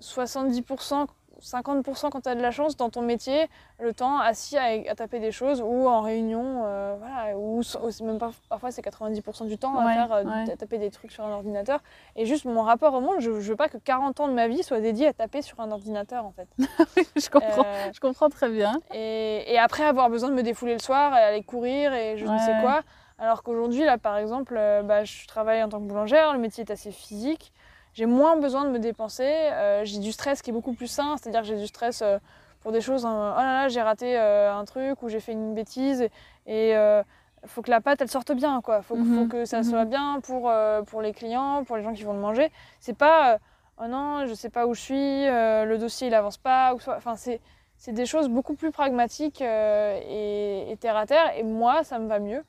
70% 0.00 1.06
50% 1.40 2.10
quand 2.10 2.20
tu 2.22 2.28
as 2.28 2.34
de 2.34 2.40
la 2.40 2.50
chance 2.50 2.76
dans 2.76 2.90
ton 2.90 3.02
métier, 3.02 3.48
le 3.78 3.92
temps 3.92 4.18
assis 4.18 4.56
à, 4.56 4.94
taper 4.94 5.18
des 5.18 5.32
choses 5.32 5.60
ou 5.60 5.88
en 5.88 6.00
réunion, 6.00 6.62
euh, 6.64 6.96
voilà, 6.98 7.36
ou, 7.36 7.62
même 8.04 8.18
pas, 8.18 8.30
parfois 8.48 8.70
c'est 8.70 8.82
90% 8.82 9.46
du 9.46 9.58
temps 9.58 9.76
à, 9.78 9.92
faire, 9.92 10.12
euh, 10.12 10.56
taper 10.56 10.78
des 10.78 10.90
trucs 10.90 11.12
sur 11.12 11.24
un 11.24 11.32
ordinateur. 11.32 11.80
Et 12.16 12.26
juste 12.26 12.44
mon 12.44 12.62
rapport 12.62 12.94
au 12.94 13.00
monde, 13.00 13.16
je, 13.20 13.30
veux 13.30 13.56
pas 13.56 13.68
que 13.68 13.78
40 13.78 14.20
ans 14.20 14.28
de 14.28 14.32
ma 14.32 14.48
vie 14.48 14.62
soit 14.62 14.80
dédié 14.80 15.08
à 15.08 15.12
taper 15.12 15.42
sur 15.42 15.60
un 15.60 15.70
ordinateur 15.70 16.24
en 16.24 16.32
fait. 16.32 16.48
je, 17.16 17.30
comprends, 17.30 17.64
euh, 17.66 17.90
je 17.92 18.00
comprends 18.00 18.28
très 18.28 18.50
bien. 18.50 18.80
Et, 18.92 19.52
et, 19.52 19.58
après 19.58 19.84
avoir 19.84 20.10
besoin 20.10 20.28
de 20.30 20.34
me 20.34 20.42
défouler 20.42 20.74
le 20.74 20.80
soir 20.80 21.16
et 21.16 21.20
aller 21.20 21.42
courir 21.42 21.92
et 21.92 22.16
je 22.16 22.24
ne 22.24 22.38
sais 22.38 22.54
quoi. 22.62 22.82
Alors 23.18 23.42
qu'aujourd'hui, 23.42 23.84
là 23.84 23.98
par 23.98 24.16
exemple, 24.16 24.54
bah, 24.84 25.04
je 25.04 25.26
travaille 25.26 25.62
en 25.62 25.68
tant 25.68 25.78
que 25.78 25.84
boulangère, 25.84 26.32
le 26.32 26.38
métier 26.38 26.64
est 26.64 26.72
assez 26.72 26.90
physique 26.90 27.52
j'ai 27.92 28.06
moins 28.06 28.36
besoin 28.36 28.64
de 28.64 28.70
me 28.70 28.78
dépenser. 28.78 29.24
Euh, 29.24 29.84
j'ai 29.84 29.98
du 29.98 30.12
stress 30.12 30.42
qui 30.42 30.50
est 30.50 30.52
beaucoup 30.52 30.74
plus 30.74 30.86
sain, 30.86 31.16
c'est-à-dire 31.16 31.40
que 31.40 31.46
j'ai 31.46 31.56
du 31.56 31.66
stress 31.66 32.02
euh, 32.02 32.18
pour 32.60 32.72
des 32.72 32.80
choses. 32.80 33.04
Hein, 33.04 33.34
oh 33.36 33.40
là 33.40 33.62
là, 33.62 33.68
j'ai 33.68 33.82
raté 33.82 34.18
euh, 34.18 34.54
un 34.54 34.64
truc 34.64 35.02
ou 35.02 35.08
j'ai 35.08 35.20
fait 35.20 35.32
une 35.32 35.54
bêtise 35.54 36.08
et 36.46 36.72
il 36.72 37.48
faut 37.48 37.62
que 37.62 37.70
la 37.70 37.80
pâte 37.80 38.00
elle 38.02 38.10
sorte 38.10 38.32
bien 38.32 38.60
quoi. 38.60 38.82
Faut, 38.82 38.96
faut 38.96 39.02
mhm. 39.02 39.28
que 39.28 39.44
ça 39.44 39.62
soit 39.62 39.84
mhm. 39.84 39.90
bien 39.90 40.20
pour, 40.22 40.52
pour 40.86 41.02
les 41.02 41.12
clients, 41.12 41.64
pour 41.64 41.76
les 41.76 41.82
gens 41.82 41.92
qui 41.92 42.02
vont 42.02 42.12
le 42.12 42.20
manger. 42.20 42.50
C'est 42.80 42.96
pas 42.96 43.38
oh 43.78 43.86
non, 43.88 44.26
je 44.26 44.34
sais 44.34 44.50
pas 44.50 44.66
où 44.66 44.74
je 44.74 44.80
suis, 44.80 45.26
le 45.26 45.76
dossier 45.76 46.08
il 46.08 46.14
avance 46.14 46.36
pas. 46.36 46.74
Ou 46.74 46.78
enfin 46.96 47.16
c'est 47.16 47.40
c'est 47.76 47.92
des 47.92 48.04
choses 48.04 48.28
beaucoup 48.28 48.54
plus 48.54 48.72
pragmatiques 48.72 49.40
et, 49.40 50.70
et, 50.70 50.76
terre 50.76 50.98
à 50.98 51.06
terre. 51.06 51.34
Et 51.38 51.42
moi, 51.42 51.82
ça 51.82 51.98
me 51.98 52.08
va 52.08 52.18
mieux. 52.18 52.44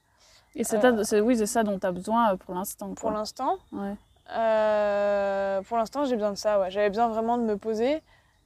Et 0.55 0.65
c'est 0.65 1.21
oui, 1.21 1.37
c'est 1.37 1.45
ça 1.45 1.63
dont 1.63 1.79
tu 1.79 1.87
as 1.87 1.91
besoin 1.93 2.35
pour 2.35 2.53
l'instant. 2.53 2.93
Pour 2.95 3.11
l'instant. 3.11 3.57
Ouais. 3.71 3.95
Euh, 4.33 5.61
pour 5.63 5.77
l'instant, 5.77 6.05
j'ai 6.05 6.15
besoin 6.15 6.31
de 6.31 6.37
ça. 6.37 6.59
Ouais. 6.59 6.71
J'avais 6.71 6.89
besoin 6.89 7.07
vraiment 7.09 7.37
de 7.37 7.43
me 7.43 7.57
poser 7.57 8.01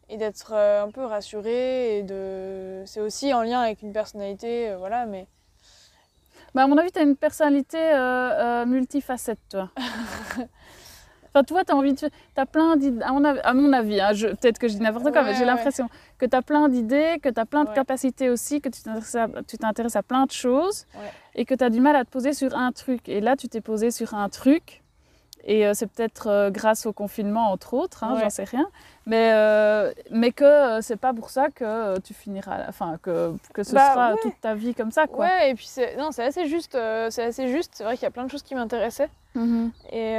et 0.09 0.17
d'être 0.17 0.51
euh, 0.53 0.83
un 0.83 0.91
peu 0.91 1.05
rassurée. 1.05 1.99
Et 1.99 2.03
de... 2.03 2.83
C'est 2.85 3.01
aussi 3.01 3.33
en 3.33 3.41
lien 3.43 3.61
avec 3.61 3.81
une 3.81 3.93
personnalité, 3.93 4.69
euh, 4.69 4.77
voilà, 4.77 5.05
mais... 5.05 5.27
Bah, 6.53 6.63
à 6.63 6.67
mon 6.67 6.77
avis, 6.77 6.91
tu 6.91 6.99
as 6.99 7.03
une 7.03 7.17
personnalité 7.17 7.77
multifacette, 8.65 9.39
toi. 9.49 9.69
enfin, 11.27 11.43
toi, 11.43 11.65
tu 11.65 11.73
as 11.73 11.75
envie 11.75 11.91
de... 11.91 11.97
Tu 11.97 12.07
as 12.37 12.45
plein 12.45 12.77
d'idées... 12.77 13.03
À 13.03 13.11
mon 13.11 13.25
avis, 13.25 13.39
à 13.43 13.53
mon 13.53 13.73
avis 13.73 13.99
hein, 13.99 14.11
peut-être 14.13 14.57
que 14.57 14.69
je 14.69 14.75
dis 14.75 14.81
n'importe 14.81 15.11
quoi, 15.11 15.23
mais 15.23 15.33
j'ai 15.35 15.43
l'impression 15.43 15.89
que 16.17 16.25
tu 16.25 16.33
as 16.33 16.41
plein 16.41 16.69
d'idées, 16.69 17.19
que 17.21 17.27
tu 17.27 17.39
as 17.39 17.45
plein 17.45 17.65
de 17.65 17.71
capacités 17.71 18.29
aussi, 18.29 18.61
que 18.61 18.69
tu 18.69 18.81
t'intéresses 19.57 19.95
à... 19.97 19.99
à, 19.99 20.03
plein 20.03 20.25
de 20.25 20.31
choses 20.31 20.85
et 21.35 21.43
que 21.43 21.53
tu 21.53 21.63
as 21.65 21.69
du 21.69 21.81
mal 21.81 21.97
à 21.97 22.05
te 22.05 22.09
poser 22.09 22.31
sur 22.31 22.55
un 22.55 22.71
truc. 22.71 23.09
Et 23.09 23.19
là, 23.19 23.35
tu 23.35 23.49
t'es 23.49 23.59
posé 23.59 23.91
sur 23.91 24.13
un 24.13 24.29
truc 24.29 24.84
et 25.47 25.65
euh, 25.65 25.73
c'est 25.75 25.85
peut-être 25.85 26.27
euh, 26.27 26.49
grâce 26.49 26.87
au 26.87 26.93
confinement, 26.93 27.51
entre 27.51 27.75
autres, 27.75 28.03
hein, 28.03 28.17
j'en 28.19 28.31
sais 28.31 28.45
rien. 28.45 28.67
Mais, 29.05 29.31
euh, 29.33 29.93
mais 30.09 30.31
que 30.31 30.81
c'est 30.81 30.95
pas 30.95 31.13
pour 31.13 31.29
ça 31.29 31.49
que 31.51 31.99
tu 31.99 32.15
finiras, 32.15 32.65
enfin, 32.67 32.97
que, 33.03 33.31
que 33.53 33.61
ce 33.61 33.75
bah, 33.75 33.93
sera 33.93 34.15
toute 34.15 34.41
ta 34.41 34.55
vie 34.55 34.73
comme 34.73 34.89
ça, 34.89 35.05
quoi. 35.05 35.25
Ouais, 35.25 35.51
et 35.51 35.53
puis 35.53 35.67
c'est, 35.67 35.97
non, 35.97 36.09
c'est 36.11 36.23
assez 36.23 36.47
juste. 36.47 36.75
c'est 37.11 37.23
assez 37.23 37.47
juste. 37.47 37.73
C'est 37.75 37.83
vrai 37.83 37.93
qu'il 37.95 38.03
y 38.03 38.07
a 38.07 38.11
plein 38.11 38.23
de 38.23 38.31
choses 38.31 38.41
qui 38.41 38.55
m'intéressaient. 38.55 39.09
Mm-hmm. 39.35 39.71
Et 39.91 40.17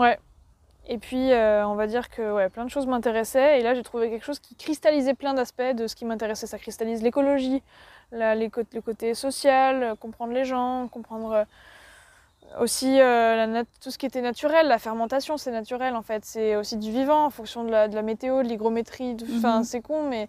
ouais. 0.00 0.18
Et 0.88 0.98
puis, 0.98 1.30
on 1.32 1.76
va 1.76 1.86
dire 1.86 2.10
que 2.10 2.32
ouais, 2.32 2.48
plein 2.48 2.64
de 2.64 2.70
choses 2.70 2.88
m'intéressaient. 2.88 3.60
Et 3.60 3.62
là, 3.62 3.74
j'ai 3.74 3.84
trouvé 3.84 4.10
quelque 4.10 4.24
chose 4.24 4.40
qui 4.40 4.56
cristallisait 4.56 5.14
plein 5.14 5.34
d'aspects 5.34 5.62
de 5.62 5.86
ce 5.86 5.94
qui 5.94 6.04
m'intéressait. 6.04 6.48
Ça 6.48 6.58
cristallise 6.58 7.00
l'écologie, 7.00 7.62
les, 8.10 8.34
le 8.34 8.80
côté 8.80 9.14
social, 9.14 9.94
comprendre 10.00 10.32
les 10.32 10.44
gens, 10.44 10.88
comprendre 10.88 11.46
aussi, 12.60 13.00
euh, 13.00 13.64
tout 13.80 13.90
ce 13.90 13.98
qui 13.98 14.06
était 14.06 14.20
naturel, 14.20 14.66
la 14.68 14.78
fermentation, 14.78 15.36
c'est 15.36 15.50
naturel 15.50 15.96
en 15.96 16.02
fait. 16.02 16.24
C'est 16.24 16.56
aussi 16.56 16.76
du 16.76 16.90
vivant 16.90 17.26
en 17.26 17.30
fonction 17.30 17.64
de 17.64 17.70
la, 17.70 18.02
météo, 18.02 18.42
de 18.42 18.48
l'hygrométrie. 18.48 19.16
Enfin, 19.36 19.58
mhm. 19.58 19.64
c'est 19.64 19.80
con, 19.80 20.08
mais 20.08 20.28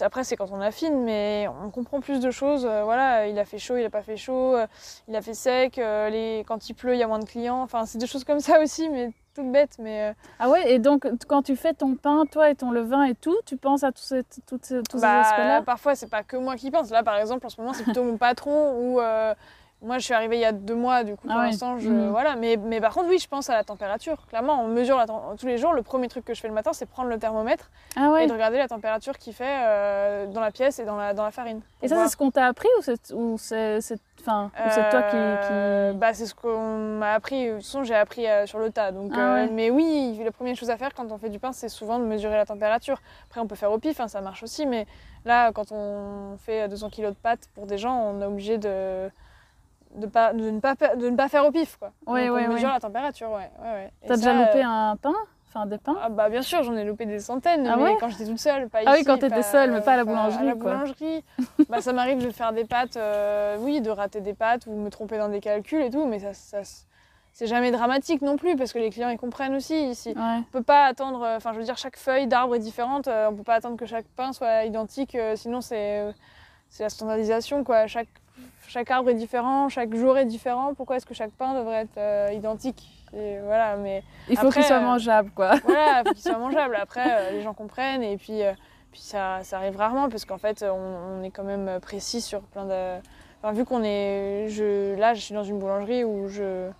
après, 0.00 0.24
c'est 0.24 0.36
quand 0.36 0.50
on 0.50 0.60
affine, 0.60 1.02
mais 1.02 1.46
on 1.64 1.70
comprend 1.70 2.00
plus 2.00 2.20
de 2.20 2.30
choses. 2.30 2.64
Euh, 2.64 2.82
voilà, 2.84 3.26
il 3.26 3.38
a 3.38 3.44
fait 3.44 3.58
chaud, 3.58 3.76
il 3.76 3.82
n'a 3.82 3.90
pas 3.90 4.02
fait 4.02 4.16
chaud, 4.16 4.56
euh, 4.56 4.66
il 5.08 5.16
a 5.16 5.20
fait 5.20 5.34
sec, 5.34 5.76
les... 5.76 6.44
quand 6.46 6.68
il 6.68 6.74
pleut, 6.74 6.94
il 6.94 6.98
y 6.98 7.02
a 7.02 7.06
moins 7.06 7.18
de 7.18 7.24
clients. 7.24 7.62
Enfin, 7.62 7.84
c'est 7.86 7.98
des 7.98 8.06
choses 8.06 8.24
comme 8.24 8.40
ça 8.40 8.60
aussi, 8.60 8.88
mais 8.88 9.10
toutes 9.34 9.50
bêtes. 9.50 9.76
Mais, 9.78 10.14
Ah 10.38 10.48
ouais, 10.48 10.72
et 10.72 10.78
donc 10.78 11.06
quand 11.26 11.42
tu 11.42 11.56
fais 11.56 11.74
ton 11.74 11.94
pain, 11.94 12.24
toi 12.30 12.50
et 12.50 12.54
ton 12.54 12.70
levain 12.70 13.04
et 13.04 13.14
tout, 13.14 13.36
tu 13.46 13.56
penses 13.56 13.82
à 13.82 13.92
tous 13.92 14.02
ces, 14.02 14.22
tous 14.46 14.58
ces 14.62 14.80
bah, 15.00 15.20
aspects-là? 15.20 15.62
Parfois, 15.62 15.94
c'est 15.94 16.10
pas 16.10 16.22
que 16.22 16.36
moi 16.36 16.56
qui 16.56 16.70
pense. 16.70 16.90
Là, 16.90 17.02
par 17.02 17.16
exemple, 17.16 17.46
en 17.46 17.48
ce 17.50 17.60
moment, 17.60 17.72
c'est 17.72 17.84
plutôt 17.84 18.04
mon 18.04 18.16
patron 18.16 18.74
ou 18.78 19.00
moi, 19.82 19.98
je 19.98 20.04
suis 20.04 20.14
arrivée 20.14 20.36
il 20.36 20.40
y 20.40 20.44
a 20.44 20.52
deux 20.52 20.74
mois, 20.74 21.02
du 21.02 21.16
coup, 21.16 21.26
pour 21.26 21.36
ah 21.36 21.44
l'instant, 21.44 21.76
je... 21.78 21.88
Mhm. 21.88 22.10
voilà. 22.10 22.36
Mais, 22.36 22.56
mais 22.56 22.80
par 22.80 22.94
contre, 22.94 23.08
oui, 23.08 23.18
je 23.18 23.26
pense 23.28 23.50
à 23.50 23.54
la 23.54 23.64
température. 23.64 24.16
Clairement, 24.28 24.62
on 24.62 24.68
mesure 24.68 24.96
la 24.96 25.06
tous 25.06 25.46
les 25.46 25.58
jours. 25.58 25.72
Le 25.72 25.82
premier 25.82 26.08
truc 26.08 26.24
que 26.24 26.34
je 26.34 26.40
fais 26.40 26.48
le 26.48 26.54
matin, 26.54 26.72
c'est 26.72 26.86
prendre 26.86 27.08
le 27.08 27.18
thermomètre 27.18 27.70
ah 27.96 28.14
et 28.20 28.26
de 28.26 28.32
regarder 28.32 28.58
la 28.58 28.68
température 28.68 29.18
qu'il 29.18 29.34
fait 29.34 29.44
euh, 29.48 30.26
dans 30.28 30.40
la 30.40 30.52
pièce 30.52 30.78
et 30.78 30.84
dans 30.84 30.96
la, 30.96 31.14
dans 31.14 31.24
la 31.24 31.32
farine. 31.32 31.60
Et 31.82 31.88
ça, 31.88 32.04
c'est 32.04 32.12
ce 32.12 32.16
qu'on 32.16 32.30
t'a 32.30 32.46
appris 32.46 32.68
ou 32.78 32.82
c'est 32.82 33.12
ou 33.12 33.36
c'est 33.38 33.80
enfin, 34.20 34.50
toi 34.54 35.02
qui, 35.02 35.16
euh, 35.16 35.92
Bah, 35.94 36.14
c'est 36.14 36.26
ce 36.26 36.34
qu'on 36.34 36.98
m'a 36.98 37.14
appris. 37.14 37.48
De 37.48 37.54
toute 37.54 37.64
façon, 37.64 37.82
j'ai 37.82 37.96
appris 37.96 38.26
euh, 38.28 38.46
sur 38.46 38.60
le 38.60 38.70
tas. 38.70 38.92
Donc, 38.92 39.12
ah 39.16 39.46
mais 39.50 39.70
oui, 39.70 40.20
la 40.24 40.30
première 40.30 40.54
chose 40.54 40.70
à 40.70 40.76
faire 40.76 40.94
quand 40.94 41.10
on 41.10 41.18
fait 41.18 41.30
du 41.30 41.40
pain, 41.40 41.52
c'est 41.52 41.68
souvent 41.68 41.98
de 41.98 42.04
mesurer 42.04 42.36
la 42.36 42.46
température. 42.46 43.00
Après, 43.28 43.40
on 43.40 43.48
peut 43.48 43.56
faire 43.56 43.72
au 43.72 43.78
pif, 43.78 43.98
hein, 43.98 44.06
ça 44.06 44.20
marche 44.20 44.44
aussi. 44.44 44.64
Mais 44.64 44.86
là, 45.24 45.50
quand 45.50 45.72
on 45.72 46.36
fait 46.38 46.68
200 46.68 46.90
kg 46.90 47.06
de 47.06 47.10
pâtes 47.10 47.48
pour 47.54 47.66
des 47.66 47.78
gens, 47.78 47.96
on 47.96 48.20
est 48.20 48.26
obligé 48.26 48.58
de 48.58 49.10
de, 49.94 50.06
pas, 50.06 50.32
de, 50.32 50.50
ne 50.50 50.60
pas, 50.60 50.74
de 50.74 51.10
ne 51.10 51.16
pas 51.16 51.28
faire 51.28 51.44
au 51.44 51.50
pif. 51.50 51.76
Quoi. 51.76 51.92
Ouais, 52.06 52.28
Donc, 52.28 52.38
on 52.38 52.52
mesure 52.52 52.68
la 52.68 52.80
température. 52.80 53.30
Ouais, 53.30 53.50
ouais, 53.62 53.92
T'as 54.06 54.16
déjà 54.16 54.32
loupé 54.32 54.60
euh, 54.60 54.68
un 54.68 54.96
pain 54.96 55.14
Enfin, 55.48 55.66
des 55.66 55.76
pains 55.76 55.98
ah, 56.00 56.08
bah, 56.08 56.30
Bien 56.30 56.40
sûr, 56.40 56.62
j'en 56.62 56.74
ai 56.76 56.84
loupé 56.84 57.04
des 57.04 57.18
centaines, 57.18 57.66
ah 57.66 57.76
mais 57.76 57.98
quand 58.00 58.08
j'étais 58.08 58.24
toute 58.24 58.38
seule. 58.38 58.70
Pas 58.70 58.78
ah 58.86 58.94
oui, 58.96 59.04
quand 59.04 59.18
t'étais 59.18 59.42
seule, 59.42 59.70
mais 59.70 59.82
pas 59.82 59.92
à 59.92 59.96
la 59.98 60.04
boulangerie. 60.04 60.44
À 60.44 60.44
la 60.44 60.54
boulangerie. 60.54 61.24
bah, 61.68 61.82
ça 61.82 61.92
m'arrive 61.92 62.24
de 62.24 62.30
faire 62.30 62.54
des 62.54 62.64
pâtes, 62.64 62.96
euh, 62.96 63.58
oui, 63.60 63.82
de 63.82 63.90
rater 63.90 64.22
des 64.22 64.32
pâtes 64.32 64.66
ou 64.66 64.74
me 64.74 64.88
tromper 64.88 65.18
dans 65.18 65.28
des 65.28 65.40
calculs 65.40 65.82
et 65.82 65.90
tout, 65.90 66.06
mais 66.06 66.20
ça, 66.20 66.32
ça 66.32 66.62
c'est 67.34 67.46
jamais 67.46 67.70
dramatique 67.70 68.20
non 68.22 68.36
plus 68.36 68.56
parce 68.56 68.74
que 68.74 68.78
les 68.78 68.90
clients 68.90 69.08
ils 69.08 69.18
comprennent 69.18 69.54
aussi 69.54 69.90
ici. 69.90 70.14
On 70.16 70.42
peut 70.52 70.62
pas 70.62 70.84
attendre, 70.84 71.22
euh, 71.22 71.36
enfin 71.36 71.52
je 71.52 71.58
veux 71.58 71.64
dire 71.64 71.76
chaque 71.76 71.96
feuille 71.96 72.26
d'arbre 72.26 72.54
est 72.54 72.58
différente, 72.58 73.08
on 73.08 73.34
peut 73.34 73.42
pas 73.42 73.54
attendre 73.54 73.76
que 73.76 73.86
chaque 73.86 74.06
pain 74.16 74.32
soit 74.32 74.64
identique, 74.64 75.16
sinon 75.34 75.60
c'est 75.60 76.14
c'est 76.70 76.84
la 76.84 76.88
standardisation 76.88 77.62
quoi. 77.62 77.86
Chaque 77.86 78.08
chaque 78.68 78.90
arbre 78.90 79.10
est 79.10 79.14
différent, 79.14 79.68
chaque 79.68 79.94
jour 79.94 80.16
est 80.18 80.24
différent. 80.24 80.74
Pourquoi 80.74 80.96
est-ce 80.96 81.06
que 81.06 81.14
chaque 81.14 81.32
pain 81.32 81.54
devrait 81.54 81.82
être 81.82 81.98
euh, 81.98 82.32
identique? 82.32 82.88
Et 83.14 83.38
voilà, 83.44 83.76
mais 83.76 84.02
Il 84.28 84.38
faut 84.38 84.50
qu'il 84.50 84.64
soit 84.64 84.76
euh, 84.76 84.80
mangeable, 84.80 85.30
quoi. 85.34 85.56
Voilà, 85.64 86.00
il 86.00 86.08
faut 86.08 86.14
qu'il 86.14 86.22
soit 86.22 86.38
mangeable. 86.38 86.76
Après, 86.80 87.04
euh, 87.04 87.30
les 87.32 87.42
gens 87.42 87.54
comprennent 87.54 88.02
et 88.02 88.16
puis, 88.16 88.40
puis 88.90 89.00
ça, 89.00 89.40
ça, 89.42 89.58
arrive 89.58 89.76
rarement 89.76 90.08
parce 90.08 90.24
qu'en 90.24 90.38
fait, 90.38 90.64
on, 90.64 91.22
est 91.22 91.30
quand 91.30 91.44
même 91.44 91.80
précis 91.80 92.20
sur 92.20 92.40
plein 92.40 92.64
de... 92.64 93.00
Enfin, 93.42 93.52
vu 93.52 93.64
qu'on 93.64 93.82
est... 93.82 94.46
Je, 94.48 94.94
là, 94.94 95.14
je 95.14 95.20
suis 95.20 95.34
dans 95.34 95.44
une 95.44 95.58
boulangerie 95.58 96.04
où 96.04 96.28
je 96.28 96.70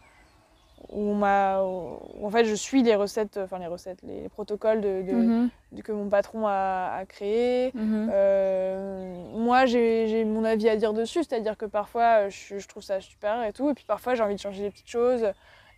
où, 0.90 1.14
m'a, 1.14 1.60
en 1.62 2.30
fait 2.30 2.44
je 2.44 2.54
suis 2.54 2.82
les 2.82 2.94
recettes, 2.94 3.38
enfin 3.42 3.58
les 3.58 3.66
recettes, 3.66 4.00
les 4.02 4.28
protocoles 4.28 4.80
de, 4.80 5.02
mhm. 5.12 5.50
que 5.82 5.92
mon 5.92 6.08
patron 6.08 6.46
a, 6.46 6.94
a 6.98 7.04
créés. 7.06 7.70
Mhm. 7.74 8.10
Euh, 8.12 9.14
moi 9.34 9.66
j'ai, 9.66 10.24
mon 10.24 10.44
avis 10.44 10.68
à 10.68 10.76
dire 10.76 10.92
dessus, 10.92 11.24
c'est-à-dire 11.24 11.56
que 11.56 11.66
parfois 11.66 12.28
je, 12.28 12.58
je, 12.58 12.68
trouve 12.68 12.82
ça 12.82 13.00
super 13.00 13.42
et 13.44 13.52
tout, 13.52 13.70
et 13.70 13.74
puis 13.74 13.84
parfois 13.86 14.14
j'ai 14.14 14.22
envie 14.22 14.36
de 14.36 14.40
changer 14.40 14.62
des 14.62 14.70
petites 14.70 14.90
choses. 14.90 15.26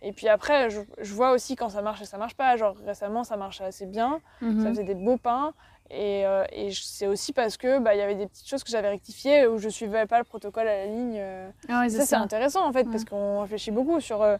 Et 0.01 0.11
puis 0.11 0.27
après, 0.27 0.69
je, 0.69 0.81
je, 0.99 1.13
vois 1.13 1.31
aussi 1.31 1.55
quand 1.55 1.69
ça 1.69 1.81
marche 1.81 2.01
et 2.01 2.05
ça 2.05 2.17
marche 2.17 2.35
pas. 2.35 2.55
Genre 2.57 2.75
récemment, 2.85 3.23
ça 3.23 3.37
marchait 3.37 3.63
assez 3.63 3.87
bien, 3.87 4.19
mhm. 4.41 4.61
ça 4.61 4.69
faisait 4.69 4.83
des 4.83 4.93
beaux 4.93 5.17
pains. 5.17 5.53
Et, 5.89 6.25
euh, 6.25 6.43
et 6.51 6.71
c'est 6.71 7.05
aussi 7.05 7.31
parce 7.31 7.57
que 7.57 7.79
bah, 7.79 7.95
y 7.95 8.01
avait 8.01 8.15
des 8.15 8.25
petites 8.25 8.47
choses 8.47 8.63
que 8.63 8.71
j'avais 8.71 8.89
rectifiées 8.89 9.45
où 9.47 9.59
je 9.59 9.69
suivais 9.69 10.07
pas 10.07 10.17
le 10.17 10.23
protocole 10.23 10.67
à 10.67 10.77
la 10.77 10.85
ligne. 10.87 11.21
Ah 11.69 11.87
ça, 11.89 12.05
c'est 12.05 12.15
intéressant 12.15 12.67
en 12.67 12.71
fait 12.71 12.85
parce 12.85 13.05
qu'on 13.05 13.41
réfléchit 13.41 13.71
beaucoup 13.71 13.99
sur 13.99 14.23
euh, 14.23 14.37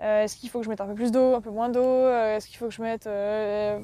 euh, 0.00 0.24
est-ce 0.24 0.36
qu'il 0.36 0.48
faut 0.48 0.58
que 0.60 0.64
je 0.64 0.70
mette 0.70 0.80
un 0.80 0.86
peu 0.86 0.94
plus 0.94 1.12
d'eau, 1.12 1.34
un 1.34 1.40
peu 1.40 1.50
moins 1.50 1.68
d'eau? 1.68 1.80
Euh, 1.80 2.36
Est-ce 2.36 2.48
qu'il 2.48 2.56
faut 2.56 2.68
que 2.68 2.74
je 2.74 2.82
mette 2.82 3.06
euh, 3.06 3.78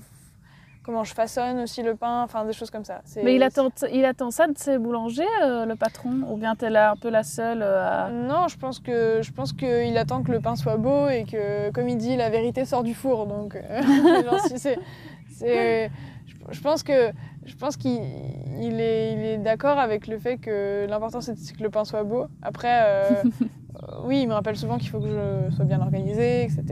comment 0.83 1.05
je 1.05 1.13
façonne 1.13 1.61
aussi 1.61 1.83
le 1.83 1.95
pain, 1.95 2.23
enfin 2.23 2.45
des 2.45 2.55
choses 2.55 2.71
comme 2.71 2.85
ça. 2.85 3.03
Mais 3.23 3.35
il 3.35 3.43
attend, 3.43 3.69
il 3.93 4.05
attend 4.07 4.31
ça 4.31 4.47
de 4.47 4.57
ses 4.57 4.79
boulangers, 4.79 5.27
le 5.43 5.75
patron, 5.75 6.23
ou 6.31 6.37
bien 6.37 6.57
t'es 6.57 6.71
là 6.71 6.93
un 6.93 6.97
peu 6.97 7.11
la 7.11 7.23
seule 7.23 7.63
à... 7.63 8.09
Non, 8.11 8.49
je 8.49 8.57
pense 8.57 8.81
que 8.81 9.21
je 9.21 9.31
pense 9.31 9.53
qu'il 9.53 9.97
attend 9.99 10.23
que 10.23 10.33
le 10.33 10.41
pain 10.41 10.57
soit 10.57 10.79
beau 10.79 11.09
et 11.09 11.25
que, 11.25 11.71
comme 11.73 11.89
il 11.91 11.99
dit, 11.99 12.17
la 12.17 12.31
vérité 12.31 12.65
sort 12.65 12.85
du 12.85 12.95
four. 12.95 13.27
Donc, 13.27 13.55
c'est, 14.57 15.91
je 16.51 16.61
pense 16.63 16.83
que 16.83 17.13
je 17.45 17.55
pense 17.55 17.77
qu'il 17.77 18.01
il 18.61 18.81
est, 18.81 19.13
il 19.13 19.25
est 19.25 19.39
d'accord 19.39 19.79
avec 19.79 20.07
le 20.07 20.19
fait 20.19 20.39
que 20.39 20.87
l'important 20.89 21.21
c'est 21.21 21.35
que 21.35 21.63
le 21.63 21.71
pain 21.71 21.85
soit 21.85 22.03
beau. 22.03 22.27
Après, 22.43 23.23
oui, 24.03 24.23
il 24.23 24.29
me 24.29 24.35
rappelle 24.35 24.57
souvent 24.57 24.79
qu'il 24.79 24.89
faut 24.89 25.01
que 25.01 25.09
je 25.09 25.55
sois 25.55 25.65
bien 25.65 25.81
organisée, 25.81 26.45
etc., 26.45 26.65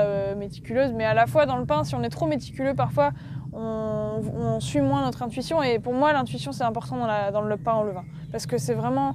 euh, 0.00 0.34
méticuleuse. 0.34 0.92
Mais 0.92 1.04
à 1.04 1.14
la 1.14 1.26
fois, 1.26 1.46
dans 1.46 1.56
le 1.56 1.66
pain, 1.66 1.84
si 1.84 1.94
on 1.94 2.02
est 2.02 2.08
trop 2.10 2.26
méticuleux, 2.26 2.74
parfois, 2.74 3.12
on, 3.52 4.58
suit 4.60 4.80
moins 4.80 5.04
notre 5.04 5.22
intuition. 5.22 5.62
Et 5.62 5.78
pour 5.78 5.92
moi, 5.92 6.12
l'intuition, 6.12 6.52
c'est 6.52 6.64
important 6.64 6.96
dans, 6.96 7.32
dans, 7.32 7.42
le 7.42 7.56
pain 7.56 7.74
au 7.74 7.84
levain. 7.84 8.04
Parce 8.32 8.46
que 8.46 8.58
c'est 8.58 8.74
vraiment 8.74 9.14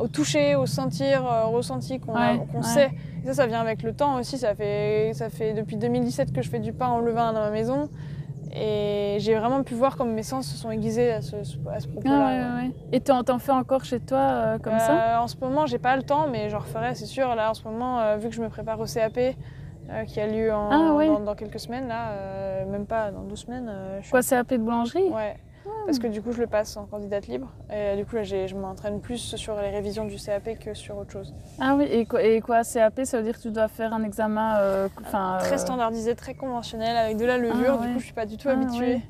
au 0.00 0.08
toucher, 0.08 0.56
au 0.56 0.66
sentir, 0.66 1.24
au 1.46 1.50
ressenti 1.50 1.98
qu'on 1.98 2.62
sait. 2.62 2.90
Et 3.22 3.26
ça, 3.26 3.34
ça 3.34 3.46
vient 3.46 3.60
avec 3.60 3.82
le 3.82 3.94
temps 3.94 4.18
aussi. 4.18 4.38
Ça 4.38 4.54
fait, 4.54 5.12
ça 5.14 5.30
fait 5.30 5.54
depuis 5.54 5.76
2017 5.76 6.32
que 6.32 6.42
je 6.42 6.50
fais 6.50 6.58
du 6.60 6.72
pain 6.72 6.92
au 6.92 7.00
levain 7.00 7.32
dans 7.32 7.40
ma 7.40 7.50
maison. 7.50 7.88
Et 8.52 9.16
j'ai 9.20 9.34
vraiment 9.34 9.62
pu 9.62 9.74
voir 9.74 9.96
comme 9.96 10.12
mes 10.12 10.22
sens 10.22 10.46
se 10.46 10.56
sont 10.56 10.70
aiguisés 10.70 11.10
à 11.12 11.22
ce, 11.22 11.36
à 11.36 11.80
ce 11.80 11.88
propos-là. 11.88 12.60
Ah 12.60 12.64
Et 12.92 13.00
t'en 13.00 13.38
fais 13.38 13.52
encore 13.52 13.84
chez 13.84 14.00
toi 14.00 14.18
euh, 14.18 14.58
comme 14.58 14.78
ça? 14.78 15.16
Euh, 15.16 15.22
En 15.22 15.26
ce 15.26 15.36
moment, 15.40 15.66
j'ai 15.66 15.78
pas 15.78 15.96
le 15.96 16.02
temps, 16.02 16.28
mais 16.30 16.50
j'en 16.50 16.60
referai, 16.60 16.94
c'est 16.94 17.06
sûr. 17.06 17.34
Là, 17.34 17.50
en 17.50 17.54
ce 17.54 17.64
moment, 17.64 18.00
euh, 18.00 18.16
vu 18.16 18.28
que 18.28 18.34
je 18.34 18.42
me 18.42 18.48
prépare 18.48 18.78
au 18.80 18.86
CAP, 18.86 19.18
qui 20.06 20.20
a 20.20 20.26
lieu 20.26 20.52
en, 20.52 20.70
ah 20.70 21.18
dans, 21.20 21.34
quelques 21.34 21.60
semaines, 21.60 21.88
là, 21.88 22.64
même 22.66 22.86
pas 22.86 23.10
dans 23.10 23.22
deux 23.22 23.36
semaines. 23.36 23.70
Quoi, 24.10 24.22
CAP 24.22 24.50
de 24.50 24.56
boulangerie? 24.58 25.10
Ouais. 25.10 25.36
Parce 25.86 25.98
que 25.98 26.06
du 26.06 26.22
coup, 26.22 26.32
je 26.32 26.40
le 26.40 26.46
passe 26.46 26.76
en 26.76 26.86
candidate 26.86 27.26
libre. 27.26 27.52
Et 27.72 27.96
du 27.96 28.04
coup, 28.04 28.16
là, 28.16 28.22
je 28.22 28.54
m'entraîne 28.54 29.00
plus 29.00 29.36
sur 29.36 29.60
les 29.60 29.70
révisions 29.70 30.04
du 30.04 30.16
CAP 30.16 30.58
que 30.58 30.74
sur 30.74 30.96
autre 30.96 31.12
chose. 31.12 31.34
Ah 31.60 31.74
oui, 31.76 31.84
et 31.84 32.06
quoi, 32.06 32.22
et 32.22 32.40
quoi 32.40 32.62
CAP, 32.64 33.00
ça 33.04 33.18
veut 33.18 33.24
dire 33.24 33.36
que 33.36 33.42
tu 33.42 33.50
dois 33.50 33.68
faire 33.68 33.92
un 33.92 34.02
examen 34.02 34.56
euh, 34.58 34.88
Très 35.38 35.54
euh, 35.54 35.58
standardisé, 35.58 36.14
très 36.14 36.34
conventionnel, 36.34 36.96
avec 36.96 37.16
de 37.16 37.24
la 37.24 37.38
levure. 37.38 37.78
Ah 37.80 37.86
du 37.86 37.92
coup, 37.92 37.98
je 37.98 38.04
suis 38.04 38.14
pas 38.14 38.26
du 38.26 38.36
tout 38.36 38.48
ah 38.48 38.52
habituée. 38.52 39.02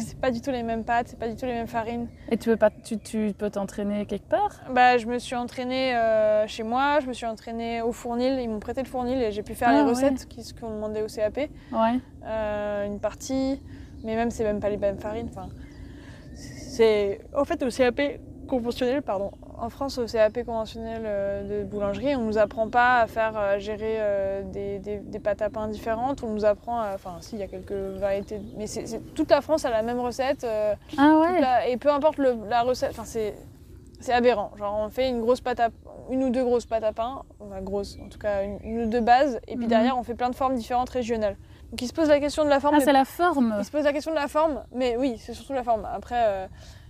c'est 0.00 0.18
pas 0.18 0.30
du 0.30 0.40
tout 0.40 0.50
les 0.50 0.62
mêmes 0.62 0.84
pâtes, 0.84 1.08
c'est 1.08 1.18
pas 1.18 1.28
du 1.28 1.36
tout 1.36 1.46
les 1.46 1.54
mêmes 1.54 1.66
farines. 1.66 2.08
Et 2.30 2.36
tu, 2.36 2.50
veux 2.50 2.56
pas, 2.56 2.70
tu, 2.70 2.98
tu 2.98 3.34
peux 3.36 3.50
t'entraîner 3.50 4.06
quelque 4.06 4.28
part? 4.28 4.60
Bah, 4.72 4.98
Je 4.98 5.06
me 5.06 5.18
suis 5.18 5.36
entraînée 5.36 5.96
euh, 5.96 6.46
chez 6.46 6.62
moi, 6.62 7.00
je 7.00 7.06
me 7.06 7.12
suis 7.12 7.26
entraînée 7.26 7.82
au 7.82 7.92
fournil. 7.92 8.38
Ils 8.40 8.48
m'ont 8.48 8.60
prêté 8.60 8.82
le 8.82 8.88
fournil 8.88 9.20
et 9.20 9.32
j'ai 9.32 9.42
pu 9.42 9.54
faire 9.54 9.72
les 9.72 9.82
recettes 9.82 10.28
qu'on 10.60 10.70
demandait 10.70 11.02
au 11.02 11.06
CAP. 11.06 11.48
Ouais. 11.72 12.00
une 12.86 13.00
partie, 13.00 13.60
mais 14.04 14.14
même, 14.14 14.30
c'est 14.30 14.44
même 14.44 14.60
pas 14.60 14.68
les 14.68 14.76
mêmes 14.76 14.98
farines. 14.98 15.28
Enfin, 15.30 15.48
c'est 16.38 17.20
en 17.34 17.44
fait 17.44 17.62
au 17.62 17.70
CAP 17.70 18.00
conventionnel, 18.48 19.02
pardon. 19.02 19.30
En 19.58 19.68
France, 19.68 19.98
au 19.98 20.06
CAP 20.06 20.44
conventionnel 20.44 21.02
euh, 21.04 21.62
de 21.62 21.64
boulangerie, 21.64 22.16
on 22.16 22.22
nous 22.22 22.38
apprend 22.38 22.68
pas 22.68 23.00
à 23.00 23.06
faire 23.06 23.34
euh, 23.36 23.58
gérer 23.58 23.96
euh, 23.98 24.42
des, 24.44 24.78
des, 24.78 25.18
pâtes 25.18 25.42
à 25.42 25.50
pain 25.50 25.68
différentes. 25.68 26.22
On 26.22 26.32
nous 26.32 26.44
apprend, 26.44 26.80
enfin, 26.94 27.16
si, 27.20 27.36
il 27.36 27.40
y 27.40 27.42
a 27.42 27.48
quelques 27.48 27.72
variétés, 27.72 28.40
mais 28.56 28.66
c'est 28.66 28.84
toute 29.14 29.30
la 29.30 29.40
France 29.40 29.64
a 29.64 29.70
la 29.70 29.82
même 29.82 30.00
recette. 30.00 30.46
ah 30.96 31.18
ouais. 31.18 31.72
et 31.72 31.76
peu 31.76 31.90
importe 31.90 32.18
la 32.18 32.62
recette, 32.62 32.90
enfin, 32.90 33.04
c'est 33.04 33.34
c'est 34.00 34.12
aberrant. 34.12 34.52
Genre, 34.56 34.78
on 34.78 34.90
fait 34.90 35.08
une 35.08 35.20
grosse 35.20 35.40
pâte 35.40 35.60
à, 35.60 35.70
une 36.10 36.22
ou 36.24 36.30
deux 36.30 36.44
grosses 36.44 36.66
pâtes 36.66 36.84
à 36.84 36.92
pain, 36.92 37.22
enfin 37.40 37.60
grosse, 37.60 37.98
en 38.04 38.08
tout 38.08 38.18
cas 38.18 38.42
une, 38.64 38.82
ou 38.82 38.86
deux 38.86 39.00
bases, 39.00 39.40
et 39.48 39.56
puis 39.56 39.64
mhm. 39.64 39.70
derrière, 39.70 39.98
on 39.98 40.02
fait 40.02 40.14
plein 40.14 40.30
de 40.30 40.34
formes 40.34 40.54
différentes 40.54 40.90
régionales. 40.90 41.36
Donc 41.70 41.82
il 41.82 41.88
se 41.88 41.92
pose 41.92 42.08
la 42.08 42.20
question 42.20 42.44
de 42.44 42.48
la 42.48 42.60
forme. 42.60 42.76
Ah, 42.78 42.80
c'est 42.80 42.92
la 42.92 43.04
forme 43.04 43.54
Il 43.58 43.64
se 43.64 43.70
pose 43.70 43.84
la 43.84 43.92
question 43.92 44.10
de 44.10 44.16
la 44.16 44.28
forme, 44.28 44.62
mais 44.72 44.96
oui, 44.96 45.16
c'est 45.18 45.34
surtout 45.34 45.52
la 45.52 45.62
forme. 45.62 45.86
Après, 45.92 46.24
euh, 46.26 46.46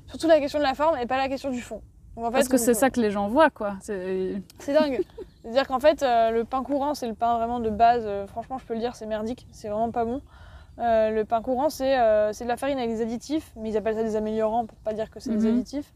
surtout 0.07 0.29
la 0.29 0.39
question 0.39 0.59
de 0.59 0.65
la 0.65 0.75
forme 0.75 0.97
et 0.99 1.07
pas 1.07 1.17
la 1.17 1.29
question 1.29 1.51
du 1.51 1.61
fond. 1.61 1.83
Parce 2.17 2.49
que 2.49 2.57
c'est 2.57 2.75
ça 2.75 2.91
que 2.91 3.01
les 3.01 3.11
gens 3.11 3.29
voient, 3.29 3.51
quoi. 3.51 3.77
C'est 3.81 4.43
dingue. 4.69 5.01
C'est-à-dire 5.43 5.69
qu'en 5.69 5.79
fait, 5.79 6.03
euh, 6.03 6.31
le 6.31 6.45
pain 6.45 6.63
courant, 6.63 6.95
c'est 6.95 7.07
le 7.07 7.15
pain 7.15 7.39
vraiment 7.39 7.61
de 7.61 7.71
base. 7.71 8.03
Euh, 8.05 8.27
franchement, 8.27 8.59
je 8.59 8.67
peux 8.67 8.75
le 8.75 8.81
dire, 8.81 8.97
c'est 8.97 9.07
merdique. 9.07 9.47
C'est 9.51 9.69
vraiment 9.69 9.91
pas 9.91 10.05
bon. 10.05 10.21
le 10.79 11.23
pain 11.23 11.43
courant, 11.43 11.71
c'est 11.71 11.97
de 11.97 12.49
la 12.49 12.57
farine 12.57 12.79
avec 12.79 12.91
des 12.91 13.03
additifs, 13.03 13.53
mais 13.57 13.71
ils 13.71 13.77
appellent 13.77 13.97
ça 13.97 14.03
des 14.03 14.17
améliorants 14.17 14.67
pour 14.67 14.79
pas 14.79 14.93
dire 14.93 15.11
que 15.11 15.21
c'est 15.21 15.31
des 15.31 15.49
mhm. 15.49 15.57
additifs. 15.57 15.93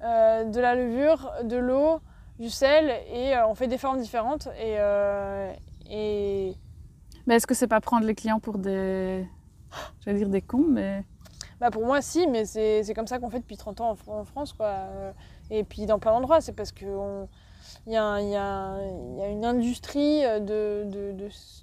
de 0.00 0.60
la 0.60 0.74
levure, 0.74 1.32
de 1.44 1.56
l'eau, 1.56 2.00
du 2.40 2.50
sel, 2.50 2.92
et 3.12 3.34
on 3.48 3.54
fait 3.54 3.68
des 3.68 3.78
formes 3.78 4.00
différentes. 4.00 4.48
Et, 4.60 4.76
et 5.90 6.54
mais 7.26 7.36
est-ce 7.36 7.46
que 7.46 7.54
c'est 7.54 7.66
pas 7.66 7.80
prendre 7.80 8.06
les 8.06 8.14
clients 8.14 8.40
pour 8.40 8.58
des. 8.58 9.26
J'allais 10.04 10.18
dire 10.18 10.28
des 10.28 10.42
cons, 10.42 10.66
mais. 10.68 11.04
Bah 11.60 11.70
pour 11.70 11.86
moi, 11.86 12.02
si, 12.02 12.26
mais 12.26 12.44
c'est 12.44 12.92
comme 12.94 13.06
ça 13.06 13.18
qu'on 13.18 13.30
fait 13.30 13.40
depuis 13.40 13.56
30 13.56 13.80
ans 13.80 13.96
en, 14.06 14.24
France, 14.24 14.52
quoi. 14.52 14.74
Et 15.50 15.64
puis 15.64 15.86
dans 15.86 15.98
plein 15.98 16.12
d'endroits, 16.12 16.42
c'est 16.42 16.52
parce 16.52 16.70
qu'il 16.70 16.88
y, 17.86 17.96
a 17.96 18.20
y, 18.20 18.36
a, 18.36 18.78
y 19.16 19.22
a 19.22 19.28
une 19.28 19.44
industrie 19.44 20.22
de, 20.22 20.84
de, 20.84 21.12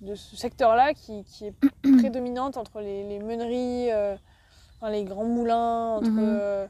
de, 0.01 0.15
ce 0.15 0.35
secteur-là 0.35 0.95
qui, 0.95 1.23
qui, 1.25 1.45
est 1.45 1.53
prédominante 1.99 2.57
entre 2.57 2.81
les, 2.81 3.07
les 3.07 3.19
meuneries, 3.19 3.91
euh, 3.91 4.15
les 4.89 5.03
grands 5.03 5.25
moulins, 5.25 5.97
entre, 5.97 6.09
mhm. 6.09 6.37
euh, 6.39 6.67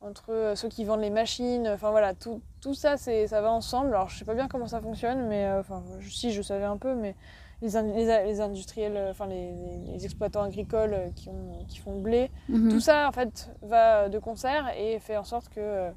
entre 0.00 0.52
ceux 0.56 0.68
qui 0.68 0.84
vendent 0.84 1.00
les 1.00 1.10
machines. 1.10 1.68
Enfin 1.68 1.90
voilà, 1.90 2.14
tout, 2.14 2.40
tout 2.60 2.74
ça, 2.74 2.96
ça 2.96 3.40
va 3.40 3.50
ensemble. 3.50 3.88
Alors 3.88 4.08
je 4.08 4.18
sais 4.18 4.24
pas 4.24 4.34
bien 4.34 4.48
comment 4.48 4.66
ça 4.66 4.80
fonctionne, 4.80 5.26
mais 5.28 5.44
euh, 5.44 5.60
enfin, 5.60 5.82
si 6.08 6.32
je 6.32 6.42
savais 6.42 6.64
un 6.64 6.76
peu, 6.76 6.94
mais 6.94 7.14
les, 7.62 8.40
industriels, 8.40 8.96
euh, 8.96 9.10
enfin 9.10 9.26
les, 9.26 10.04
exploitants 10.04 10.42
agricoles 10.42 10.94
euh, 10.94 11.08
qui, 11.14 11.28
ont, 11.28 11.64
qui 11.68 11.78
font 11.78 11.94
le 11.94 12.00
blé. 12.00 12.30
Mhm. 12.48 12.70
Tout 12.70 12.80
ça, 12.80 13.08
en 13.08 13.12
fait, 13.12 13.50
va 13.62 14.08
de 14.08 14.18
concert 14.18 14.70
et 14.78 14.98
fait 14.98 15.16
en 15.16 15.24
sorte 15.24 15.48
que, 15.48 15.90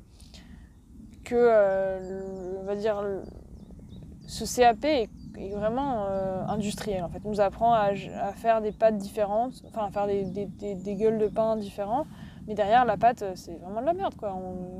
que 1.23 1.35
euh, 1.35 2.59
on 2.61 2.63
va 2.63 2.75
dire, 2.75 3.03
ce 4.27 4.45
CAP 4.55 4.85
est, 4.85 5.09
vraiment 5.53 6.07
industriel. 6.47 7.03
En 7.03 7.09
fait, 7.09 7.19
on 7.25 7.29
nous 7.29 7.41
apprend 7.41 7.73
à, 7.73 7.93
faire 8.35 8.61
des 8.61 8.71
pâtes 8.71 8.97
différentes, 8.97 9.63
enfin 9.67 9.87
à 9.87 9.91
faire 9.91 10.07
des, 10.07 10.23
des, 10.23 10.95
gueules 10.95 11.17
de 11.17 11.27
pain 11.27 11.57
différents. 11.57 12.05
Mais 12.47 12.53
derrière, 12.53 12.85
la 12.85 12.95
pâte, 12.95 13.21
c'est 13.35 13.59
vraiment 13.59 13.81
de 13.81 13.85
la 13.85 13.93
merde, 13.93 14.15
quoi. 14.15 14.33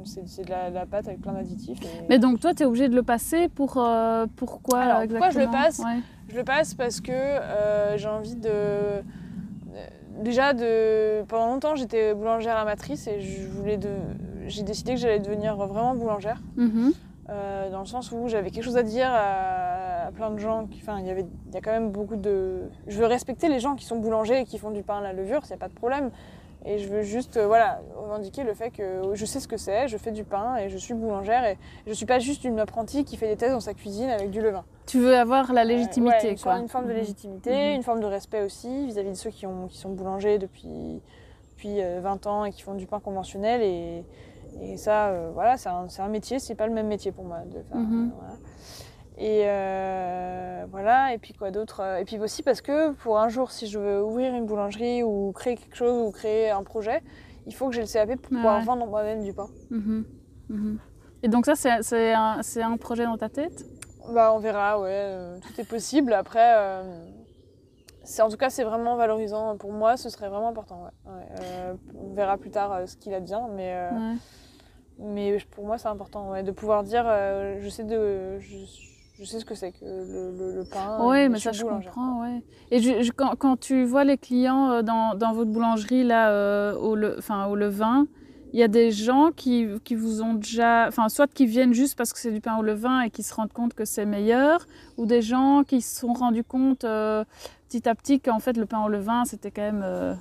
C'est 0.05 0.45
de 0.45 0.49
la, 0.49 0.85
pâte 0.85 1.09
avec 1.09 1.19
plein 1.19 1.33
d'additifs. 1.33 1.79
Mais 2.07 2.19
donc, 2.19 2.39
toi, 2.39 2.53
tu 2.53 2.63
es 2.63 2.65
obligé 2.65 2.87
de 2.87 2.95
le 2.95 3.03
passer 3.03 3.49
pour... 3.49 3.85
pourquoi 4.37 4.79
Alors, 4.79 5.01
exactement 5.01 5.25
pourquoi 5.25 5.29
je 5.31 5.39
le 5.39 5.51
passe? 5.51 5.81
Je 6.29 6.35
le 6.35 6.43
passe 6.43 6.73
parce 6.73 7.01
que 7.01 7.11
euh, 7.11 7.97
j'ai 7.97 8.07
envie 8.07 8.35
de. 8.35 9.03
Déjà, 10.21 10.53
de... 10.53 11.23
pendant 11.23 11.47
longtemps, 11.47 11.75
j'étais 11.75 12.13
boulangère 12.13 12.55
amatrice 12.55 13.05
et 13.07 13.19
je 13.19 13.47
voulais 13.49 13.75
de... 13.75 13.89
j'ai 14.47 14.63
décidé 14.63 14.93
que 14.93 14.99
j'allais 14.99 15.19
devenir 15.19 15.57
vraiment 15.57 15.93
boulangère. 15.93 16.41
Mhm. 16.55 16.93
Euh, 17.27 17.71
dans 17.71 17.79
le 17.79 17.85
sens 17.85 18.11
où 18.11 18.27
j'avais 18.27 18.51
quelque 18.51 18.63
chose 18.63 18.77
à 18.77 18.83
dire 18.83 19.09
à, 19.11 20.11
plein 20.15 20.29
de 20.29 20.37
gens. 20.37 20.67
Qui... 20.67 20.79
Enfin, 20.81 20.99
il 20.99 21.07
y 21.07 21.09
avait, 21.09 21.25
il 21.47 21.53
y 21.53 21.57
a 21.57 21.61
quand 21.61 21.71
même 21.71 21.91
beaucoup 21.91 22.15
de. 22.15 22.69
Je 22.87 22.97
veux 22.97 23.07
respecter 23.07 23.49
les 23.49 23.59
gens 23.59 23.75
qui 23.75 23.85
sont 23.85 23.97
boulangers 23.97 24.41
et 24.41 24.45
qui 24.45 24.57
font 24.57 24.71
du 24.71 24.83
pain 24.83 24.99
à 24.99 25.01
la 25.01 25.11
levure, 25.11 25.41
a 25.49 25.57
pas 25.57 25.67
de 25.67 25.73
problème. 25.73 26.11
Et 26.67 26.79
je 26.79 26.89
veux 26.89 27.03
juste 27.03 27.37
euh, 27.37 27.45
voilà, 27.45 27.79
revendiquer 27.95 28.43
le 28.43 28.55
fait 28.55 28.71
que 28.71 29.01
je 29.13 29.25
sais 29.25 29.39
ce 29.39 29.47
que 29.47 29.55
c'est, 29.55 29.87
je 29.87 29.97
fais 29.97 30.11
du 30.11 30.23
pain 30.23 30.57
et 30.57 30.69
je 30.69 30.77
suis 30.77 30.95
boulangère 30.95 31.45
et 31.45 31.59
je 31.85 31.91
ne 31.91 31.95
suis 31.95 32.07
pas 32.07 32.17
juste 32.17 32.43
une 32.43 32.59
apprentie 32.59 33.05
qui 33.05 33.17
fait 33.17 33.27
des 33.27 33.35
thèses 33.35 33.51
dans 33.51 33.59
sa 33.59 33.75
cuisine 33.75 34.09
avec 34.09 34.31
du 34.31 34.41
levain. 34.41 34.65
Tu 34.87 34.99
veux 34.99 35.15
avoir 35.15 35.53
la 35.53 35.63
légitimité, 35.63 36.31
euh, 36.31 36.35
quoi. 36.41 36.57
Une 36.57 36.67
forme 36.67 36.85
de 36.85 36.91
mhm. 36.91 36.97
légitimité, 36.97 37.51
mhm. 37.51 37.75
une 37.75 37.83
forme 37.83 37.99
de 37.99 38.07
respect 38.07 38.41
aussi 38.41 38.87
vis-à-vis 38.87 39.11
de 39.11 39.15
ceux 39.15 39.29
qui, 39.29 39.45
ont, 39.45 39.67
qui 39.67 39.77
sont 39.77 39.89
boulangers 39.89 40.39
depuis, 40.39 41.01
depuis 41.51 41.81
20 41.81 42.25
euh, 42.25 42.29
ans 42.29 42.45
et 42.45 42.51
qui 42.51 42.63
font 42.63 42.73
du 42.73 42.87
pain 42.87 42.99
conventionnel. 42.99 43.61
Et, 43.61 44.03
et 44.63 44.77
ça, 44.77 45.13
voilà, 45.35 45.57
c'est 45.57 45.69
un, 45.69 45.85
un, 45.99 46.07
métier, 46.07 46.39
c'est 46.39 46.55
pas 46.55 46.65
le 46.65 46.73
même 46.73 46.87
métier 46.87 47.11
pour 47.11 47.25
moi. 47.25 47.41
De 47.41 47.77
mhm. 47.77 48.11
voilà. 48.17 48.33
Et 49.17 49.43
euh, 49.45 50.65
voilà, 50.71 51.13
et 51.13 51.17
puis 51.17 51.33
quoi 51.33 51.49
d'autre 51.49 51.79
euh, 51.81 51.97
Et 51.97 52.05
puis 52.05 52.19
aussi 52.19 52.43
parce 52.43 52.61
que 52.61 52.91
pour 52.91 53.17
un 53.17 53.29
jour, 53.29 53.51
si 53.51 53.67
je 53.67 53.79
veux 53.79 54.03
ouvrir 54.03 54.35
une 54.35 54.45
boulangerie 54.45 55.03
ou 55.03 55.31
créer 55.31 55.55
quelque 55.55 55.75
chose 55.77 56.07
ou 56.07 56.11
créer 56.11 56.49
un 56.49 56.63
projet, 56.63 57.01
il 57.47 57.53
faut 57.53 57.69
que 57.69 57.75
j'ai 57.75 57.81
le 57.81 57.87
CAP 57.87 58.19
pour 58.19 58.29
pouvoir 58.29 58.61
vendre 58.61 58.85
moi-même 58.87 59.23
du 59.23 59.33
pain. 59.33 59.47
Mhm. 59.69 60.05
Mhm. 60.49 60.79
Et 61.23 61.27
donc 61.29 61.45
ça, 61.45 61.55
c'est 61.55 62.13
un, 62.13 62.41
un, 62.61 62.77
projet 62.77 63.05
dans 63.05 63.17
ta 63.17 63.29
tête? 63.29 63.65
Bah 64.13 64.33
on 64.33 64.39
verra, 64.39 64.79
ouais, 64.79 64.89
euh, 64.91 65.39
tout 65.39 65.61
est 65.61 65.67
possible. 65.67 66.11
Après, 66.13 66.83
c'est 68.03 68.21
en 68.21 68.29
tout 68.29 68.37
cas, 68.37 68.49
c'est 68.49 68.65
vraiment 68.65 68.97
valorisant 68.97 69.55
pour 69.57 69.71
moi, 69.71 69.95
ce 69.95 70.09
serait 70.09 70.27
vraiment 70.27 70.49
important. 70.49 70.89
on 71.05 72.13
verra 72.13 72.37
plus 72.37 72.51
tard 72.51 72.81
ce 72.85 72.97
qu'il 72.97 73.13
advient, 73.13 73.43
mais... 73.55 73.87
Mais 74.97 75.37
pour 75.51 75.65
moi, 75.65 75.77
c'est 75.77 75.89
important 75.89 76.41
de 76.41 76.51
pouvoir 76.51 76.83
dire, 76.83 77.03
je 77.03 77.67
sais 77.69 77.83
de, 77.83 78.39
je 78.39 78.55
sais 79.23 79.39
ce 79.39 79.45
que 79.45 79.55
c'est 79.55 79.71
que 79.71 79.85
le, 79.85 80.63
pain. 80.63 80.97
Oui, 81.01 81.29
mais 81.29 81.39
ça, 81.39 81.53
je 81.53 81.63
comprends. 81.63 82.21
Ouais. 82.21 82.43
Et 82.71 82.81
quand, 83.15 83.35
quand, 83.37 83.57
tu 83.57 83.85
vois 83.85 84.03
les 84.03 84.17
clients 84.17 84.69
euh, 84.71 84.81
dans, 84.81 85.15
dans 85.15 85.33
votre 85.33 85.51
boulangerie, 85.51 86.03
là, 86.03 86.31
euh, 86.31 86.75
au, 86.75 86.95
le, 86.95 87.17
levain, 87.55 88.07
il 88.51 88.59
y 88.59 88.63
a 88.63 88.67
des 88.67 88.91
gens 88.91 89.31
qui, 89.33 89.67
qui, 89.85 89.95
vous 89.95 90.21
ont 90.21 90.33
déjà. 90.33 90.87
Enfin, 90.87 91.07
soit 91.07 91.31
qui 91.31 91.45
viennent 91.45 91.73
juste 91.73 91.97
parce 91.97 92.11
que 92.11 92.19
c'est 92.19 92.31
du 92.31 92.41
pain 92.41 92.57
au 92.57 92.61
levain 92.61 93.01
et 93.01 93.09
qui 93.09 93.23
se 93.23 93.33
rendent 93.33 93.53
compte 93.53 93.73
que 93.73 93.85
c'est 93.85 94.05
meilleur, 94.05 94.67
ou 94.97 95.05
des 95.05 95.21
gens 95.21 95.63
qui 95.65 95.81
se 95.81 96.01
sont 96.01 96.13
rendus 96.13 96.43
compte 96.43 96.83
euh, 96.83 97.23
petit 97.69 97.87
à 97.87 97.95
petit 97.95 98.19
qu'en 98.19 98.39
fait, 98.39 98.57
le 98.57 98.65
pain 98.65 98.83
au 98.83 98.89
levain, 98.89 99.23
c'était 99.23 99.51
quand 99.51 99.61
même 99.61 100.17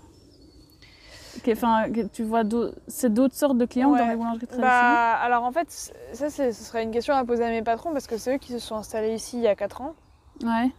Enfin, 1.48 1.86
tu 2.12 2.22
vois, 2.22 2.42
c'est 2.86 3.12
d'autres 3.12 3.34
sortes 3.34 3.58
de 3.58 3.64
clients 3.64 3.90
dans 3.90 4.06
les 4.06 4.16
boulangeries 4.16 4.46
traditionnelles? 4.46 4.70
bah, 4.70 5.12
Alors 5.14 5.44
en 5.44 5.52
fait, 5.52 5.92
ça, 6.12 6.30
ce 6.30 6.52
serait 6.52 6.82
une 6.82 6.90
question 6.90 7.14
à 7.14 7.24
poser 7.24 7.44
à 7.44 7.50
mes 7.50 7.62
patrons 7.62 7.92
parce 7.92 8.06
que 8.06 8.16
c'est 8.16 8.34
eux 8.34 8.38
qui 8.38 8.52
se 8.52 8.58
sont 8.58 8.76
installés 8.76 9.14
ici 9.14 9.36
il 9.36 9.42
y 9.42 9.48
a 9.48 9.54
4 9.54 9.80
ans. 9.80 9.94
Ouais. 10.42 10.70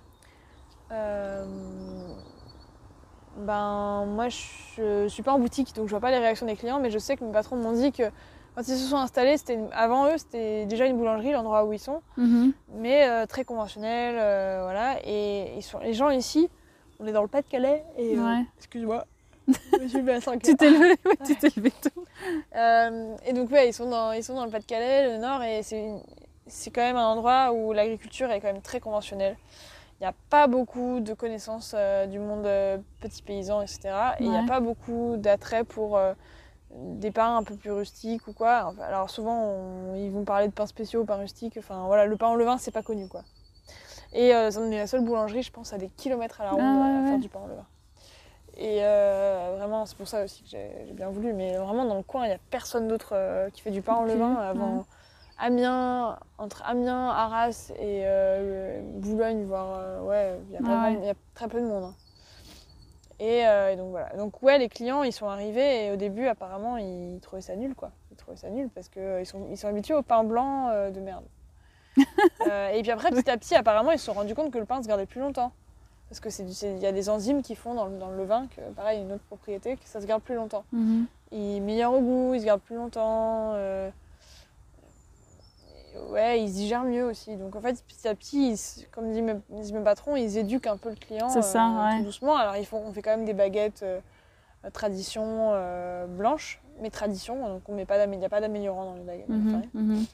Euh, 0.92 1.46
ben, 3.38 4.06
moi, 4.06 4.28
je 4.30 5.08
suis 5.08 5.24
pas 5.24 5.34
en 5.34 5.40
boutique, 5.40 5.76
donc 5.76 5.88
je 5.88 5.92
vois 5.92 6.00
pas 6.00 6.12
les 6.12 6.20
réactions 6.20 6.46
des 6.46 6.56
clients, 6.56 6.80
mais 6.80 6.90
je 6.90 7.00
sais 7.00 7.18
que 7.18 7.24
mes 7.24 7.32
patrons 7.32 7.58
m'ont 7.58 7.74
dit 7.74 7.92
que 7.92 8.04
quand 8.56 8.62
ils 8.62 8.78
se 8.78 8.88
sont 8.88 8.98
installés, 8.98 9.38
c'était 9.38 9.60
avant 9.74 10.08
eux, 10.08 10.18
c'était 10.18 10.66
déjà 10.66 10.86
une 10.86 10.98
boulangerie, 10.98 11.34
l'endroit 11.34 11.66
où 11.66 11.74
ils 11.74 11.80
sont, 11.80 12.02
mm-hmm. 12.18 12.52
mais 12.76 13.08
euh, 13.08 13.26
très 13.26 13.44
conventionnel, 13.44 14.16
euh, 14.18 14.62
voilà. 14.64 14.98
Et 15.04 15.58
ils 15.58 15.62
sont, 15.62 15.80
les 15.80 15.94
gens 15.94 16.10
ici, 16.10 16.50
on 17.00 17.08
est 17.08 17.12
dans 17.12 17.22
le 17.22 17.28
Pas-de-Calais, 17.28 17.84
et 17.98 18.18
excuse-moi, 18.58 19.06
je 19.48 19.80
me 19.80 19.88
suis 19.88 19.98
levée 20.00 20.14
à 20.14 20.22
5 20.22 20.42
Tu 20.42 20.56
t'es 20.56 20.70
levé, 20.70 20.90
ouais, 21.06 21.18
tu 21.26 21.36
t'es 21.36 21.50
levé 21.56 21.72
tôt. 21.72 22.06
Euh, 22.56 23.16
et 23.26 23.34
donc, 23.34 23.52
ouais, 23.52 23.70
ils 23.70 23.74
sont 23.74 23.90
dans, 23.90 24.12
ils 24.12 24.24
sont 24.24 24.36
dans 24.36 24.46
le 24.46 24.52
Pas-de-Calais, 24.52 25.12
le 25.12 25.18
Nord, 25.18 25.44
et 25.44 25.64
c'est 25.64 25.90
c'est 26.48 26.70
quand 26.70 26.82
même 26.82 26.96
un 26.96 27.08
endroit 27.08 27.52
où 27.54 27.74
l'agriculture 27.74 28.30
est 28.32 28.40
quand 28.40 28.52
même 28.54 28.62
très 28.62 28.80
conventionnelle. 28.80 29.36
Il 30.00 30.04
n'y 30.04 30.08
a 30.08 30.14
pas 30.30 30.48
beaucoup 30.48 31.00
de 31.00 31.14
connaissances 31.14 31.74
euh, 31.76 32.06
du 32.06 32.20
monde 32.20 32.46
euh, 32.46 32.78
petit 33.00 33.24
paysan, 33.24 33.62
etc. 33.62 33.80
Et 34.20 34.26
il 34.26 34.30
n'y 34.30 34.38
a 34.38 34.44
pas 34.44 34.60
beaucoup 34.60 35.16
d'attrait 35.18 35.64
pour 35.64 36.00
des 36.72 37.12
pains 37.12 37.38
un 37.38 37.44
peu 37.44 37.56
plus 37.56 37.72
rustiques 37.72 38.28
ou 38.28 38.34
quoi. 38.34 38.74
Alors 38.84 39.10
souvent, 39.10 39.40
on- 39.42 39.96
ils 39.96 40.12
vont 40.12 40.24
parler 40.26 40.48
de 40.48 40.54
pains 40.54 40.66
spéciaux, 40.68 41.04
pains 41.06 41.16
rustiques. 41.16 41.56
Enfin 41.58 41.86
voilà, 41.88 42.06
le 42.06 42.18
pain 42.18 42.30
au 42.30 42.36
levain, 42.36 42.58
c'est 42.58 42.72
pas 42.72 42.84
connu 42.84 43.08
quoi. 43.08 43.24
Et 44.14 44.36
euh, 44.36 44.50
on 44.58 44.72
est 44.72 44.78
la 44.78 44.88
seule 44.88 45.02
boulangerie, 45.02 45.44
je 45.44 45.52
pense, 45.52 45.74
à 45.74 45.78
des 45.78 45.90
kilomètres 45.90 46.42
à 46.42 46.46
la 46.46 46.52
ronde 46.52 46.62
Ah 46.64 46.80
ouais, 46.80 47.00
à 47.00 47.04
faire 47.06 47.14
ouais. 47.14 47.20
du 47.20 47.30
pain 47.30 47.40
au 47.44 47.48
levain. 47.48 47.66
Et 48.58 48.80
euh, 48.84 49.56
vraiment, 49.58 49.86
c'est 49.86 49.98
pour 49.98 50.08
ça 50.08 50.24
aussi 50.24 50.44
que 50.44 50.50
j'ai 50.50 50.94
bien 50.94 51.10
voulu. 51.10 51.34
Mais 51.34 51.58
vraiment, 51.58 51.86
dans 51.86 51.98
le 51.98 52.04
coin, 52.04 52.26
il 52.26 52.30
n'y 52.30 52.34
a 52.36 52.40
personne 52.50 52.88
d'autre 52.88 53.10
euh, 53.14 53.50
qui 53.50 53.62
fait 53.62 53.72
du 53.72 53.82
pain 53.82 54.02
Ok, 54.04 54.08
levain 54.14 54.36
avant 54.36 54.78
ouais. 54.78 54.84
Amiens, 55.38 56.18
entre 56.38 56.64
Amiens, 56.66 57.10
Arras 57.10 57.72
et 57.78 58.04
euh, 58.06 58.82
Boulogne, 58.84 59.44
voire 59.44 60.04
ouais, 60.06 60.40
il 60.48 60.54
y, 60.54 60.58
a 60.58 60.62
pas 60.62 60.68
Ah 60.84 60.90
ouais. 60.90 60.98
il 61.02 61.06
y 61.06 61.10
a 61.10 61.16
très 61.34 61.48
peu 61.50 61.60
de 61.60 61.66
monde. 61.66 61.84
hein. 61.84 61.94
Et, 63.20 63.40
et 63.40 63.76
donc 63.78 63.92
voilà. 63.92 64.10
Donc 64.18 64.42
ouais, 64.44 64.58
les 64.58 64.70
clients, 64.70 65.04
ils 65.04 65.12
sont 65.14 65.28
arrivés 65.28 65.86
et 65.88 65.92
au 65.92 65.96
début, 65.98 66.28
apparemment, 66.28 66.78
ils 66.78 67.20
trouvaient 67.22 67.42
ça 67.42 67.56
nul, 67.56 67.76
quoi. 67.76 67.92
Ils 68.12 68.18
trouvaient 68.18 68.38
ça 68.38 68.50
nul 68.50 68.70
parce 68.74 68.88
qu'ils 68.90 69.26
sont, 69.26 69.48
ils 69.50 69.58
sont 69.58 69.68
habitués 69.68 69.94
au 69.94 70.02
pain 70.02 70.24
blanc 70.24 70.70
de 70.92 71.00
merde. 71.02 71.26
Et 72.74 72.82
puis 72.82 72.92
après, 72.92 73.12
petit 73.12 73.30
à 73.30 73.38
petit, 73.38 73.56
apparemment, 73.56 73.92
ils 73.92 74.00
se 74.00 74.06
sont 74.06 74.14
rendus 74.14 74.36
compte 74.36 74.52
que 74.52 74.58
le 74.58 74.66
pain 74.66 74.82
se 74.82 74.88
gardait 74.88 75.06
plus 75.06 75.22
longtemps. 75.22 75.52
Parce 76.16 76.22
que 76.22 76.30
c'est 76.30 76.46
il 76.72 76.80
y 76.80 76.86
a 76.86 76.94
des 76.94 77.10
enzymes 77.10 77.42
qui 77.42 77.56
font 77.56 77.74
dans 77.74 77.88
le, 77.88 77.98
dans 77.98 78.10
le 78.10 78.16
levain, 78.16 78.48
que 78.56 78.62
pareil, 78.74 79.02
une 79.02 79.12
autre 79.12 79.24
propriété, 79.26 79.76
que 79.76 79.82
ça 79.86 80.00
se 80.00 80.06
garde 80.06 80.22
plus 80.22 80.36
longtemps. 80.36 80.64
Mhm. 80.72 81.08
Il 81.34 81.58
est 81.58 81.60
meilleur 81.60 81.92
au 81.92 82.00
goût, 82.00 82.34
il 82.34 82.40
se 82.40 82.46
garde 82.46 82.62
plus 82.62 82.78
longtemps. 82.78 83.52
euh, 83.56 83.90
Ouais, 86.10 86.42
il 86.42 86.48
se 86.50 86.54
digère 86.54 86.84
mieux 86.84 87.04
aussi. 87.06 87.36
Donc 87.36 87.56
en 87.58 87.62
fait, 87.62 87.84
petit 87.86 88.08
à 88.08 88.16
petit, 88.16 88.52
ils 88.54 88.88
comme 88.92 89.12
dit 89.12 89.22
mes, 89.22 89.36
mes 89.50 89.84
patrons, 89.84 90.16
ils 90.16 90.38
éduquent 90.38 90.68
un 90.68 90.78
peu 90.78 90.90
le 90.90 90.96
client 90.96 91.28
C'est 91.28 91.42
ça, 91.42 91.68
euh, 91.68 91.86
ouais. 91.90 91.98
tout 92.00 92.06
doucement. 92.06 92.38
Alors 92.38 92.56
ils 92.56 92.66
font, 92.66 92.82
on 92.86 92.94
fait 92.94 93.02
quand 93.02 93.12
même 93.12 93.26
des 93.26 93.34
baguettes 93.34 93.84
euh, 93.84 94.00
tradition 94.72 95.52
euh, 95.54 96.06
blanches, 96.06 96.62
mais 96.82 96.90
tradition. 96.92 97.48
Donc 97.50 97.68
on 97.68 97.74
met 97.74 97.86
pas 97.86 98.02
il 98.06 98.10
n'y 98.18 98.26
a 98.26 98.30
pas 98.30 98.40
d'améliorant 98.40 98.86
dans 98.86 98.94
les 98.96 99.04
baguettes. 99.04 99.28
Mhm. 99.74 100.06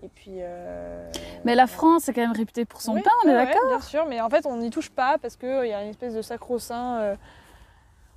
Mhm. 0.00 0.04
Et 0.04 0.08
puis. 0.08 0.34
euh, 0.38 1.10
Mais 1.44 1.54
la. 1.54 1.66
France 1.66 2.08
est 2.08 2.12
quand 2.12 2.22
même 2.22 2.32
réputée 2.32 2.64
pour 2.64 2.80
son 2.80 2.94
Oui, 2.94 3.02
pain, 3.02 3.10
on 3.24 3.28
est 3.28 3.32
ouais, 3.36 3.44
d'accord 3.46 3.68
Bien 3.68 3.80
sûr, 3.80 4.06
mais 4.06 4.20
en 4.20 4.30
fait, 4.30 4.46
on 4.46 4.56
n'y 4.56 4.70
touche 4.70 4.90
pas 4.90 5.18
parce 5.18 5.36
qu'il 5.36 5.48
y 5.48 5.72
a 5.72 5.82
une 5.82 5.90
espèce 5.90 6.14
de 6.14 6.22
sacro-saint 6.22 6.98
euh, 7.00 7.16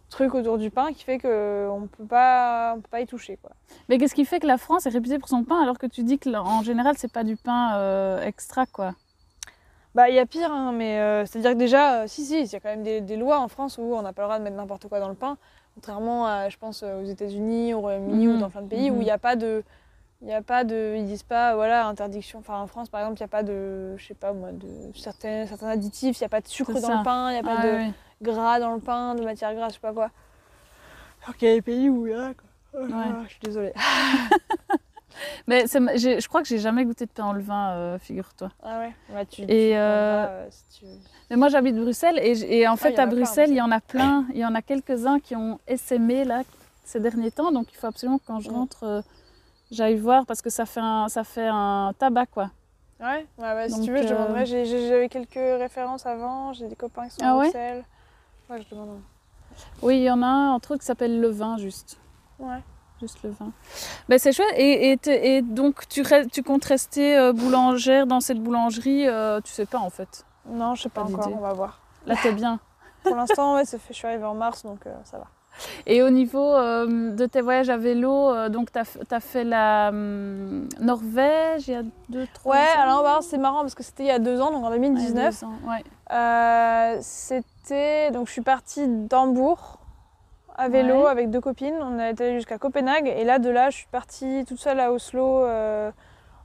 truc 0.09 0.33
autour 0.35 0.57
du 0.57 0.69
pain 0.69 0.93
qui 0.93 1.03
fait 1.03 1.17
qu'on 1.19 1.81
ne 1.81 1.87
peut 1.87 2.05
pas 2.05 2.75
y 2.99 3.05
toucher. 3.05 3.37
Quoi. 3.41 3.51
Mais 3.89 3.97
qu'est-ce 3.97 4.15
qui 4.15 4.25
fait 4.25 4.39
que 4.39 4.47
la 4.47 4.57
France 4.57 4.85
est 4.85 4.89
réputée 4.89 5.19
pour 5.19 5.29
son 5.29 5.43
pain 5.43 5.61
alors 5.61 5.77
que 5.77 5.87
tu 5.87 6.03
dis 6.03 6.19
que 6.19 6.29
en 6.35 6.63
général 6.63 6.95
c'est 6.97 7.11
pas 7.11 7.23
du 7.23 7.37
pain 7.37 7.75
euh, 7.75 8.21
extra 8.21 8.65
quoi? 8.65 8.93
Bah, 9.93 10.09
il 10.09 10.15
y 10.15 10.19
a 10.19 10.25
pire, 10.25 10.51
hein, 10.51 10.71
mais 10.71 10.99
euh, 10.99 11.25
c'est-à-dire 11.25 11.51
que 11.51 11.57
déjà, 11.57 12.03
euh, 12.03 12.07
si, 12.07 12.23
si, 12.23 12.39
il 12.41 12.51
y 12.51 12.55
a 12.55 12.59
quand 12.61 12.69
même 12.69 12.83
des, 12.83 13.01
des 13.01 13.17
lois 13.17 13.39
en 13.39 13.49
France 13.49 13.77
où 13.77 13.93
on 13.93 14.01
n'a 14.01 14.13
pas 14.13 14.21
le 14.21 14.27
droit 14.27 14.39
de 14.39 14.43
mettre 14.43 14.55
n'importe 14.55 14.87
quoi 14.87 15.01
dans 15.01 15.09
le 15.09 15.15
pain, 15.15 15.37
contrairement 15.75 16.25
à, 16.25 16.47
je 16.47 16.57
pense, 16.57 16.83
euh, 16.83 17.01
aux 17.01 17.05
États-Unis, 17.05 17.73
au 17.73 17.81
Royaume-Uni 17.81 18.27
Mhm, 18.27 18.35
ou 18.35 18.39
dans 18.39 18.49
plein 18.49 18.61
de 18.61 18.67
pays 18.67 18.89
où 18.89 18.95
mhm. 18.95 19.01
il 19.01 19.05
n'y 19.05 19.11
a 19.11 19.17
pas 19.17 19.35
de. 19.35 19.63
Il 20.21 20.27
n'y 20.27 20.33
a 20.33 20.41
pas 20.43 20.63
de. 20.63 20.95
Ils 20.97 21.05
disent 21.05 21.23
pas, 21.23 21.55
voilà, 21.55 21.87
interdiction. 21.87 22.39
Enfin, 22.39 22.59
en 22.59 22.67
France, 22.67 22.89
par 22.89 23.01
exemple, 23.01 23.17
il 23.19 23.23
n'y 23.23 23.25
a 23.25 23.27
pas 23.29 23.43
de. 23.43 23.95
Je 23.97 24.05
sais 24.05 24.13
pas 24.13 24.33
moi, 24.33 24.51
de 24.51 24.67
certains, 24.95 25.47
certains 25.47 25.69
additifs, 25.69 26.19
il 26.19 26.23
n'y 26.23 26.25
a 26.25 26.29
pas 26.29 26.41
de 26.41 26.47
sucre 26.47 26.79
dans 26.79 26.97
le 26.99 27.03
pain, 27.03 27.29
il 27.31 27.33
n'y 27.33 27.39
a 27.39 27.43
pas 27.43 27.57
Ah, 27.59 27.65
de 27.65 27.71
ouais, 27.71 27.91
gras 28.21 28.59
dans 28.59 28.73
le 28.75 28.79
pain, 28.79 29.15
de 29.15 29.23
matière 29.23 29.53
grasse, 29.55 29.69
je 29.69 29.73
sais 29.75 29.79
pas 29.81 29.93
quoi. 29.93 30.11
Alors 31.23 31.35
qu'il 31.37 31.47
y 31.47 31.51
a 31.51 31.55
des 31.55 31.61
pays 31.63 31.89
où 31.89 32.05
il 32.07 32.11
y 32.11 32.15
a, 32.15 32.33
quoi. 32.35 32.81
Ouais. 32.81 32.89
Ah, 32.93 33.21
je 33.25 33.29
suis 33.31 33.39
désolée. 33.41 33.73
Mais 35.47 35.65
je 35.67 36.27
crois 36.27 36.41
que 36.41 36.47
j'ai 36.47 36.57
jamais 36.57 36.85
goûté 36.85 37.05
de 37.05 37.11
pain 37.11 37.29
au 37.29 37.33
levain, 37.33 37.71
euh, 37.71 37.99
figure-toi. 37.99 38.49
Ah 38.63 38.79
ouais 38.79 38.93
bah, 39.13 39.25
tu, 39.25 39.41
Et, 39.43 39.45
tu 39.47 39.73
euh, 39.75 40.23
prendras, 40.25 40.33
euh, 40.33 40.47
si 40.49 40.79
tu. 40.79 40.85
Mais 41.29 41.35
moi 41.35 41.49
j'habite 41.49 41.75
Bruxelles 41.75 42.19
et, 42.21 42.59
et 42.59 42.67
en 42.67 42.73
Ah, 42.73 42.77
fait 42.77 42.97
en 42.99 43.03
à 43.03 43.05
Bruxelles 43.07 43.49
il 43.49 43.55
y 43.57 43.61
en 43.61 43.71
a 43.71 43.79
plein, 43.81 44.25
il 44.33 44.39
y 44.39 44.45
en 44.45 44.55
a 44.55 44.61
quelques-uns 44.61 45.19
qui 45.19 45.35
ont 45.35 45.59
essaimé 45.67 46.23
là 46.25 46.43
ces 46.85 46.99
derniers 46.99 47.31
temps 47.31 47.51
donc 47.51 47.67
il 47.71 47.75
faut 47.77 47.87
absolument 47.87 48.17
que 48.19 48.23
quand 48.25 48.39
je 48.39 48.49
Mm. 48.49 48.53
rentre 48.53 48.83
euh, 48.83 49.01
j'aille 49.71 49.95
voir 49.97 50.25
parce 50.25 50.41
que 50.41 50.49
ça 50.49 50.65
fait 50.65 50.79
un, 50.81 51.07
ça 51.09 51.23
fait 51.23 51.47
un 51.47 51.93
tabac 51.97 52.27
quoi. 52.27 52.51
Ouais, 52.99 53.25
ouais, 53.39 53.53
ouais, 53.55 53.69
si 53.69 53.75
Donc, 53.77 53.85
tu 53.85 53.91
veux, 53.91 54.01
je 54.03 54.13
euh, 54.13 54.15
demanderai. 54.15 54.45
J'avais 54.65 55.09
quelques 55.09 55.33
références 55.33 56.05
avant, 56.05 56.53
j'ai 56.53 56.67
des 56.67 56.75
copains 56.75 57.05
qui 57.07 57.15
sont 57.15 57.21
Ah 57.23 57.31
à 57.31 57.37
ouais? 57.37 57.43
Bruxelles. 57.45 57.83
Ouais, 58.49 58.61
je 58.61 58.69
demanderai. 58.69 58.97
Oui 59.81 59.97
il 59.97 60.03
y 60.03 60.11
en 60.11 60.21
a 60.21 60.27
un 60.27 60.51
entre 60.51 60.71
autres 60.71 60.81
qui 60.81 60.85
s'appelle 60.85 61.19
le 61.19 61.29
vin 61.29 61.57
juste. 61.57 61.97
Ouais. 62.39 62.59
Juste 63.01 63.23
le 63.23 63.31
vin. 63.31 63.51
Ben, 64.07 64.19
c'est 64.19 64.31
chouette. 64.31 64.53
Et, 64.57 64.91
et, 64.93 65.35
et 65.37 65.41
donc, 65.41 65.87
tu, 65.89 66.03
tu 66.31 66.43
comptes 66.43 66.65
rester 66.65 67.17
euh, 67.17 67.33
boulangère 67.33 68.05
dans 68.05 68.19
cette 68.19 68.37
boulangerie 68.39 69.07
euh, 69.07 69.41
Tu 69.41 69.51
sais 69.51 69.65
pas, 69.65 69.79
en 69.79 69.89
fait? 69.89 70.23
Non, 70.47 70.75
je 70.75 70.83
sais 70.83 70.89
pas, 70.89 71.01
Pas 71.01 71.07
encore, 71.09 71.23
d'idée. 71.25 71.35
on 71.35 71.41
va 71.41 71.53
voir. 71.53 71.79
Là, 72.05 72.13
t'es 72.21 72.31
bien. 72.31 72.59
Pour 73.03 73.15
l'instant, 73.15 73.55
ouais, 73.55 73.65
ça 73.65 73.79
fait, 73.79 73.91
je 73.93 73.97
suis 73.97 74.07
arrivée 74.07 74.25
en 74.25 74.35
mars, 74.35 74.61
donc 74.63 74.85
euh, 74.85 74.93
ça 75.03 75.17
va. 75.17 75.25
Et 75.85 76.01
au 76.03 76.09
niveau 76.09 76.53
euh, 76.53 77.11
de 77.11 77.25
tes 77.25 77.41
voyages 77.41 77.69
à 77.69 77.77
vélo, 77.77 78.29
euh, 78.31 78.49
donc, 78.49 78.71
tu 78.71 78.79
as, 78.79 79.19
fait 79.19 79.43
la 79.43 79.89
hum, 79.89 80.67
Norvège 80.79 81.67
il 81.67 81.73
y 81.73 81.75
a 81.77 81.83
deux, 82.09 82.27
trois 82.33 82.55
Ouais, 82.55 82.61
ans 82.77 82.81
alors 82.81 82.99
voir, 83.01 83.23
c'est 83.23 83.37
marrant 83.37 83.61
parce 83.61 83.75
que 83.75 83.83
c'était 83.83 84.03
il 84.03 84.07
y 84.07 84.11
a 84.11 84.19
deux 84.19 84.41
ans, 84.41 84.51
donc 84.51 84.63
en 84.63 84.69
Ouais, 84.69 84.77
il 84.77 84.83
y 84.83 84.85
a 84.85 84.89
2019. 84.89 85.39
deux 85.41 85.45
ans, 85.45 85.53
ouais. 85.67 85.83
Euh, 86.11 86.97
c'était. 87.01 88.11
Donc 88.11 88.27
je 88.27 88.31
suis 88.33 88.41
partie 88.41 88.87
d'Hambourg 88.87 89.79
à 90.55 90.67
vélo 90.69 91.03
Ouais. 91.03 91.09
avec 91.09 91.29
deux 91.29 91.41
copines. 91.41 91.75
On 91.81 91.99
a 91.99 92.09
été 92.09 92.33
jusqu'à 92.33 92.57
Copenhague 92.57 93.07
et 93.07 93.23
là, 93.23 93.39
de 93.39 93.49
là, 93.49 93.69
je 93.69 93.77
suis 93.77 93.87
partie 93.91 94.43
toute 94.47 94.59
seule 94.59 94.79
à 94.79 94.91
Oslo. 94.91 95.45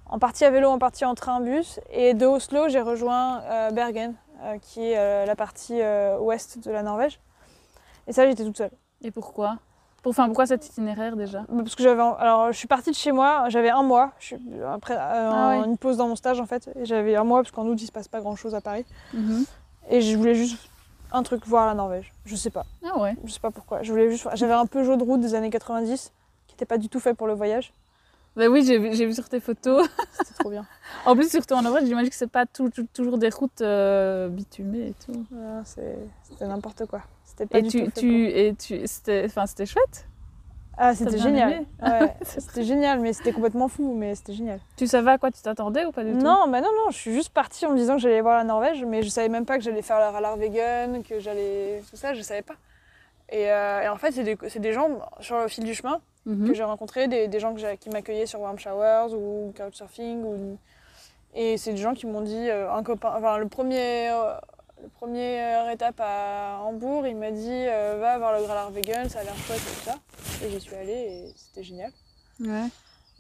en 0.08 0.18
partie 0.20 0.44
à 0.44 0.50
vélo, 0.50 0.70
en 0.70 0.78
partie 0.78 1.04
en 1.04 1.14
train-bus. 1.14 1.80
Et 1.90 2.14
de 2.14 2.26
Oslo, 2.26 2.68
j'ai 2.68 2.80
rejoint 2.80 3.42
Bergen, 3.72 4.14
qui 4.62 4.92
est 4.92 5.26
la 5.26 5.34
partie 5.34 5.80
ouest 6.20 6.64
de 6.64 6.70
la 6.70 6.82
Norvège. 6.82 7.18
Et 8.06 8.12
ça, 8.12 8.24
j'étais 8.26 8.44
toute 8.44 8.56
seule. 8.56 8.70
Et 9.02 9.10
pourquoi? 9.10 9.58
Pour- 10.02 10.10
Enfin, 10.10 10.26
pourquoi 10.26 10.46
cet 10.46 10.66
itinéraire 10.66 11.16
déjà? 11.16 11.40
Bah, 11.48 11.62
Parce 11.62 11.74
que 11.74 11.82
j'avais. 11.82 12.00
Alors, 12.00 12.52
je 12.52 12.56
suis 12.56 12.68
partie 12.68 12.90
de 12.90 12.96
chez 12.96 13.12
moi, 13.12 13.46
j'avais 13.48 13.70
un 13.70 13.82
mois. 13.82 14.12
Je 14.20 14.26
suis, 14.26 14.36
après, 14.72 14.94
euh, 14.94 14.98
Ah 15.32 15.62
une 15.66 15.76
pause 15.76 15.96
dans 15.96 16.06
mon 16.08 16.16
stage, 16.16 16.40
en 16.40 16.46
fait. 16.46 16.70
Et 16.76 16.84
j'avais 16.84 17.16
un 17.16 17.24
mois, 17.24 17.42
parce 17.42 17.50
qu'en 17.50 17.66
août, 17.66 17.78
il 17.80 17.86
se 17.86 17.92
passe 17.92 18.06
pas 18.08 18.20
grand-chose 18.20 18.54
à 18.54 18.60
Paris. 18.60 18.84
Mhm. 19.12 19.44
Et 19.90 20.00
je 20.00 20.16
voulais 20.16 20.34
juste 20.34 20.58
un 21.12 21.22
truc, 21.22 21.46
voir 21.46 21.66
la 21.66 21.74
Norvège. 21.74 22.12
Je 22.24 22.36
sais 22.36 22.50
pas. 22.50 22.64
Ah 22.84 22.98
ouais. 22.98 23.16
Je 23.24 23.32
sais 23.32 23.40
pas 23.40 23.50
pourquoi. 23.50 23.82
Je 23.82 23.90
voulais 23.92 24.10
juste. 24.10 24.28
J'avais 24.34 24.52
un 24.54 24.66
Peugeot 24.66 24.96
de 24.96 25.02
route 25.02 25.20
des 25.20 25.34
années 25.34 25.50
90 25.50 26.12
qui 26.46 26.54
n'était 26.54 26.66
pas 26.66 26.78
du 26.78 26.88
tout 26.88 27.00
fait 27.00 27.14
pour 27.14 27.26
le 27.26 27.34
voyage. 27.34 27.72
Ben 28.36 28.48
oui, 28.50 28.64
j'ai 28.64 28.78
vu, 28.78 29.12
sur 29.14 29.28
tes 29.28 29.40
photos. 29.40 29.88
C'était 30.12 30.34
trop 30.34 30.50
bien. 30.50 30.66
En 31.06 31.14
plus, 31.16 31.30
surtout 31.30 31.54
en 31.54 31.62
Norvège, 31.62 31.86
j'imagine 31.86 32.10
que 32.10 32.16
c'est 32.16 32.26
pas 32.30 32.44
tout- 32.46 32.68
tout- 32.68 32.86
toujours 32.92 33.16
des 33.18 33.30
routes 33.30 33.62
euh, 33.62 34.28
bitumées 34.28 34.88
et 34.88 34.94
tout. 35.04 35.24
Ouais, 35.32 35.62
c'est- 35.64 35.98
C'était 36.28 36.46
n'importe 36.46 36.84
quoi. 36.86 37.00
C'était 37.36 37.46
pas 37.46 37.58
Et 37.58 37.62
du 37.62 37.68
tu, 37.68 37.84
tout 37.84 37.90
fait 37.90 38.00
tu, 38.00 38.28
et 38.28 38.54
tu, 38.54 38.86
c'était, 38.86 39.24
enfin, 39.26 39.46
c'était 39.46 39.66
chouette. 39.66 40.06
Ah, 40.78 40.94
c'était 40.94 41.18
génial. 41.18 41.64
Ouais, 41.82 42.14
c'était 42.22 42.64
génial, 42.64 43.00
mais 43.00 43.12
c'était 43.12 43.32
complètement 43.32 43.68
fou, 43.68 43.94
mais 43.94 44.14
c'était 44.14 44.34
génial. 44.34 44.60
Tu 44.76 44.86
savais 44.86 45.12
à 45.12 45.18
quoi 45.18 45.30
tu 45.30 45.40
t'attendais 45.40 45.84
ou 45.86 45.90
pas 45.92 46.04
du 46.04 46.12
tout? 46.12 46.18
Non, 46.24 46.48
bah 46.48 46.60
non, 46.60 46.68
non, 46.68 46.90
je 46.90 46.96
suis 46.96 47.12
juste 47.14 47.30
partie 47.30 47.64
en 47.66 47.70
me 47.72 47.76
disant 47.76 47.94
que 47.96 48.02
j'allais 48.02 48.20
voir 48.20 48.36
la 48.36 48.44
Norvège, 48.44 48.84
mais 48.84 49.02
je 49.02 49.08
savais 49.08 49.28
même 49.28 49.46
pas 49.46 49.56
que 49.56 49.64
j'allais 49.64 49.82
faire 49.82 49.98
la 49.98 50.10
rallye 50.10 50.38
vegan, 50.38 51.02
que 51.02 51.18
j'allais. 51.18 51.82
Tout 51.90 51.96
ça, 51.96 52.12
je 52.14 52.20
savais 52.20 52.42
pas. 52.42 52.56
Et, 53.30 53.50
euh, 53.50 53.82
et 53.82 53.88
en 53.88 53.96
fait, 53.96 54.12
c'est 54.12 54.22
des, 54.22 54.36
c'est 54.48 54.60
des 54.60 54.72
gens 54.72 54.88
sur 55.20 55.38
le 55.40 55.48
fil 55.48 55.64
du 55.64 55.74
chemin 55.74 56.00
Mhm. 56.26 56.46
que 56.48 56.54
j'ai 56.54 56.64
rencontrés, 56.64 57.08
des, 57.08 57.28
des 57.28 57.40
gens 57.40 57.54
que 57.54 57.60
j'ai- 57.60 57.76
qui 57.78 57.88
m'accueillaient 57.88 58.26
sur 58.26 58.40
Warm 58.40 58.58
Showers 58.58 59.14
ou 59.14 59.52
Couchsurfing. 59.56 60.22
Ou... 60.24 60.58
Et 61.34 61.56
c'est 61.56 61.72
des 61.72 61.76
gens 61.78 61.94
qui 61.94 62.06
m'ont 62.06 62.20
dit, 62.20 62.50
euh, 62.50 62.70
un 62.72 62.82
copain, 62.82 63.12
enfin 63.16 63.38
le 63.38 63.48
premier, 63.48 64.10
euh, 64.86 64.88
première 64.94 65.70
étape 65.70 66.00
à 66.00 66.60
Hambourg, 66.64 67.06
il 67.06 67.16
m'a 67.16 67.30
dit 67.30 67.48
euh, 67.50 67.98
va 68.00 68.18
voir 68.18 68.38
le 68.38 68.44
Gralar 68.44 68.70
Vegan, 68.70 69.08
ça 69.08 69.20
a 69.20 69.24
l'air 69.24 69.36
chouette 69.36 69.60
et 69.60 69.74
tout 69.74 69.84
ça. 69.84 69.96
Et 70.44 70.50
j'y 70.50 70.60
suis 70.60 70.74
allée 70.74 70.92
et 70.92 71.34
c'était 71.36 71.62
génial. 71.62 71.92
Ouais. 72.40 72.64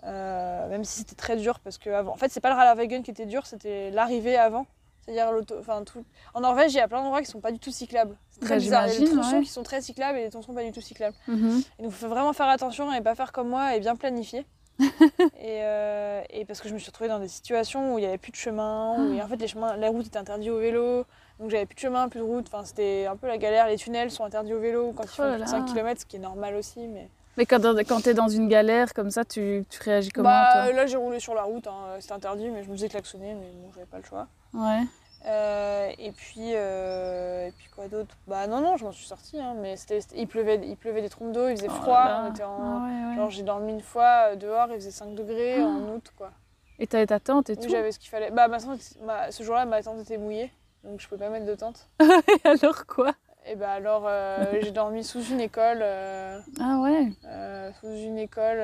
Euh, 0.04 0.68
même 0.68 0.84
si 0.84 0.98
c'était 0.98 1.14
très 1.14 1.36
dur 1.36 1.58
parce 1.60 1.78
que 1.78 1.90
avant, 1.90 2.12
en 2.12 2.16
fait 2.16 2.30
c'est 2.30 2.40
pas 2.40 2.50
le 2.50 2.54
Gralar 2.54 2.76
Vegan 2.76 3.02
qui 3.02 3.10
était 3.10 3.26
dur, 3.26 3.46
c'était 3.46 3.90
l'arrivée 3.90 4.36
avant. 4.36 4.66
C'est-à-dire 5.04 5.30
l'auto, 5.30 5.54
enfin 5.60 5.84
tout. 5.84 6.04
En 6.34 6.40
Norvège, 6.40 6.72
il 6.72 6.78
y 6.78 6.80
a 6.80 6.88
plein 6.88 6.98
d'endroits 7.00 7.22
qui 7.22 7.30
sont 7.30 7.40
pas 7.40 7.52
du 7.52 7.60
tout 7.60 7.70
cyclables. 7.70 8.16
C'est 8.28 8.40
très 8.40 8.56
Bah, 8.56 8.60
bizarre. 8.60 8.88
Il 8.88 8.94
y 8.94 8.96
a 8.96 9.00
des 9.00 9.12
tronçons 9.12 9.36
ouais. 9.36 9.42
qui 9.42 9.50
sont 9.50 9.62
très 9.62 9.80
cyclables 9.80 10.18
et 10.18 10.24
des 10.24 10.30
tronçons 10.30 10.52
pas 10.52 10.64
du 10.64 10.72
tout 10.72 10.80
cyclables. 10.80 11.14
Mhm. 11.28 11.62
Et 11.78 11.82
donc, 11.84 11.92
il 11.92 11.96
faut 11.96 12.08
vraiment 12.08 12.32
faire 12.32 12.48
attention 12.48 12.92
et 12.92 13.00
pas 13.00 13.14
faire 13.14 13.30
comme 13.30 13.48
moi 13.48 13.76
et 13.76 13.80
bien 13.80 13.94
planifier. 13.94 14.44
et, 14.80 15.62
euh, 15.62 16.22
et 16.30 16.44
parce 16.44 16.60
que 16.60 16.68
je 16.68 16.74
me 16.74 16.78
suis 16.80 16.88
retrouvée 16.88 17.08
dans 17.08 17.20
des 17.20 17.28
situations 17.28 17.94
où 17.94 17.98
il 17.98 18.02
n'y 18.02 18.08
avait 18.08 18.18
plus 18.18 18.32
de 18.32 18.36
chemin, 18.36 18.96
où 18.98 19.18
en 19.20 19.28
fait 19.28 19.36
les, 19.36 19.46
chemins, 19.46 19.76
les 19.76 19.88
routes 19.88 20.06
étaient 20.06 20.18
interdites 20.18 20.50
au 20.50 20.58
vélo, 20.58 21.04
donc 21.40 21.50
j'avais 21.50 21.66
plus 21.66 21.74
de 21.74 21.80
chemin, 21.80 22.08
plus 22.08 22.20
de 22.20 22.24
route, 22.24 22.46
enfin 22.52 22.64
c'était 22.64 23.06
un 23.06 23.16
peu 23.16 23.26
la 23.26 23.38
galère. 23.38 23.66
Les 23.68 23.76
tunnels 23.76 24.10
sont 24.10 24.24
interdits 24.24 24.54
au 24.54 24.60
vélo 24.60 24.92
quand 24.96 25.02
ils 25.04 25.08
Oh 25.12 25.16
font 25.16 25.22
là 25.24 25.28
plus 25.30 25.36
de 25.38 25.40
là. 25.44 25.46
5 25.46 25.64
km, 25.66 26.00
ce 26.00 26.06
qui 26.06 26.16
est 26.16 26.20
normal 26.20 26.54
aussi. 26.54 26.80
Mais 26.88 27.08
Mais 27.36 27.44
quand, 27.46 27.60
quand 27.86 28.00
t'es 28.02 28.14
dans 28.14 28.28
une 28.28 28.48
galère 28.48 28.94
comme 28.94 29.10
ça, 29.10 29.24
tu, 29.24 29.64
tu 29.68 29.82
réagis 29.82 30.10
comment 30.10 30.28
bah, 30.30 30.50
toi 30.64 30.72
là 30.72 30.86
j'ai 30.86 30.96
roulé 30.96 31.20
sur 31.20 31.34
la 31.34 31.42
route, 31.42 31.66
hein, 31.66 31.96
c'était 32.00 32.14
interdit, 32.14 32.48
mais 32.50 32.62
je 32.64 32.68
me 32.70 32.74
faisais 32.76 32.88
klaxonner, 32.88 33.34
mais 33.34 33.46
bon, 33.54 33.70
j'avais 33.74 33.86
pas 33.86 33.98
le 33.98 34.04
choix. 34.04 34.26
Ouais. 34.54 34.80
Euh, 35.28 35.90
et 35.98 36.12
puis, 36.12 36.52
euh, 36.54 37.48
et 37.48 37.50
puis 37.52 37.68
quoi 37.74 37.88
d'autre? 37.88 38.14
Bah 38.28 38.46
non, 38.46 38.60
non, 38.60 38.76
je 38.76 38.84
m'en 38.84 38.92
suis 38.92 39.06
sortie, 39.06 39.40
hein, 39.40 39.54
mais 39.60 39.76
c'était, 39.76 39.98
il, 40.14 40.28
pleuvait, 40.28 40.60
il 40.64 40.76
pleuvait 40.76 41.02
des 41.02 41.08
trompes 41.08 41.32
d'eau, 41.32 41.48
il 41.48 41.56
faisait 41.56 41.68
froid. 41.68 42.04
là. 42.04 42.24
on 42.26 42.30
était 42.30 42.44
en- 42.44 42.56
Ah 42.60 42.86
ouais, 42.86 43.10
ouais. 43.10 43.16
Genre 43.16 43.30
j'ai 43.30 43.42
dormi 43.42 43.72
une 43.72 43.80
fois 43.80 44.28
euh, 44.30 44.36
dehors, 44.36 44.68
il 44.70 44.76
faisait 44.76 44.90
5 44.92 45.14
degrés 45.16 45.56
Ah. 45.60 45.66
en 45.66 45.80
août 45.94 46.12
quoi. 46.16 46.30
Et 46.78 46.86
t'avais 46.86 47.06
ta 47.06 47.18
tente 47.18 47.50
et 47.50 47.54
Oui, 47.54 47.58
tout. 47.64 47.68
j'avais 47.70 47.90
ce 47.90 47.98
qu'il 47.98 48.10
fallait. 48.10 48.30
Bah 48.30 48.46
ma 48.48 48.60
tente, 48.60 48.78
ma- 49.04 49.32
ce 49.32 49.42
jour-là, 49.42 49.64
ma 49.64 49.82
tente 49.82 49.98
était 50.00 50.18
mouillée, 50.18 50.52
donc 50.86 51.00
je 51.00 51.08
pouvais 51.08 51.24
pas 51.24 51.30
mettre 51.30 51.46
de 51.46 51.54
tente. 51.54 51.88
Et 52.00 52.48
alors 52.48 52.86
quoi? 52.86 53.12
Et 53.48 53.54
bah 53.54 53.70
alors 53.70 54.04
euh, 54.08 54.58
j'ai 54.62 54.72
dormi 54.72 55.04
sous 55.04 55.22
une 55.22 55.40
école, 55.40 55.78
euh, 55.80 56.38
Ah 56.60 56.78
ouais. 56.82 57.12
euh, 57.26 57.70
sous 57.80 57.86
une 57.92 58.18
école 58.18 58.58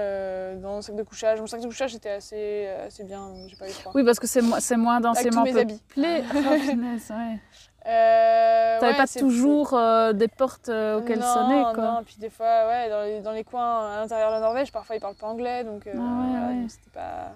dans 0.60 0.78
un 0.78 0.82
sac 0.82 0.96
de 0.96 1.02
couchage. 1.04 1.40
Mon 1.40 1.46
sac 1.46 1.60
de 1.60 1.66
couchage 1.66 1.94
était 1.94 2.10
assez, 2.10 2.66
assez 2.84 3.04
bien, 3.04 3.28
donc 3.28 3.48
j'ai 3.48 3.56
pas 3.56 3.68
eu 3.68 3.72
froid. 3.72 3.92
Oui, 3.94 4.04
parce 4.04 4.18
que 4.18 4.26
c'est 4.26 4.42
mo- 4.42 4.56
c'est 4.58 4.76
moins 4.76 5.00
densément 5.00 5.44
tous 5.44 5.52
mes 5.52 5.60
habits. 5.60 5.80
peuplé. 5.94 6.24
Oh, 6.34 6.70
punaise, 6.70 7.10
ouais. 7.10 7.38
Euh, 7.86 8.78
T'avais 8.80 8.92
ouais, 8.92 8.98
pas 8.98 9.06
toujours 9.06 9.76
des 10.14 10.28
portes 10.28 10.68
auxquelles 10.68 11.18
non, 11.18 11.34
sonner, 11.34 11.62
quoi. 11.74 11.84
Non, 11.84 12.02
puis 12.04 12.16
des 12.18 12.30
fois, 12.30 12.66
ouais, 12.68 12.88
dans 12.90 13.02
les, 13.02 13.20
dans 13.20 13.32
les 13.32 13.42
coins 13.44 13.92
à 13.92 13.96
l'intérieur 14.00 14.28
de 14.30 14.34
la 14.34 14.40
Norvège, 14.40 14.70
parfois 14.72 14.94
ils 14.96 15.00
parlent 15.00 15.16
pas 15.16 15.26
anglais, 15.26 15.64
donc, 15.64 15.82
Ah 15.86 15.96
ouais, 15.96 16.46
ouais. 16.48 16.60
donc 16.62 16.70
c'était 16.70 16.90
pas. 16.90 17.32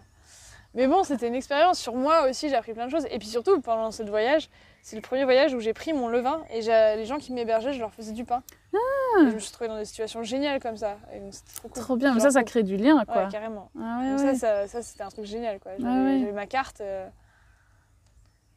Mais 0.74 0.86
bon, 0.86 1.02
c'était 1.04 1.26
une 1.28 1.34
expérience. 1.34 1.78
Sur 1.78 1.94
moi 1.94 2.28
aussi, 2.28 2.48
j'ai 2.48 2.54
appris 2.54 2.74
plein 2.74 2.86
de 2.86 2.90
choses. 2.90 3.06
Et 3.10 3.18
puis 3.18 3.28
surtout, 3.28 3.60
pendant 3.60 3.90
ce 3.90 4.02
voyage, 4.04 4.48
c'est 4.88 4.94
le 4.94 5.02
premier 5.02 5.24
voyage 5.24 5.52
où 5.52 5.58
j'ai 5.58 5.72
pris 5.72 5.92
mon 5.92 6.06
levain 6.06 6.44
et 6.48 6.60
les 6.60 7.04
gens 7.06 7.18
qui 7.18 7.32
m'hébergeaient, 7.32 7.72
je 7.72 7.80
leur 7.80 7.92
faisais 7.92 8.12
du 8.12 8.24
pain. 8.24 8.44
Ah. 8.72 8.78
Et 9.22 9.30
je 9.30 9.34
me 9.34 9.38
suis 9.40 9.50
trouvée 9.50 9.66
dans 9.66 9.78
des 9.78 9.84
situations 9.84 10.22
géniales 10.22 10.60
comme 10.60 10.76
ça. 10.76 10.96
Et 11.12 11.18
donc 11.18 11.32
trop 11.56 11.68
cool. 11.68 11.82
Trop 11.82 11.96
bien, 11.96 12.14
mais 12.14 12.20
ça, 12.20 12.30
ça 12.30 12.44
crée 12.44 12.62
du 12.62 12.76
lien, 12.76 13.04
quoi. 13.04 13.24
Ouais, 13.24 13.28
carrément. 13.28 13.68
Ah 13.76 13.98
ouais, 14.00 14.10
Donc 14.10 14.20
ouais. 14.20 14.34
ça, 14.36 14.66
ça, 14.66 14.68
ça, 14.68 14.82
c'était 14.82 15.02
un 15.02 15.08
truc 15.08 15.24
génial, 15.24 15.58
quoi. 15.58 15.72
J'avais, 15.76 15.90
Ah 15.90 16.04
ouais. 16.26 16.30
ma 16.32 16.46
carte. 16.46 16.80
euh, 16.82 17.08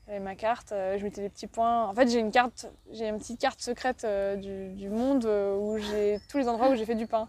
J'avais 0.06 0.20
ma 0.20 0.36
carte, 0.36 0.72
euh, 0.72 1.00
je 1.00 1.04
mettais 1.04 1.22
des 1.22 1.30
petits 1.30 1.48
points. 1.48 1.88
En 1.88 1.96
fait, 1.96 2.08
j'ai 2.08 2.20
une 2.20 2.30
carte, 2.32 2.68
j'ai 2.92 3.08
une 3.08 3.18
petite 3.18 3.40
carte 3.42 3.60
secrète 3.60 4.04
euh, 4.04 4.36
du, 4.36 4.70
du 4.76 4.90
monde 4.90 5.26
euh, 5.26 5.58
où 5.58 5.80
j'ai 5.80 6.20
tous 6.30 6.38
les 6.38 6.48
endroits 6.48 6.70
où 6.70 6.76
j'ai 6.76 6.86
fait 6.86 6.94
du 6.94 7.08
pain. 7.08 7.28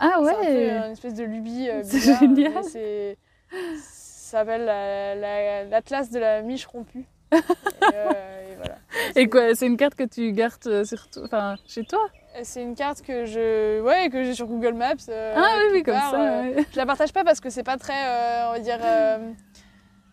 Ah 0.00 0.10
C'est 0.24 0.30
un 0.30 0.40
ouais. 0.40 0.76
une 0.86 0.92
espèce 0.92 1.14
de 1.14 1.22
lubie 1.22 1.68
C'est 1.84 2.00
génial. 2.18 2.64
Ça 2.64 4.38
s'appelle 4.38 4.64
la- 4.64 5.14
la- 5.14 5.64
l'atlas 5.66 6.10
de 6.10 6.18
la 6.18 6.42
miche 6.42 6.66
rompue. 6.66 7.04
Et, 7.34 7.94
euh, 7.94 8.52
et 8.52 8.56
voilà. 8.56 8.74
Et 9.16 9.28
quoi, 9.28 9.54
c'est 9.54 9.66
une 9.66 9.76
carte 9.76 9.94
que 9.94 10.04
tu 10.04 10.32
gardes 10.32 10.66
euh, 10.66 10.84
sur 10.84 11.06
enfin, 11.24 11.56
chez 11.66 11.84
toi? 11.84 12.00
C'est 12.42 12.62
une 12.62 12.74
carte 12.74 13.02
que 13.02 13.26
je, 13.26 13.80
ouais, 13.80 14.08
que 14.10 14.24
j'ai 14.24 14.34
sur 14.34 14.46
Google 14.46 14.72
Maps. 14.74 14.94
euh, 15.08 15.34
Ah 15.36 15.46
oui, 15.58 15.70
oui, 15.74 15.82
comme 15.84 15.94
part, 15.94 16.10
ça. 16.10 16.20
euh. 16.20 16.62
Je 16.72 16.76
la 16.76 16.86
partage 16.86 17.12
pas 17.12 17.22
parce 17.24 17.40
que 17.40 17.48
c'est 17.50 17.62
pas 17.62 17.76
très, 17.76 17.92
euh, 18.06 18.48
on 18.48 18.52
va 18.52 18.58
dire, 18.58 18.78
euh, 18.82 19.30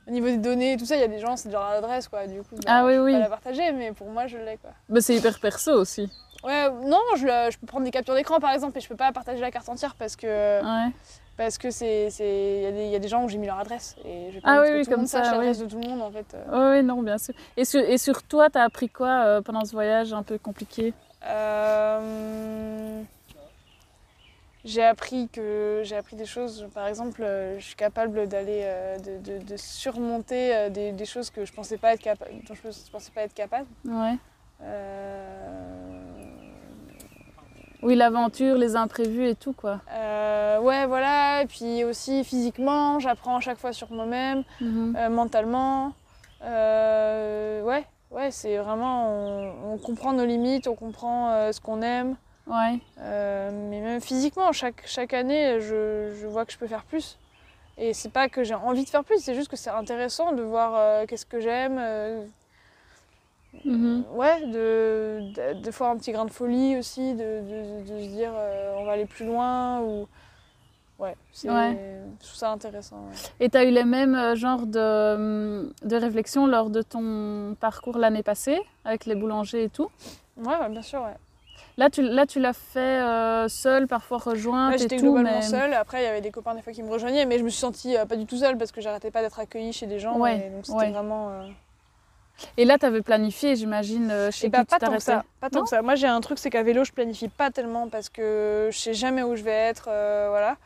au 0.07 0.11
niveau 0.11 0.27
des 0.27 0.37
données 0.37 0.73
et 0.73 0.77
tout 0.77 0.85
ça, 0.85 0.95
il 0.95 1.01
y 1.01 1.03
a 1.03 1.07
des 1.07 1.19
gens, 1.19 1.35
c'est 1.35 1.51
genre 1.51 1.69
l'adresse 1.71 2.07
quoi. 2.07 2.27
Du 2.27 2.39
coup, 2.43 2.55
bah, 2.57 2.61
Ah 2.67 2.85
oui, 2.85 2.93
je 2.93 2.97
peux 2.97 3.03
oui. 3.05 3.11
pas 3.13 3.19
la 3.19 3.29
partager, 3.29 3.71
mais 3.71 3.91
pour 3.91 4.09
moi, 4.09 4.27
je 4.27 4.37
l'ai 4.37 4.57
quoi. 4.57 4.69
Bah, 4.89 5.01
c'est 5.01 5.15
hyper 5.15 5.39
perso 5.39 5.71
aussi. 5.73 6.11
Ouais, 6.43 6.69
non, 6.85 6.99
je 7.17 7.57
peux 7.57 7.67
prendre 7.67 7.85
des 7.85 7.91
captures 7.91 8.15
d'écran 8.15 8.39
par 8.39 8.51
exemple 8.51 8.75
et 8.77 8.81
je 8.81 8.87
peux 8.87 8.95
pas 8.95 9.11
partager 9.11 9.41
la 9.41 9.51
carte 9.51 9.69
entière 9.69 9.95
parce 9.95 10.15
que 10.15 10.27
Ouais. 10.61 10.91
Parce 11.43 11.57
que 11.57 11.71
c'est 11.71 12.09
c'est 12.11 12.57
il 12.57 12.61
y, 12.63 12.65
a 12.67 12.71
des- 12.71 12.85
il 12.85 12.91
y 12.91 12.95
a 12.95 12.99
des 12.99 13.07
gens 13.07 13.23
où 13.23 13.29
j'ai 13.29 13.39
mis 13.39 13.47
leur 13.47 13.57
adresse 13.59 13.95
et 14.05 14.29
pas 14.41 14.57
Ah 14.57 14.61
oui, 14.61 14.67
que 14.67 14.77
oui, 14.77 14.83
tout 14.83 14.89
comme 14.91 14.99
monde 14.99 15.07
ça, 15.07 15.21
l'adresse 15.21 15.57
de 15.59 15.65
tout 15.65 15.79
le 15.79 15.89
monde 15.89 16.01
en 16.03 16.11
fait. 16.11 16.35
euh. 16.35 16.75
Ouais, 16.75 16.83
non, 16.83 17.01
bien 17.01 17.17
sûr. 17.17 17.33
Et 17.57 17.65
sur, 17.65 17.79
et 17.81 17.97
sur 17.97 18.21
toi, 18.21 18.49
t'as 18.51 18.63
appris 18.63 18.89
quoi 18.89 19.25
euh, 19.25 19.41
pendant 19.41 19.65
ce 19.65 19.71
voyage 19.71 20.13
un 20.13 20.21
peu 20.23 20.37
compliqué? 20.37 20.93
Euh, 21.25 23.01
j'ai 24.63 24.83
appris 24.83 25.27
que 25.29 25.81
j'ai 25.83 25.95
appris 25.95 26.15
des 26.15 26.25
choses. 26.27 26.67
Par 26.73 26.87
exemple, 26.87 27.23
je 27.57 27.63
suis 27.63 27.75
capable 27.75 28.27
d'aller 28.27 28.63
de, 29.03 29.17
de- 29.17 29.43
de 29.43 29.57
surmonter 29.57 30.69
des, 30.69 30.91
des 30.91 31.05
choses 31.05 31.31
que 31.31 31.45
je 31.45 31.51
pensais 31.53 31.77
pas 31.77 31.93
être 31.93 32.01
capable, 32.01 32.31
dont 32.47 32.53
je 32.53 32.61
je 32.69 32.91
pensais 32.91 33.11
pas 33.11 33.23
être 33.23 33.33
capable. 33.33 33.67
Ouais. 33.85 34.15
Euh, 34.61 36.10
Oui, 37.83 37.95
l'aventure, 37.95 38.55
les 38.57 38.75
imprévus 38.75 39.27
et 39.27 39.35
tout, 39.35 39.53
quoi. 39.53 39.79
euh, 39.91 40.59
ouais, 40.59 40.85
voilà. 40.85 41.41
Et 41.41 41.47
puis 41.47 41.83
aussi 41.83 42.23
physiquement, 42.23 42.99
j'apprends 42.99 43.37
à 43.37 43.39
chaque 43.39 43.57
fois 43.57 43.73
sur 43.73 43.91
moi-même, 43.91 44.43
Mhm. 44.59 44.95
euh, 44.97 45.09
mentalement. 45.09 45.93
Euh, 46.43 47.61
ouais, 47.63 47.85
ouais, 48.11 48.31
c'est 48.31 48.57
vraiment 48.57 49.09
on, 49.09 49.73
on 49.73 49.77
comprend 49.77 50.13
nos 50.13 50.25
limites, 50.25 50.67
on 50.67 50.75
comprend 50.75 51.51
ce 51.51 51.59
qu'on 51.59 51.81
aime. 51.81 52.15
Ouais. 52.47 52.79
Mais 52.97 53.79
même 53.81 54.01
physiquement, 54.01 54.51
chaque, 54.51 54.83
chaque 54.85 55.13
année, 55.13 55.59
je, 55.61 56.13
je 56.19 56.27
vois 56.27 56.45
que 56.45 56.51
je 56.51 56.57
peux 56.57 56.67
faire 56.67 56.83
plus. 56.83 57.17
Et 57.77 57.93
c'est 57.93 58.09
pas 58.11 58.27
que 58.29 58.43
j'ai 58.43 58.53
envie 58.53 58.83
de 58.83 58.89
faire 58.89 59.03
plus, 59.03 59.19
c'est 59.23 59.33
juste 59.33 59.47
que 59.49 59.55
c'est 59.55 59.69
intéressant 59.69 60.33
de 60.33 60.43
voir 60.43 61.05
qu'est-ce 61.07 61.25
que 61.25 61.39
j'aime. 61.39 61.79
Mhm. 63.65 64.05
ouais, 64.13 64.45
de, 64.47 65.19
de, 65.33 65.61
de 65.61 65.71
fois 65.71 65.89
un 65.89 65.97
petit 65.97 66.11
grain 66.11 66.25
de 66.25 66.31
folie 66.31 66.77
aussi, 66.77 67.13
de, 67.13 67.41
de- 67.85 67.85
se 68.01 68.07
dire 68.07 68.31
euh, 68.33 68.75
on 68.79 68.85
va 68.85 68.93
aller 68.93 69.05
plus 69.05 69.25
loin. 69.25 69.81
Ou... 69.81 70.07
Ouais, 70.97 71.15
c'est, 71.33 71.49
Ouais. 71.49 71.77
ça 72.21 72.51
intéressant. 72.51 72.97
ouais. 72.97 73.15
Et 73.39 73.49
t'as 73.49 73.63
eu 73.65 73.71
les 73.71 73.83
mêmes 73.83 74.15
euh, 74.15 74.35
genres 74.35 74.65
de, 74.65 75.15
hum, 75.15 75.73
de 75.83 75.95
réflexions 75.95 76.47
lors 76.47 76.69
de 76.69 76.81
ton 76.81 77.55
parcours 77.59 77.97
l'année 77.97 78.23
passée, 78.23 78.59
avec 78.85 79.05
les 79.05 79.15
boulangers 79.15 79.65
et 79.65 79.69
tout? 79.69 79.89
Ouais, 80.37 80.55
ouais, 80.57 80.69
bien 80.69 80.81
sûr, 80.81 81.01
ouais. 81.01 81.15
Là, 81.77 81.89
tu, 81.89 82.01
là, 82.01 82.25
tu 82.25 82.39
l'as 82.39 82.53
fait 82.53 82.79
euh, 83.01 83.47
seule, 83.47 83.87
parfois 83.87 84.17
rejointe 84.17 84.77
j'étais 84.77 84.97
globalement 84.97 85.31
mais... 85.39 85.41
seule. 85.41 85.73
Après, 85.73 86.01
il 86.01 86.05
y 86.05 86.07
avait 86.07 86.21
des 86.21 86.31
copains 86.31 86.53
des 86.55 86.61
fois 86.61 86.73
qui 86.73 86.83
me 86.83 86.91
rejoignaient, 86.91 87.25
mais 87.25 87.37
je 87.39 87.43
me 87.43 87.49
suis 87.49 87.59
sentie 87.59 87.97
euh, 87.97 88.05
pas 88.05 88.15
du 88.15 88.25
tout 88.25 88.37
seule 88.37 88.57
parce 88.57 88.71
que 88.71 88.81
j'arrêtais 88.81 89.09
pas 89.11 89.21
d'être 89.21 89.39
accueillie 89.39 89.73
chez 89.73 89.87
des 89.87 89.99
gens. 89.99 90.17
Ouais, 90.17 90.47
et 90.47 90.49
donc 90.49 90.65
c'était 90.65 90.91
vraiment. 90.91 91.29
Et 92.57 92.65
là, 92.65 92.77
t'avais 92.77 93.01
planifié, 93.01 93.55
j'imagine, 93.55 94.09
euh, 94.11 94.31
chez 94.31 94.47
Et 94.47 94.49
qui 94.49 94.51
bah, 94.51 94.59
tu 94.59 94.65
pas 94.67 94.79
tant 94.79 94.95
que 94.95 94.99
ça. 95.03 95.23
Pas 95.39 95.49
tant 95.49 95.63
que 95.63 95.69
ça. 95.69 95.81
Moi, 95.81 95.95
j'ai 95.95 96.07
un 96.07 96.21
truc, 96.21 96.39
c'est 96.39 96.49
qu'à 96.49 96.63
vélo, 96.63 96.83
je 96.83 96.91
planifie 96.91 97.27
pas 97.29 97.51
tellement 97.51 97.89
parce 97.89 98.09
que 98.09 98.69
je 98.71 98.77
sais 98.77 98.93
jamais 98.93 99.23
où 99.23 99.35
je 99.35 99.43
vais 99.43 99.51
être. 99.51 99.85
euh, 99.89 100.27
voilà. 100.29 100.57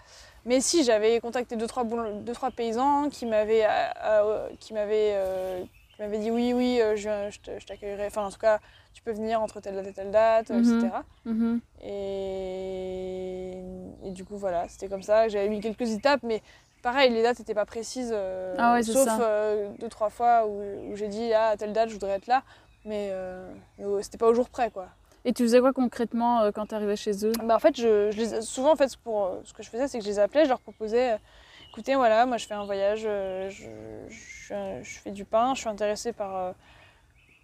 Mais 0.46 0.62
si, 0.62 0.84
j'avais 0.84 1.20
contacté 1.20 1.56
deux 1.56 1.68
trois, 1.68 1.84
deux, 1.86 2.34
trois 2.34 2.52
paysans 2.52 3.10
qui 3.10 3.26
m'avaient 3.26 3.66
euh, 4.06 4.48
qui 4.60 4.74
m'avaient 4.74 5.16
qui 5.96 6.02
m'avaient 6.02 6.20
dit 6.20 6.30
oui, 6.30 6.54
oui, 6.54 6.80
je, 6.96 7.10
je 7.32 7.66
t'accueillerai. 7.66 8.08
Enfin, 8.08 8.26
en 8.26 8.30
tout 8.32 8.38
cas, 8.38 8.60
tu 8.94 9.02
peux 9.02 9.12
venir 9.12 9.42
entre 9.42 9.60
telle 9.60 9.76
date 9.76 9.88
et 9.88 9.94
telle 9.94 10.12
date, 10.12 10.52
euh, 10.52 10.60
Mhm. 10.60 10.76
etc. 10.76 11.04
Mhm. 11.26 11.60
Et, 12.36 13.52
et 14.04 14.12
du 14.12 14.24
coup, 14.26 14.38
voilà, 14.38 14.68
c'était 14.68 14.88
comme 14.88 15.04
ça. 15.04 15.28
J'avais 15.28 15.50
mis 15.50 15.62
quelques 15.62 15.90
étapes, 15.92 16.22
mais 16.24 16.42
pareil, 16.86 17.10
les 17.12 17.24
dates 17.24 17.40
n'étaient 17.40 17.56
pas 17.56 17.66
précises. 17.66 18.12
euh, 18.14 18.54
Ah 18.60 18.74
ouais, 18.74 18.84
sauf 18.84 19.08
euh, 19.20 19.70
deux, 19.80 19.90
trois 19.90 20.12
fois 20.12 20.46
où, 20.46 20.62
où 20.92 20.96
j'ai 20.96 21.08
dit, 21.08 21.34
ah, 21.34 21.48
à 21.48 21.58
telle 21.58 21.74
date, 21.74 21.90
je 21.90 21.94
voudrais 21.96 22.12
être 22.12 22.28
là. 22.28 22.44
Mais, 22.86 23.10
euh, 23.12 23.52
c'était 24.04 24.20
pas 24.20 24.28
au 24.28 24.36
jour 24.36 24.48
près, 24.50 24.70
quoi. 24.70 24.90
Et 25.26 25.34
tu 25.34 25.42
faisais 25.42 25.60
quoi 25.60 25.74
concrètement 25.74 26.52
quand 26.54 26.68
tu 26.68 26.76
arrivais 26.76 26.96
chez 26.96 27.26
eux? 27.26 27.32
Bah, 27.44 27.56
en 27.56 27.60
fait, 27.60 27.76
je, 27.76 28.12
je 28.12 28.18
les, 28.22 28.42
souvent, 28.44 28.74
en 28.74 28.76
fait, 28.76 28.96
pour, 28.98 29.40
ce 29.46 29.52
que 29.54 29.64
je 29.64 29.70
faisais, 29.72 29.88
c'est 29.88 29.98
que 29.98 30.04
je 30.06 30.10
les 30.12 30.20
appelais, 30.20 30.44
je 30.44 30.50
leur 30.50 30.60
proposais, 30.60 31.18
écoutez, 31.72 31.96
voilà, 31.96 32.28
moi, 32.28 32.38
je 32.38 32.46
fais 32.46 32.54
un 32.54 32.66
voyage, 32.66 33.00
je, 33.00 34.06
je- 34.08 34.80
je 34.84 35.00
fais 35.00 35.10
du 35.10 35.26
pain, 35.26 35.56
je 35.56 35.62
suis 35.62 35.70
intéressée 35.70 36.14
par, 36.14 36.54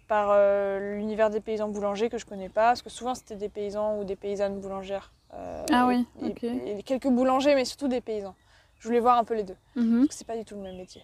par 0.06 0.28
euh, 0.30 0.94
l'univers 0.96 1.30
des 1.30 1.40
paysans 1.40 1.68
boulangers 1.68 2.08
que 2.08 2.18
je 2.18 2.26
connais 2.26 2.48
pas, 2.48 2.68
parce 2.68 2.82
que 2.82 2.90
souvent, 2.90 3.16
c'était 3.16 3.34
des 3.34 3.48
paysans 3.48 3.98
ou 3.98 4.04
des 4.04 4.14
paysannes 4.14 4.60
boulangères. 4.60 5.12
euh, 5.34 5.64
Ah 5.72 5.88
oui, 5.88 6.06
et- 6.22 6.26
ok. 6.30 6.44
et 6.44 6.82
quelques 6.84 7.08
boulangers, 7.08 7.56
mais 7.56 7.64
surtout 7.64 7.88
des 7.88 8.00
paysans. 8.00 8.36
Je 8.82 8.88
voulais 8.88 9.00
voir 9.00 9.16
un 9.16 9.22
peu 9.24 9.34
les 9.34 9.44
deux, 9.44 9.56
parce 9.74 10.08
que 10.08 10.14
c'est 10.14 10.26
pas 10.26 10.36
du 10.36 10.44
tout 10.44 10.56
le 10.56 10.60
même 10.62 10.76
métier. 10.76 11.02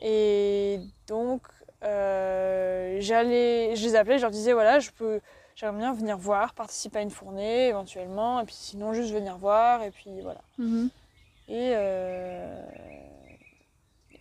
Et 0.00 0.78
donc, 1.08 1.42
euh, 1.82 2.96
j'allais, 3.00 3.74
je 3.74 3.84
les 3.84 3.96
appelais, 3.96 4.18
je 4.18 4.22
leur 4.22 4.30
disais, 4.30 4.52
voilà, 4.52 4.78
je 4.78 4.90
peux, 4.92 5.20
j'aimerais 5.56 5.78
bien 5.78 5.92
venir 5.92 6.16
voir, 6.16 6.54
participer 6.54 7.00
à 7.00 7.02
une 7.02 7.10
fournée 7.10 7.66
éventuellement, 7.66 8.40
et 8.40 8.44
puis 8.44 8.54
sinon 8.54 8.92
juste 8.92 9.12
venir 9.12 9.36
voir, 9.36 9.82
et 9.82 9.90
puis 9.90 10.20
voilà. 10.22 10.42
Mhm. 10.58 10.90
Et, 11.48 11.72
euh, 11.74 12.62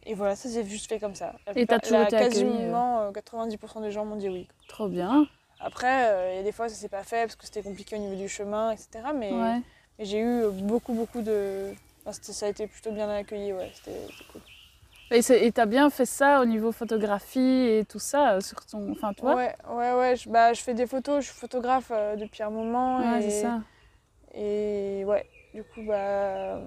et 0.04 0.16
voilà, 0.16 0.36
ça 0.36 0.50
s'est 0.50 0.66
juste 0.66 0.90
fait 0.90 1.00
comme 1.00 1.14
ça. 1.14 1.36
La 1.46 1.54
Et 1.56 1.68
t'as 1.68 1.78
toujours 1.80 2.02
été 2.02 2.18
Quasiment 2.18 3.02
euh, 3.02 3.12
90% 3.12 3.82
des 3.82 3.92
gens 3.92 4.06
m'ont 4.06 4.16
dit 4.16 4.28
oui. 4.30 4.48
Trop 4.68 4.88
bien. 4.88 5.28
Après, 5.60 6.10
euh, 6.10 6.34
il 6.34 6.38
y 6.38 6.40
a 6.40 6.44
des 6.44 6.52
fois 6.52 6.68
ça 6.68 6.74
s'est 6.76 6.90
pas 6.90 7.04
fait 7.04 7.26
parce 7.28 7.36
que 7.36 7.46
c'était 7.46 7.62
compliqué 7.62 7.96
au 7.96 8.00
niveau 8.00 8.16
du 8.16 8.28
chemin, 8.28 8.72
etc. 8.72 8.90
Mais, 9.16 9.32
Ouais. 9.32 9.62
mais 10.00 10.06
j'ai 10.06 10.20
eu 10.20 10.50
beaucoup, 10.52 10.94
beaucoup 10.94 11.22
de. 11.22 11.74
Enfin, 12.02 12.12
c'était- 12.14 12.34
ça 12.34 12.45
a 12.45 12.49
été 12.49 12.68
plutôt 12.68 12.91
bien 12.91 13.10
accueilli, 13.10 13.54
ouais, 13.54 13.70
c'était 13.74 14.08
cool. 14.32 14.41
Et 15.12 15.20
et 15.45 15.52
t'as 15.52 15.66
bien 15.66 15.89
fait 15.89 16.06
ça 16.06 16.41
au 16.41 16.45
niveau 16.45 16.72
photographie 16.72 17.39
et 17.39 17.86
tout 17.86 17.99
ça 17.99 18.36
euh, 18.36 18.41
sur 18.41 18.66
ton. 18.66 18.91
Enfin, 18.91 19.14
toi? 19.14 19.36
Ouais, 19.36 19.54
ouais, 19.70 19.93
ouais. 19.93 20.16
Je, 20.16 20.30
bah, 20.30 20.54
je 20.54 20.62
fais 20.62 20.74
des 20.74 20.88
photos, 20.88 21.24
je 21.26 21.30
suis 21.30 21.38
photographe 21.38 21.91
euh, 21.91 22.16
depuis 22.16 22.43
un 22.43 22.49
moment. 22.49 22.99
Ouais, 22.99 23.20
et, 23.20 23.30
c'est 23.30 23.41
ça. 23.41 23.60
Et 24.34 25.04
ouais, 25.06 25.26
du 25.54 25.64
coup, 25.64 25.82
bah, 25.82 26.60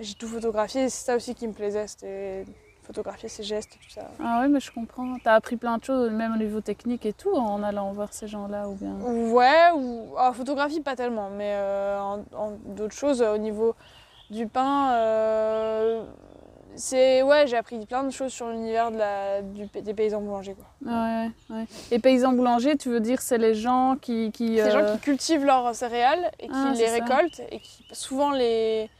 j'ai 0.00 0.14
tout 0.14 0.28
photographié. 0.28 0.88
C'est 0.88 1.04
ça 1.04 1.16
aussi 1.16 1.34
qui 1.34 1.46
me 1.46 1.52
plaisait, 1.52 1.86
c'était 1.86 2.46
photographier 2.82 3.28
ses 3.28 3.42
gestes, 3.42 3.78
tout 3.82 3.90
ça. 3.90 4.08
Ah 4.18 4.40
ouais, 4.40 4.48
mais 4.48 4.60
je 4.60 4.70
comprends. 4.70 5.18
T'as 5.22 5.34
appris 5.34 5.56
plein 5.56 5.76
de 5.78 5.84
choses, 5.84 6.10
même 6.10 6.32
au 6.34 6.36
niveau 6.36 6.60
technique 6.60 7.04
et 7.04 7.12
tout, 7.12 7.34
en 7.34 7.62
allant 7.62 7.92
voir 7.92 8.12
ces 8.14 8.28
gens-là 8.28 8.68
ou 8.68 8.74
bien? 8.74 8.94
Ouais, 9.32 9.70
ou 9.74 10.16
en 10.18 10.32
photographie 10.32 10.80
pas 10.80 10.96
tellement, 10.96 11.28
mais 11.30 11.52
euh, 11.54 12.00
en, 12.00 12.24
en 12.34 12.50
d'autres 12.76 12.94
choses 12.94 13.20
euh, 13.22 13.34
au 13.34 13.38
niveau 13.38 13.74
du 14.34 14.46
pain, 14.48 14.92
euh, 14.94 16.04
c'est 16.76 17.22
ouais, 17.22 17.46
j'ai 17.46 17.56
appris 17.56 17.84
plein 17.86 18.02
de 18.02 18.10
choses 18.10 18.32
sur 18.32 18.48
l'univers 18.48 18.90
de 18.90 18.96
la, 18.98 19.42
du, 19.42 19.66
des 19.66 19.94
paysans 19.94 20.20
boulangers. 20.20 20.54
Quoi. 20.54 20.92
Ouais, 20.92 21.30
ouais. 21.50 21.64
Et 21.92 21.98
paysans 22.00 22.32
boulangers, 22.32 22.76
tu 22.76 22.88
veux 22.88 23.00
dire, 23.00 23.22
c'est 23.22 23.38
les 23.38 23.54
gens 23.54 23.96
qui. 24.00 24.32
qui 24.32 24.56
C'est 24.56 24.64
les 24.64 24.70
gens 24.72 24.78
euh, 24.78 24.94
qui 24.94 25.00
cultivent 25.00 25.44
leurs 25.44 25.74
céréales 25.74 26.30
et 26.40 26.48
qui 26.48 26.52
Ah, 26.54 26.72
les 26.76 26.86
ça. 26.86 26.92
récoltent 26.94 27.42
et 27.50 27.60
qui 27.60 27.86
souvent 27.92 28.32
les 28.32 28.90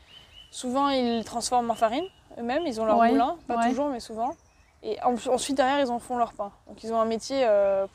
souvent 0.50 0.88
ils 0.88 1.18
les 1.18 1.24
transforment 1.24 1.70
en 1.70 1.74
farine 1.74 2.04
eux-mêmes. 2.38 2.62
Ils 2.66 2.80
ont 2.80 2.84
leur 2.84 2.98
Ouais, 2.98 3.10
moulin, 3.10 3.36
pas 3.48 3.66
toujours, 3.68 3.88
mais 3.88 4.00
souvent. 4.00 4.30
Et 4.84 4.96
en- 5.02 5.14
ensuite 5.32 5.56
derrière 5.56 5.80
ils 5.80 5.90
en 5.90 5.98
font 5.98 6.16
leur 6.16 6.32
pain. 6.32 6.52
Donc 6.68 6.84
ils 6.84 6.92
ont 6.92 7.00
un 7.00 7.06
métier 7.06 7.42
euh, 7.44 7.86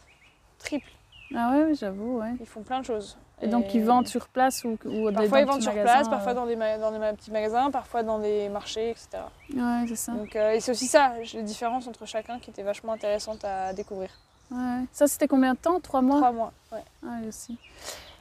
triple. 0.57 0.89
Ah 1.35 1.51
ouais, 1.51 1.73
j'avoue, 1.75 2.17
ouais. 2.19 2.31
Ils 2.39 2.45
font 2.47 2.63
plein 2.63 2.79
de 2.81 2.85
choses. 2.85 3.17
Et 3.41 3.47
donc 3.47 3.73
ils 3.73 3.83
vendent 3.83 4.07
sur 4.07 4.27
place 4.27 4.63
ou, 4.63 4.77
ou 4.85 5.11
Parfois 5.11 5.39
ils 5.39 5.45
vendent 5.45 5.61
sur 5.61 5.73
place, 5.73 6.09
parfois 6.09 6.33
euh. 6.33 6.35
dans 6.35 6.45
des, 6.45 6.55
dans 6.55 6.91
des 6.91 7.17
petits 7.17 7.31
magasins, 7.31 7.71
parfois 7.71 8.03
dans 8.03 8.19
des 8.19 8.49
marchés, 8.49 8.89
etc. 8.89 9.07
Ouais, 9.55 9.85
c'est 9.87 9.95
ça. 9.95 10.11
Donc, 10.11 10.35
euh, 10.35 10.51
et 10.51 10.59
c'est 10.59 10.71
aussi 10.71 10.87
ça, 10.87 11.13
les 11.33 11.43
différences 11.43 11.87
entre 11.87 12.05
chacun 12.05 12.39
qui 12.39 12.49
étaient 12.49 12.63
vachement 12.63 12.93
intéressantes 12.93 13.45
à 13.45 13.71
découvrir. 13.73 14.09
Ouais. 14.51 14.81
Ça, 14.91 15.07
c'était 15.07 15.27
combien 15.27 15.53
de 15.53 15.59
temps? 15.59 15.79
Trois 15.79 16.01
mois? 16.01 16.17
Trois 16.17 16.31
mois, 16.31 16.51
ouais. 16.71 16.83
Ah, 17.05 17.17
oui, 17.21 17.27
aussi. 17.27 17.57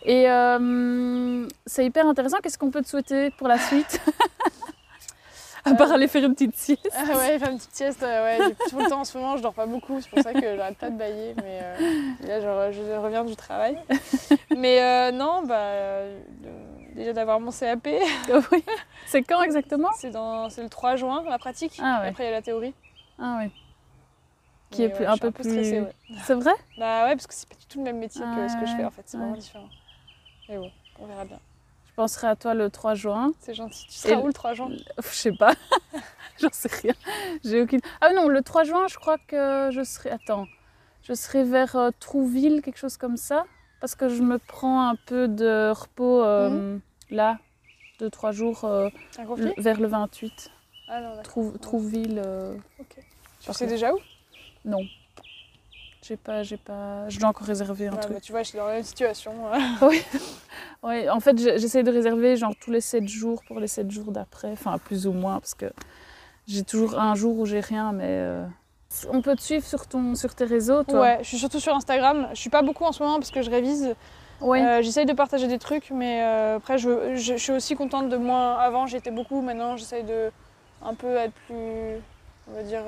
Et 0.04 0.30
euh, 0.30 1.48
c'est 1.66 1.84
hyper 1.84 2.06
intéressant. 2.06 2.36
Qu'est-ce 2.42 2.58
qu'on 2.58 2.70
peut 2.70 2.82
te 2.82 2.88
souhaiter 2.88 3.30
pour 3.30 3.48
la 3.48 3.58
suite? 3.58 4.00
À 5.72 5.74
part 5.74 5.92
aller 5.92 6.08
faire 6.08 6.24
une 6.24 6.34
petite 6.34 6.56
sieste. 6.56 6.88
Ah 6.96 7.16
ouais, 7.16 7.38
faire 7.38 7.50
une 7.50 7.58
petite 7.58 7.74
sieste, 7.74 8.02
euh, 8.02 8.38
ouais, 8.38 8.54
tout 8.70 8.78
le 8.78 8.88
temps 8.88 9.00
en 9.00 9.04
ce 9.04 9.16
moment, 9.18 9.36
je 9.36 9.42
dors 9.42 9.54
pas 9.54 9.66
beaucoup, 9.66 10.00
c'est 10.00 10.10
pour 10.10 10.20
ça 10.22 10.32
que 10.32 10.56
j'arrête 10.56 10.78
pas 10.78 10.90
de 10.90 10.96
bailler, 10.98 11.34
mais 11.36 11.60
euh, 11.62 11.76
là 12.26 12.40
je, 12.72 12.76
je 12.78 12.92
reviens 12.96 13.24
du 13.24 13.36
travail. 13.36 13.78
Mais 14.56 14.80
euh, 14.82 15.10
non, 15.12 15.42
bah, 15.46 15.56
euh, 15.56 16.20
déjà 16.94 17.12
d'avoir 17.12 17.40
mon 17.40 17.50
CAP, 17.50 17.86
oui. 18.52 18.64
C'est 19.06 19.22
quand 19.22 19.42
exactement? 19.42 19.88
C'est 19.98 20.10
dans- 20.10 20.50
c'est 20.50 20.62
le 20.62 20.68
3 20.68 20.96
juin 20.96 21.22
la 21.28 21.38
pratique, 21.38 21.78
Ah 21.82 22.00
ouais. 22.02 22.08
après 22.08 22.24
il 22.24 22.26
y 22.26 22.30
a 22.30 22.32
la 22.32 22.42
théorie. 22.42 22.74
Ah 23.18 23.38
oui. 23.42 23.50
Qui 24.70 24.82
Mais 24.82 24.88
est 24.88 24.90
plus- 24.90 25.00
ouais, 25.04 25.06
un 25.06 25.12
je 25.12 25.16
suis 25.16 25.20
peu 25.22 25.30
plus- 25.30 25.50
stressée, 25.50 25.80
ouais. 25.80 25.92
C'est 26.24 26.34
vrai? 26.34 26.52
Bah 26.76 27.04
ouais, 27.04 27.14
parce 27.16 27.26
que 27.26 27.34
c'est 27.34 27.48
pas 27.48 27.54
du 27.54 27.64
tout 27.66 27.78
le 27.78 27.84
même 27.84 27.98
métier 27.98 28.20
Ah 28.24 28.36
que 28.36 28.48
ce 28.48 28.54
que 28.56 28.66
je 28.66 28.72
ouais, 28.72 28.76
fais 28.78 28.84
en 28.84 28.90
fait, 28.90 29.02
c'est 29.06 29.16
vraiment 29.16 29.32
différent. 29.36 29.68
Mais 30.48 30.58
bon, 30.58 30.70
on 31.00 31.06
verra 31.06 31.24
bien. 31.24 31.38
Je 31.99 32.03
penserai 32.05 32.28
à 32.28 32.36
toi 32.36 32.55
le 32.55 32.70
3 32.70 32.94
juin. 32.94 33.32
C'est 33.40 33.55
gentil. 33.55 33.84
Tu 33.88 33.94
seras 33.96 34.12
Et 34.12 34.16
où 34.22 34.28
le 34.28 34.32
3 34.32 34.55
juin? 34.55 34.70
Je 35.03 35.09
sais 35.09 35.32
pas. 35.32 35.53
J'en 36.40 36.49
sais 36.53 36.68
rien. 36.80 36.92
J'ai 37.44 37.61
aucune. 37.61 37.80
Ah 38.01 38.12
non, 38.12 38.28
le 38.28 38.40
3 38.40 38.62
juin, 38.62 38.86
je 38.88 38.94
crois 38.94 39.18
que 39.18 39.70
je 39.72 39.82
serai. 39.82 40.11
Attends. 40.11 40.46
Je 41.03 41.12
serai 41.14 41.42
vers 41.42 41.74
euh, 41.74 41.90
Trouville, 41.99 42.62
quelque 42.62 42.78
chose 42.78 42.96
comme 42.96 43.16
ça. 43.16 43.46
Parce 43.80 43.96
que 43.96 44.09
je 44.09 44.22
me 44.22 44.38
prends 44.38 44.88
un 44.88 44.94
peu 44.94 45.26
de 45.26 45.72
repos 45.72 46.22
euh, 46.22 46.51
Mhm. 46.51 46.80
là, 47.11 47.38
de 47.99 48.09
3 48.09 48.30
jours, 48.30 48.62
euh, 48.62 48.90
le- 49.36 49.53
vers 49.61 49.80
le 49.80 49.88
28. 49.88 50.53
Ah 50.86 51.01
non, 51.01 51.16
Trouville. 51.61 52.22
euh, 52.24 52.55
Tu 53.40 53.53
sais 53.53 53.66
déjà 53.66 53.92
où? 53.92 53.99
Non. 54.64 54.86
J'ai 56.03 56.16
pas, 56.16 56.44
j'ai 56.44 56.59
pas. 56.59 57.09
Je 57.09 57.18
dois 57.18 57.30
encore 57.30 57.49
réserver 57.49 57.88
un 57.88 57.94
Ouais, 57.94 57.99
truc. 58.01 58.12
bah, 58.14 58.20
Tu 58.20 58.30
vois, 58.30 58.44
je 58.44 58.51
suis 58.51 58.59
dans 58.59 58.68
la 58.68 58.74
même 58.74 58.84
situation. 58.84 59.53
euh. 59.53 59.59
Ouais, 60.83 61.09
en 61.09 61.20
fait, 61.20 61.37
je- 61.39 61.59
j'essaie 61.59 61.83
de 61.83 61.91
réserver 61.91 62.37
genre 62.37 62.55
tous 62.61 62.70
les 62.70 62.81
7 62.81 63.09
jours 63.09 63.43
pour 63.47 63.59
les 63.61 63.66
7 63.66 63.91
jours 63.91 64.12
d'après. 64.12 64.53
Enfin, 64.53 64.79
plus 64.79 65.07
ou 65.07 65.12
moins, 65.12 65.41
parce 65.41 65.55
que 65.55 65.66
j'ai 66.47 66.62
toujours 66.62 66.99
un 66.99 67.14
jour 67.14 67.39
où 67.39 67.47
j'ai 67.47 67.61
rien, 67.61 67.93
mais. 67.93 68.07
euh, 68.09 68.47
On 69.11 69.20
peut 69.20 69.37
te 69.37 69.43
suivre 69.43 69.66
sur, 69.66 69.87
ton, 69.87 70.14
sur 70.14 70.35
tes 70.35 70.45
réseaux, 70.47 70.83
toi? 70.83 71.01
Ouais, 71.01 71.18
je 71.20 71.29
suis 71.29 71.39
surtout 71.39 71.61
sur 71.61 71.74
Instagram. 71.74 72.29
Je 72.33 72.41
suis 72.41 72.49
pas 72.49 72.62
beaucoup 72.62 72.85
en 72.85 72.93
ce 72.93 73.03
moment 73.03 73.16
parce 73.18 73.31
que 73.31 73.43
je 73.43 73.51
révise. 73.51 73.95
Ouais. 74.41 74.62
Euh, 74.64 74.83
J'essaye 74.83 75.05
de 75.05 75.12
partager 75.12 75.47
des 75.47 75.59
trucs, 75.59 75.91
mais 75.91 76.22
euh, 76.22 76.57
après, 76.57 76.79
je, 76.79 77.14
je- 77.16 77.33
je 77.33 77.37
suis 77.37 77.53
aussi 77.53 77.74
contente 77.76 78.09
de 78.09 78.16
moins. 78.16 78.55
Avant, 78.57 78.87
j'étais 78.87 79.11
beaucoup. 79.11 79.43
Maintenant, 79.43 79.76
j'essaye 79.76 80.05
de 80.05 80.31
un 80.83 80.95
peu 80.95 81.16
être 81.16 81.35
plus, 81.47 82.01
on 82.49 82.55
va 82.55 82.62
dire, 82.62 82.83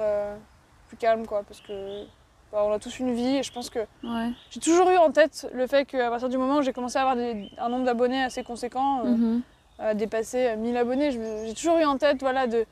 plus 0.88 0.97
calme, 0.97 1.26
quoi, 1.26 1.43
parce 1.47 1.61
que 1.61 2.05
bah, 2.53 2.62
on 2.64 2.72
a 2.72 2.78
tous 2.78 2.98
une 2.98 3.12
vie 3.14 3.36
et 3.36 3.42
je 3.42 3.53
pense 3.53 3.70
que 3.70 3.78
ouais. 4.03 4.30
j'ai 4.51 4.61
toujours 4.61 4.88
eu 4.90 4.96
en 4.96 5.11
tête 5.12 5.48
le 5.55 5.66
fait 5.66 5.84
qu'à 5.84 6.11
partir 6.11 6.28
du 6.28 6.36
moment 6.38 6.57
où 6.59 6.62
j'ai 6.62 6.72
commencé 6.72 6.98
à 6.98 7.03
avoir 7.03 7.16
des- 7.16 7.51
un 7.59 7.68
nombre 7.68 7.84
d'abonnés 7.84 8.22
assez 8.22 8.42
conséquent, 8.42 9.01
euh, 9.05 9.11
Mhm. 9.11 9.42
à 9.78 9.94
dépasser 9.94 10.48
euh, 10.48 10.57
1000 10.57 10.76
abonnés. 10.76 11.11
Je 11.12 11.18
me- 11.18 11.46
J'ai 11.46 11.55
toujours 11.55 11.78
eu 11.78 11.84
en 11.84 11.96
tête, 11.96 12.20
voilà, 12.20 12.46
de. 12.46 12.66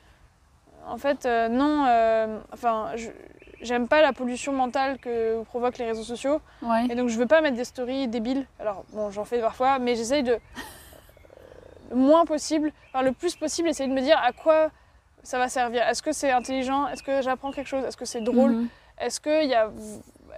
En 0.89 0.97
fait, 0.99 1.27
euh, 1.27 1.49
non, 1.49 1.85
euh, 1.87 2.39
enfin, 2.53 2.93
j'aime 3.61 3.89
pas 3.89 4.01
la 4.03 4.13
pollution 4.13 4.53
mentale 4.53 4.99
que 4.99 5.43
provoquent 5.45 5.79
les 5.79 5.85
réseaux 5.87 6.03
sociaux. 6.03 6.41
Ouais. 6.63 6.87
Et 6.91 6.95
donc, 6.95 7.09
je 7.09 7.19
veux 7.19 7.27
pas 7.27 7.41
mettre 7.41 7.57
des 7.57 7.65
stories 7.65 8.09
débiles. 8.09 8.47
Alors, 8.59 8.85
bon, 8.93 9.11
j'en 9.11 9.25
fais 9.25 9.39
parfois, 9.41 9.79
mais 9.79 9.95
j'essaye 9.97 10.23
de. 10.23 10.39
Le 11.91 11.97
moins 11.97 12.25
possible, 12.27 12.71
enfin, 12.93 13.03
le 13.03 13.13
plus 13.13 13.35
possible, 13.37 13.69
essayer 13.69 13.89
de 13.89 13.95
me 13.95 14.01
dire 14.03 14.19
à 14.23 14.33
quoi 14.33 14.71
ça 15.23 15.39
va 15.39 15.49
servir. 15.49 15.83
Est-ce 15.89 16.03
que 16.03 16.13
c'est 16.13 16.31
intelligent? 16.31 16.87
Est-ce 16.89 17.03
que 17.03 17.23
j'apprends 17.23 17.51
quelque 17.51 17.67
chose? 17.67 17.85
Est-ce 17.85 17.97
que 17.97 18.05
c'est 18.05 18.21
drôle? 18.21 18.53
Mhm. 18.53 18.69
Est-ce 19.01 19.21
que, 19.21 19.45
y 19.47 19.55
a, 19.55 19.71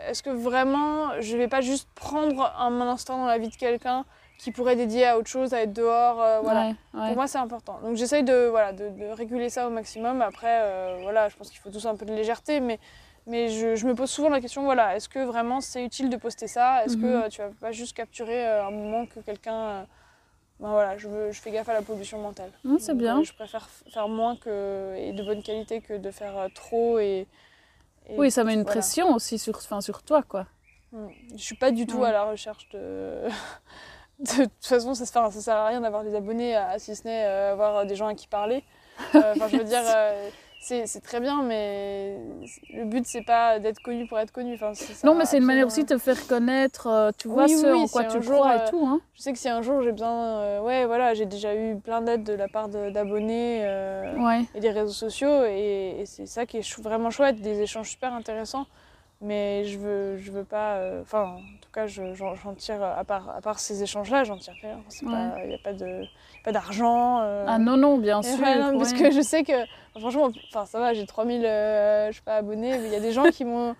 est-ce 0.08 0.22
que 0.22 0.30
vraiment 0.30 1.20
je 1.20 1.36
vais 1.36 1.48
pas 1.48 1.60
juste 1.60 1.88
prendre 1.94 2.52
un 2.58 2.80
instant 2.82 3.18
dans 3.18 3.26
la 3.26 3.38
vie 3.38 3.48
de 3.48 3.56
quelqu'un 3.56 4.04
qui 4.38 4.52
pourrait 4.52 4.76
dédier 4.76 5.04
à 5.06 5.18
autre 5.18 5.28
chose, 5.28 5.52
à 5.52 5.62
être 5.62 5.72
dehors 5.72 6.20
euh, 6.22 6.40
voilà. 6.40 6.60
Ouais, 6.60 6.74
ouais. 6.94 7.06
Pour 7.08 7.16
moi, 7.16 7.26
c'est 7.26 7.38
important. 7.38 7.78
Donc 7.82 7.96
j'essaye 7.96 8.24
de, 8.24 8.48
voilà, 8.48 8.72
de, 8.72 8.88
de 8.88 9.06
réguler 9.06 9.50
ça 9.50 9.66
au 9.66 9.70
maximum. 9.70 10.22
Après, 10.22 10.60
euh, 10.62 10.98
voilà, 11.02 11.28
je 11.28 11.36
pense 11.36 11.50
qu'il 11.50 11.58
faut 11.60 11.70
tous 11.70 11.84
un 11.86 11.94
peu 11.94 12.06
de 12.06 12.14
légèreté, 12.14 12.60
mais, 12.60 12.78
mais 13.26 13.48
je, 13.50 13.74
je 13.76 13.86
me 13.86 13.94
pose 13.94 14.10
souvent 14.10 14.30
la 14.30 14.40
question, 14.40 14.62
voilà, 14.64 14.96
est-ce 14.96 15.10
que 15.10 15.18
vraiment 15.18 15.60
c'est 15.60 15.84
utile 15.84 16.08
de 16.08 16.16
poster 16.16 16.46
ça? 16.46 16.84
Est-ce 16.84 16.96
que 16.96 17.04
Mhm. 17.04 17.22
euh, 17.24 17.28
tu 17.28 17.42
vas 17.42 17.50
pas 17.60 17.72
juste 17.72 17.94
capturer 17.94 18.46
un 18.46 18.70
moment 18.70 19.04
que 19.04 19.20
quelqu'un... 19.20 19.86
ben 20.58 20.70
voilà, 20.70 20.96
je, 20.96 21.06
veux- 21.08 21.32
je 21.32 21.40
fais 21.40 21.50
gaffe 21.50 21.68
à 21.68 21.74
la 21.74 21.82
pollution 21.82 22.18
mentale. 22.18 22.50
Mhm, 22.64 22.78
c'est 22.78 22.96
bien. 22.96 23.22
je 23.22 23.32
préfère 23.34 23.68
faire 23.92 24.08
moins 24.08 24.36
que, 24.36 24.94
et 24.96 25.12
de 25.12 25.22
bonne 25.22 25.42
qualité 25.42 25.80
que 25.82 25.98
de 25.98 26.10
faire 26.10 26.48
trop 26.54 26.98
et... 26.98 27.26
et 28.10 28.18
Oui, 28.18 28.30
ça 28.30 28.44
met 28.44 28.54
une 28.54 28.62
voilà. 28.62 28.72
pression 28.80 29.14
aussi 29.14 29.38
sur, 29.38 29.56
enfin, 29.56 29.80
sur 29.80 30.02
toi, 30.02 30.22
quoi. 30.22 30.46
Mm. 30.92 31.06
Je 31.36 31.42
suis 31.42 31.56
pas 31.56 31.70
du 31.70 31.86
tout 31.86 31.98
Ouais. 31.98 32.08
à 32.08 32.12
la 32.12 32.24
recherche 32.24 32.68
de. 32.72 33.28
de 34.18 34.44
toute 34.44 34.64
façon, 34.66 34.94
ça, 34.94 35.06
ça 35.06 35.30
sert 35.30 35.56
à 35.56 35.66
rien 35.68 35.80
d'avoir 35.80 36.04
des 36.04 36.14
abonnés, 36.14 36.54
à, 36.56 36.78
si 36.78 36.94
ce 36.96 37.04
n'est 37.04 37.24
euh, 37.24 37.52
avoir 37.52 37.86
des 37.86 37.96
gens 37.96 38.06
à 38.08 38.14
qui 38.14 38.26
parler. 38.26 38.64
Euh, 39.14 39.32
Enfin, 39.34 39.48
je 39.48 39.56
veux 39.56 39.64
dire, 39.64 39.82
euh, 39.86 40.28
c'est 40.62 41.00
très 41.02 41.20
bien, 41.20 41.42
mais 41.42 42.16
le 42.74 42.84
but, 42.84 43.06
c'est 43.06 43.22
pas 43.22 43.58
d'être 43.58 43.80
connu 43.80 44.06
pour 44.06 44.18
être 44.18 44.30
connu. 44.30 44.54
Enfin, 44.54 44.74
ça 44.74 45.06
Non, 45.06 45.14
mais 45.14 45.24
c'est 45.24 45.38
une 45.38 45.44
manière 45.44 45.66
aussi 45.66 45.84
de 45.84 45.88
te 45.94 45.98
faire 45.98 46.26
connaître, 46.26 46.86
euh, 46.86 47.10
tu 47.16 47.28
vois, 47.28 47.44
Oui, 47.44 47.50
ce 47.56 47.66
oui, 47.66 47.72
en 47.82 47.86
si 47.86 47.92
quoi 47.92 48.04
tu 48.04 48.22
jour, 48.22 48.34
crois 48.40 48.52
euh, 48.52 48.66
et 48.66 48.70
tout. 48.70 48.84
Hein. 48.86 49.00
Je 49.14 49.22
sais 49.22 49.32
que 49.32 49.38
si 49.38 49.48
un 49.48 49.62
jour 49.62 49.80
j'ai 49.82 49.92
besoin. 49.92 50.40
euh, 50.40 50.60
ouais, 50.60 50.84
voilà, 50.84 51.14
j'ai 51.14 51.24
déjà 51.26 51.54
eu 51.56 51.76
plein 51.76 52.02
d'aides 52.02 52.24
de 52.24 52.34
la 52.34 52.46
part 52.48 52.68
de- 52.68 52.90
d'abonnés 52.90 53.60
euh, 53.64 54.14
Ouais. 54.18 54.44
et 54.54 54.60
des 54.60 54.70
réseaux 54.70 54.92
sociaux, 54.92 55.44
et, 55.46 56.00
et 56.00 56.06
c'est 56.06 56.26
ça 56.26 56.44
qui 56.44 56.58
est 56.58 56.62
chou- 56.62 56.82
vraiment 56.82 57.10
chouette, 57.10 57.40
des 57.40 57.62
échanges 57.62 57.88
super 57.90 58.12
intéressants. 58.12 58.66
Mais 59.22 59.64
je 59.66 59.78
veux, 59.78 60.16
je 60.16 60.30
veux 60.32 60.44
pas. 60.44 60.76
euh, 60.76 61.02
Enfin, 61.02 61.24
en 61.36 61.36
tout 61.60 61.70
cas, 61.74 61.86
je- 61.86 62.14
j'en 62.14 62.54
tire, 62.54 62.82
à 62.82 63.04
part, 63.04 63.28
à 63.36 63.40
part 63.42 63.58
ces 63.58 63.82
échanges-là, 63.82 64.24
j'en 64.24 64.38
tire 64.38 64.54
rien. 64.62 64.78
Il 65.02 65.48
n'y 65.48 65.54
a 65.54 65.58
pas 65.58 65.74
de- 65.74 66.04
pas 66.42 66.52
d'argent. 66.52 67.20
euh, 67.20 67.44
Ah 67.46 67.58
non, 67.58 67.76
non, 67.76 67.98
bien 67.98 68.22
sûr. 68.22 68.38
Parce 68.40 68.92
ouais. 68.92 68.98
que 68.98 69.10
je 69.10 69.20
sais 69.20 69.42
que, 69.44 69.52
franchement, 69.98 70.30
enfin 70.48 70.64
ça 70.64 70.78
va, 70.80 70.94
j'ai 70.94 71.04
3000 71.04 71.44
euh, 71.44 72.10
je 72.10 72.16
sais 72.16 72.22
pas, 72.24 72.36
abonnés, 72.36 72.78
mais 72.78 72.86
il 72.86 72.92
y 72.92 72.96
a 72.96 73.00
des 73.00 73.12
gens 73.12 73.30
qui 73.30 73.44
m'ont 73.44 73.74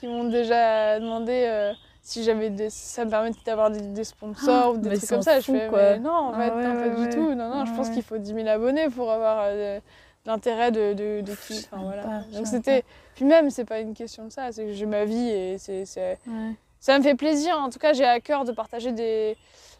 qui 0.00 0.06
m'ont 0.06 0.24
déjà 0.28 1.00
demandé 1.00 1.44
euh, 1.48 1.72
si 2.02 2.22
j'avais 2.24 2.50
des, 2.50 2.68
ça 2.70 3.04
me 3.04 3.10
permettait 3.10 3.38
d'avoir 3.46 3.70
des, 3.70 3.80
des 3.80 4.04
sponsors 4.04 4.74
ou 4.74 4.76
des 4.76 4.90
Ah, 4.90 4.96
trucs 4.96 5.08
comme 5.08 5.22
ça. 5.22 5.40
Je 5.40 5.50
fais, 5.52 5.68
quoi. 5.68 5.78
mais 5.78 5.98
non, 5.98 6.10
en 6.12 6.32
Ah 6.34 6.38
fait, 6.40 6.50
ouais, 6.52 6.62
non, 6.64 6.74
ouais, 6.74 6.88
pas 6.90 6.96
ouais. 7.00 7.08
du 7.08 7.14
tout. 7.16 7.34
Non, 7.34 7.48
non, 7.48 7.64
je 7.64 7.70
Ah 7.72 7.76
pense 7.76 7.90
qu'il 7.90 8.02
faut 8.02 8.18
10 8.18 8.34
000 8.34 8.46
abonnés 8.48 8.90
pour 8.90 9.10
avoir 9.10 9.38
euh, 9.44 9.78
de- 9.78 9.82
l'intérêt 10.26 10.70
de, 10.72 10.92
de, 10.92 11.34
qui. 11.46 11.66
Enfin, 11.70 11.82
voilà. 11.84 12.02
Donc 12.32 12.46
c'était. 12.46 12.84
Puis 13.14 13.24
même, 13.24 13.50
c'est 13.50 13.64
pas 13.64 13.80
une 13.80 13.94
question 13.94 14.24
de 14.26 14.30
ça, 14.32 14.50
c'est 14.52 14.64
que 14.66 14.72
j'ai 14.72 14.86
ma 14.86 15.04
vie 15.04 15.28
et 15.30 15.58
c'est. 15.58 15.84
Ouais. 16.26 16.52
ça 16.80 16.98
me 16.98 17.02
fait 17.04 17.14
plaisir. 17.14 17.56
En 17.58 17.70
tout 17.70 17.78
cas, 17.78 17.92
j'ai 17.92 18.04
à 18.04 18.20
cœur 18.20 18.44
de 18.44 18.52
partager 18.52 18.92
des, 18.92 19.36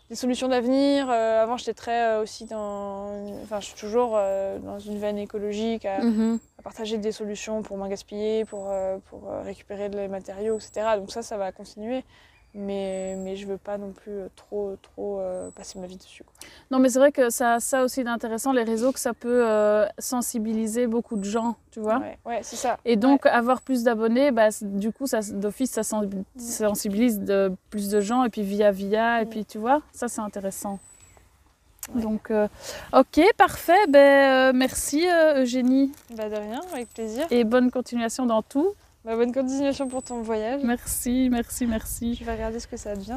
des 0.09 0.15
solutions 0.17 0.49
d'avenir. 0.49 1.11
Euh, 1.11 1.43
avant, 1.43 1.57
j'étais 1.57 1.75
très 1.75 2.03
euh, 2.05 2.23
aussi 2.23 2.45
dans. 2.47 3.09
Enfin, 3.43 3.61
je 3.61 3.67
suis 3.67 3.75
toujours 3.79 4.13
euh, 4.15 4.59
dans 4.59 4.79
une 4.79 4.99
veine 4.99 5.19
écologique, 5.19 5.85
à, 5.85 5.99
Mhm. 6.01 6.39
à 6.59 6.63
partager 6.63 6.97
des 6.99 7.13
solutions 7.13 7.63
pour 7.63 7.77
moins 7.77 7.89
gaspiller, 7.89 8.45
pour, 8.45 8.73
pour 9.11 9.29
récupérer 9.45 9.89
les 9.89 10.09
matériaux, 10.09 10.57
etc. 10.57 10.97
Donc, 10.99 11.11
ça, 11.11 11.23
ça 11.23 11.37
va 11.37 11.51
continuer. 11.53 12.05
Mais, 12.57 13.17
mais 13.19 13.35
je 13.35 13.47
veux 13.49 13.57
pas 13.59 13.79
non 13.79 13.91
plus 13.91 14.13
euh, 14.13 14.29
trop, 14.37 14.77
trop 14.81 15.19
euh, 15.19 15.51
passer 15.51 15.77
ma 15.81 15.89
vie 15.89 15.97
dessus. 15.97 16.23
quoi. 16.23 16.33
Non, 16.71 16.79
mais 16.79 16.89
c'est 16.89 17.01
vrai 17.01 17.11
que 17.11 17.29
ça 17.29 17.59
ça 17.59 17.83
aussi 17.83 18.05
d'intéressant, 18.05 18.53
les 18.53 18.63
réseaux, 18.63 18.93
que 18.93 19.01
ça 19.01 19.13
peut 19.13 19.45
euh, 19.45 19.87
sensibiliser 19.99 20.87
beaucoup 20.87 21.17
de 21.17 21.25
gens, 21.25 21.57
tu 21.73 21.81
vois. 21.81 21.99
Ouais, 21.99 22.17
ouais, 22.25 22.41
c'est 22.45 22.55
ça. 22.55 22.79
Et 22.85 22.95
donc, 22.95 23.27
avoir 23.27 23.61
plus 23.61 23.83
d'abonnés, 23.83 24.31
bah, 24.31 24.51
du 24.63 24.93
coup, 24.93 25.09
ça, 25.09 25.19
d'office, 25.33 25.73
ça 25.73 25.83
sen- 25.83 26.09
sensibilise 26.39 27.19
de, 27.19 27.53
plus 27.71 27.89
de 27.91 28.01
gens, 28.01 28.23
et 28.23 28.29
puis 28.31 28.43
via 28.43 28.71
via, 28.71 29.21
et 29.23 29.25
Mm. 29.25 29.29
puis 29.31 29.45
tu 29.45 29.59
vois, 29.59 29.83
ça 29.93 30.07
c'est 30.07 30.21
intéressant. 30.21 30.79
Ouais. 31.95 32.03
Donc, 32.03 32.31
euh, 32.31 32.47
ok, 32.93 33.21
parfait. 33.37 33.87
Ben, 33.89 34.55
merci 34.57 35.05
Eugénie, 35.37 35.93
Bah, 36.17 36.29
de 36.29 36.37
rien, 36.37 36.61
avec 36.73 36.89
plaisir. 36.95 37.27
et 37.31 37.43
bonne 37.43 37.71
continuation 37.73 38.27
dans 38.27 38.43
tout. 38.43 38.75
Bah, 39.05 39.17
bonne 39.17 39.33
continuation 39.33 39.87
pour 39.87 40.03
ton 40.03 40.23
voyage. 40.23 40.63
Merci, 40.65 41.29
merci, 41.31 41.67
merci. 41.67 42.15
Je 42.15 42.25
vais 42.25 42.33
regarder 42.33 42.59
ce 42.59 42.67
que 42.67 42.79
ça 42.79 42.97
devient. 42.97 43.13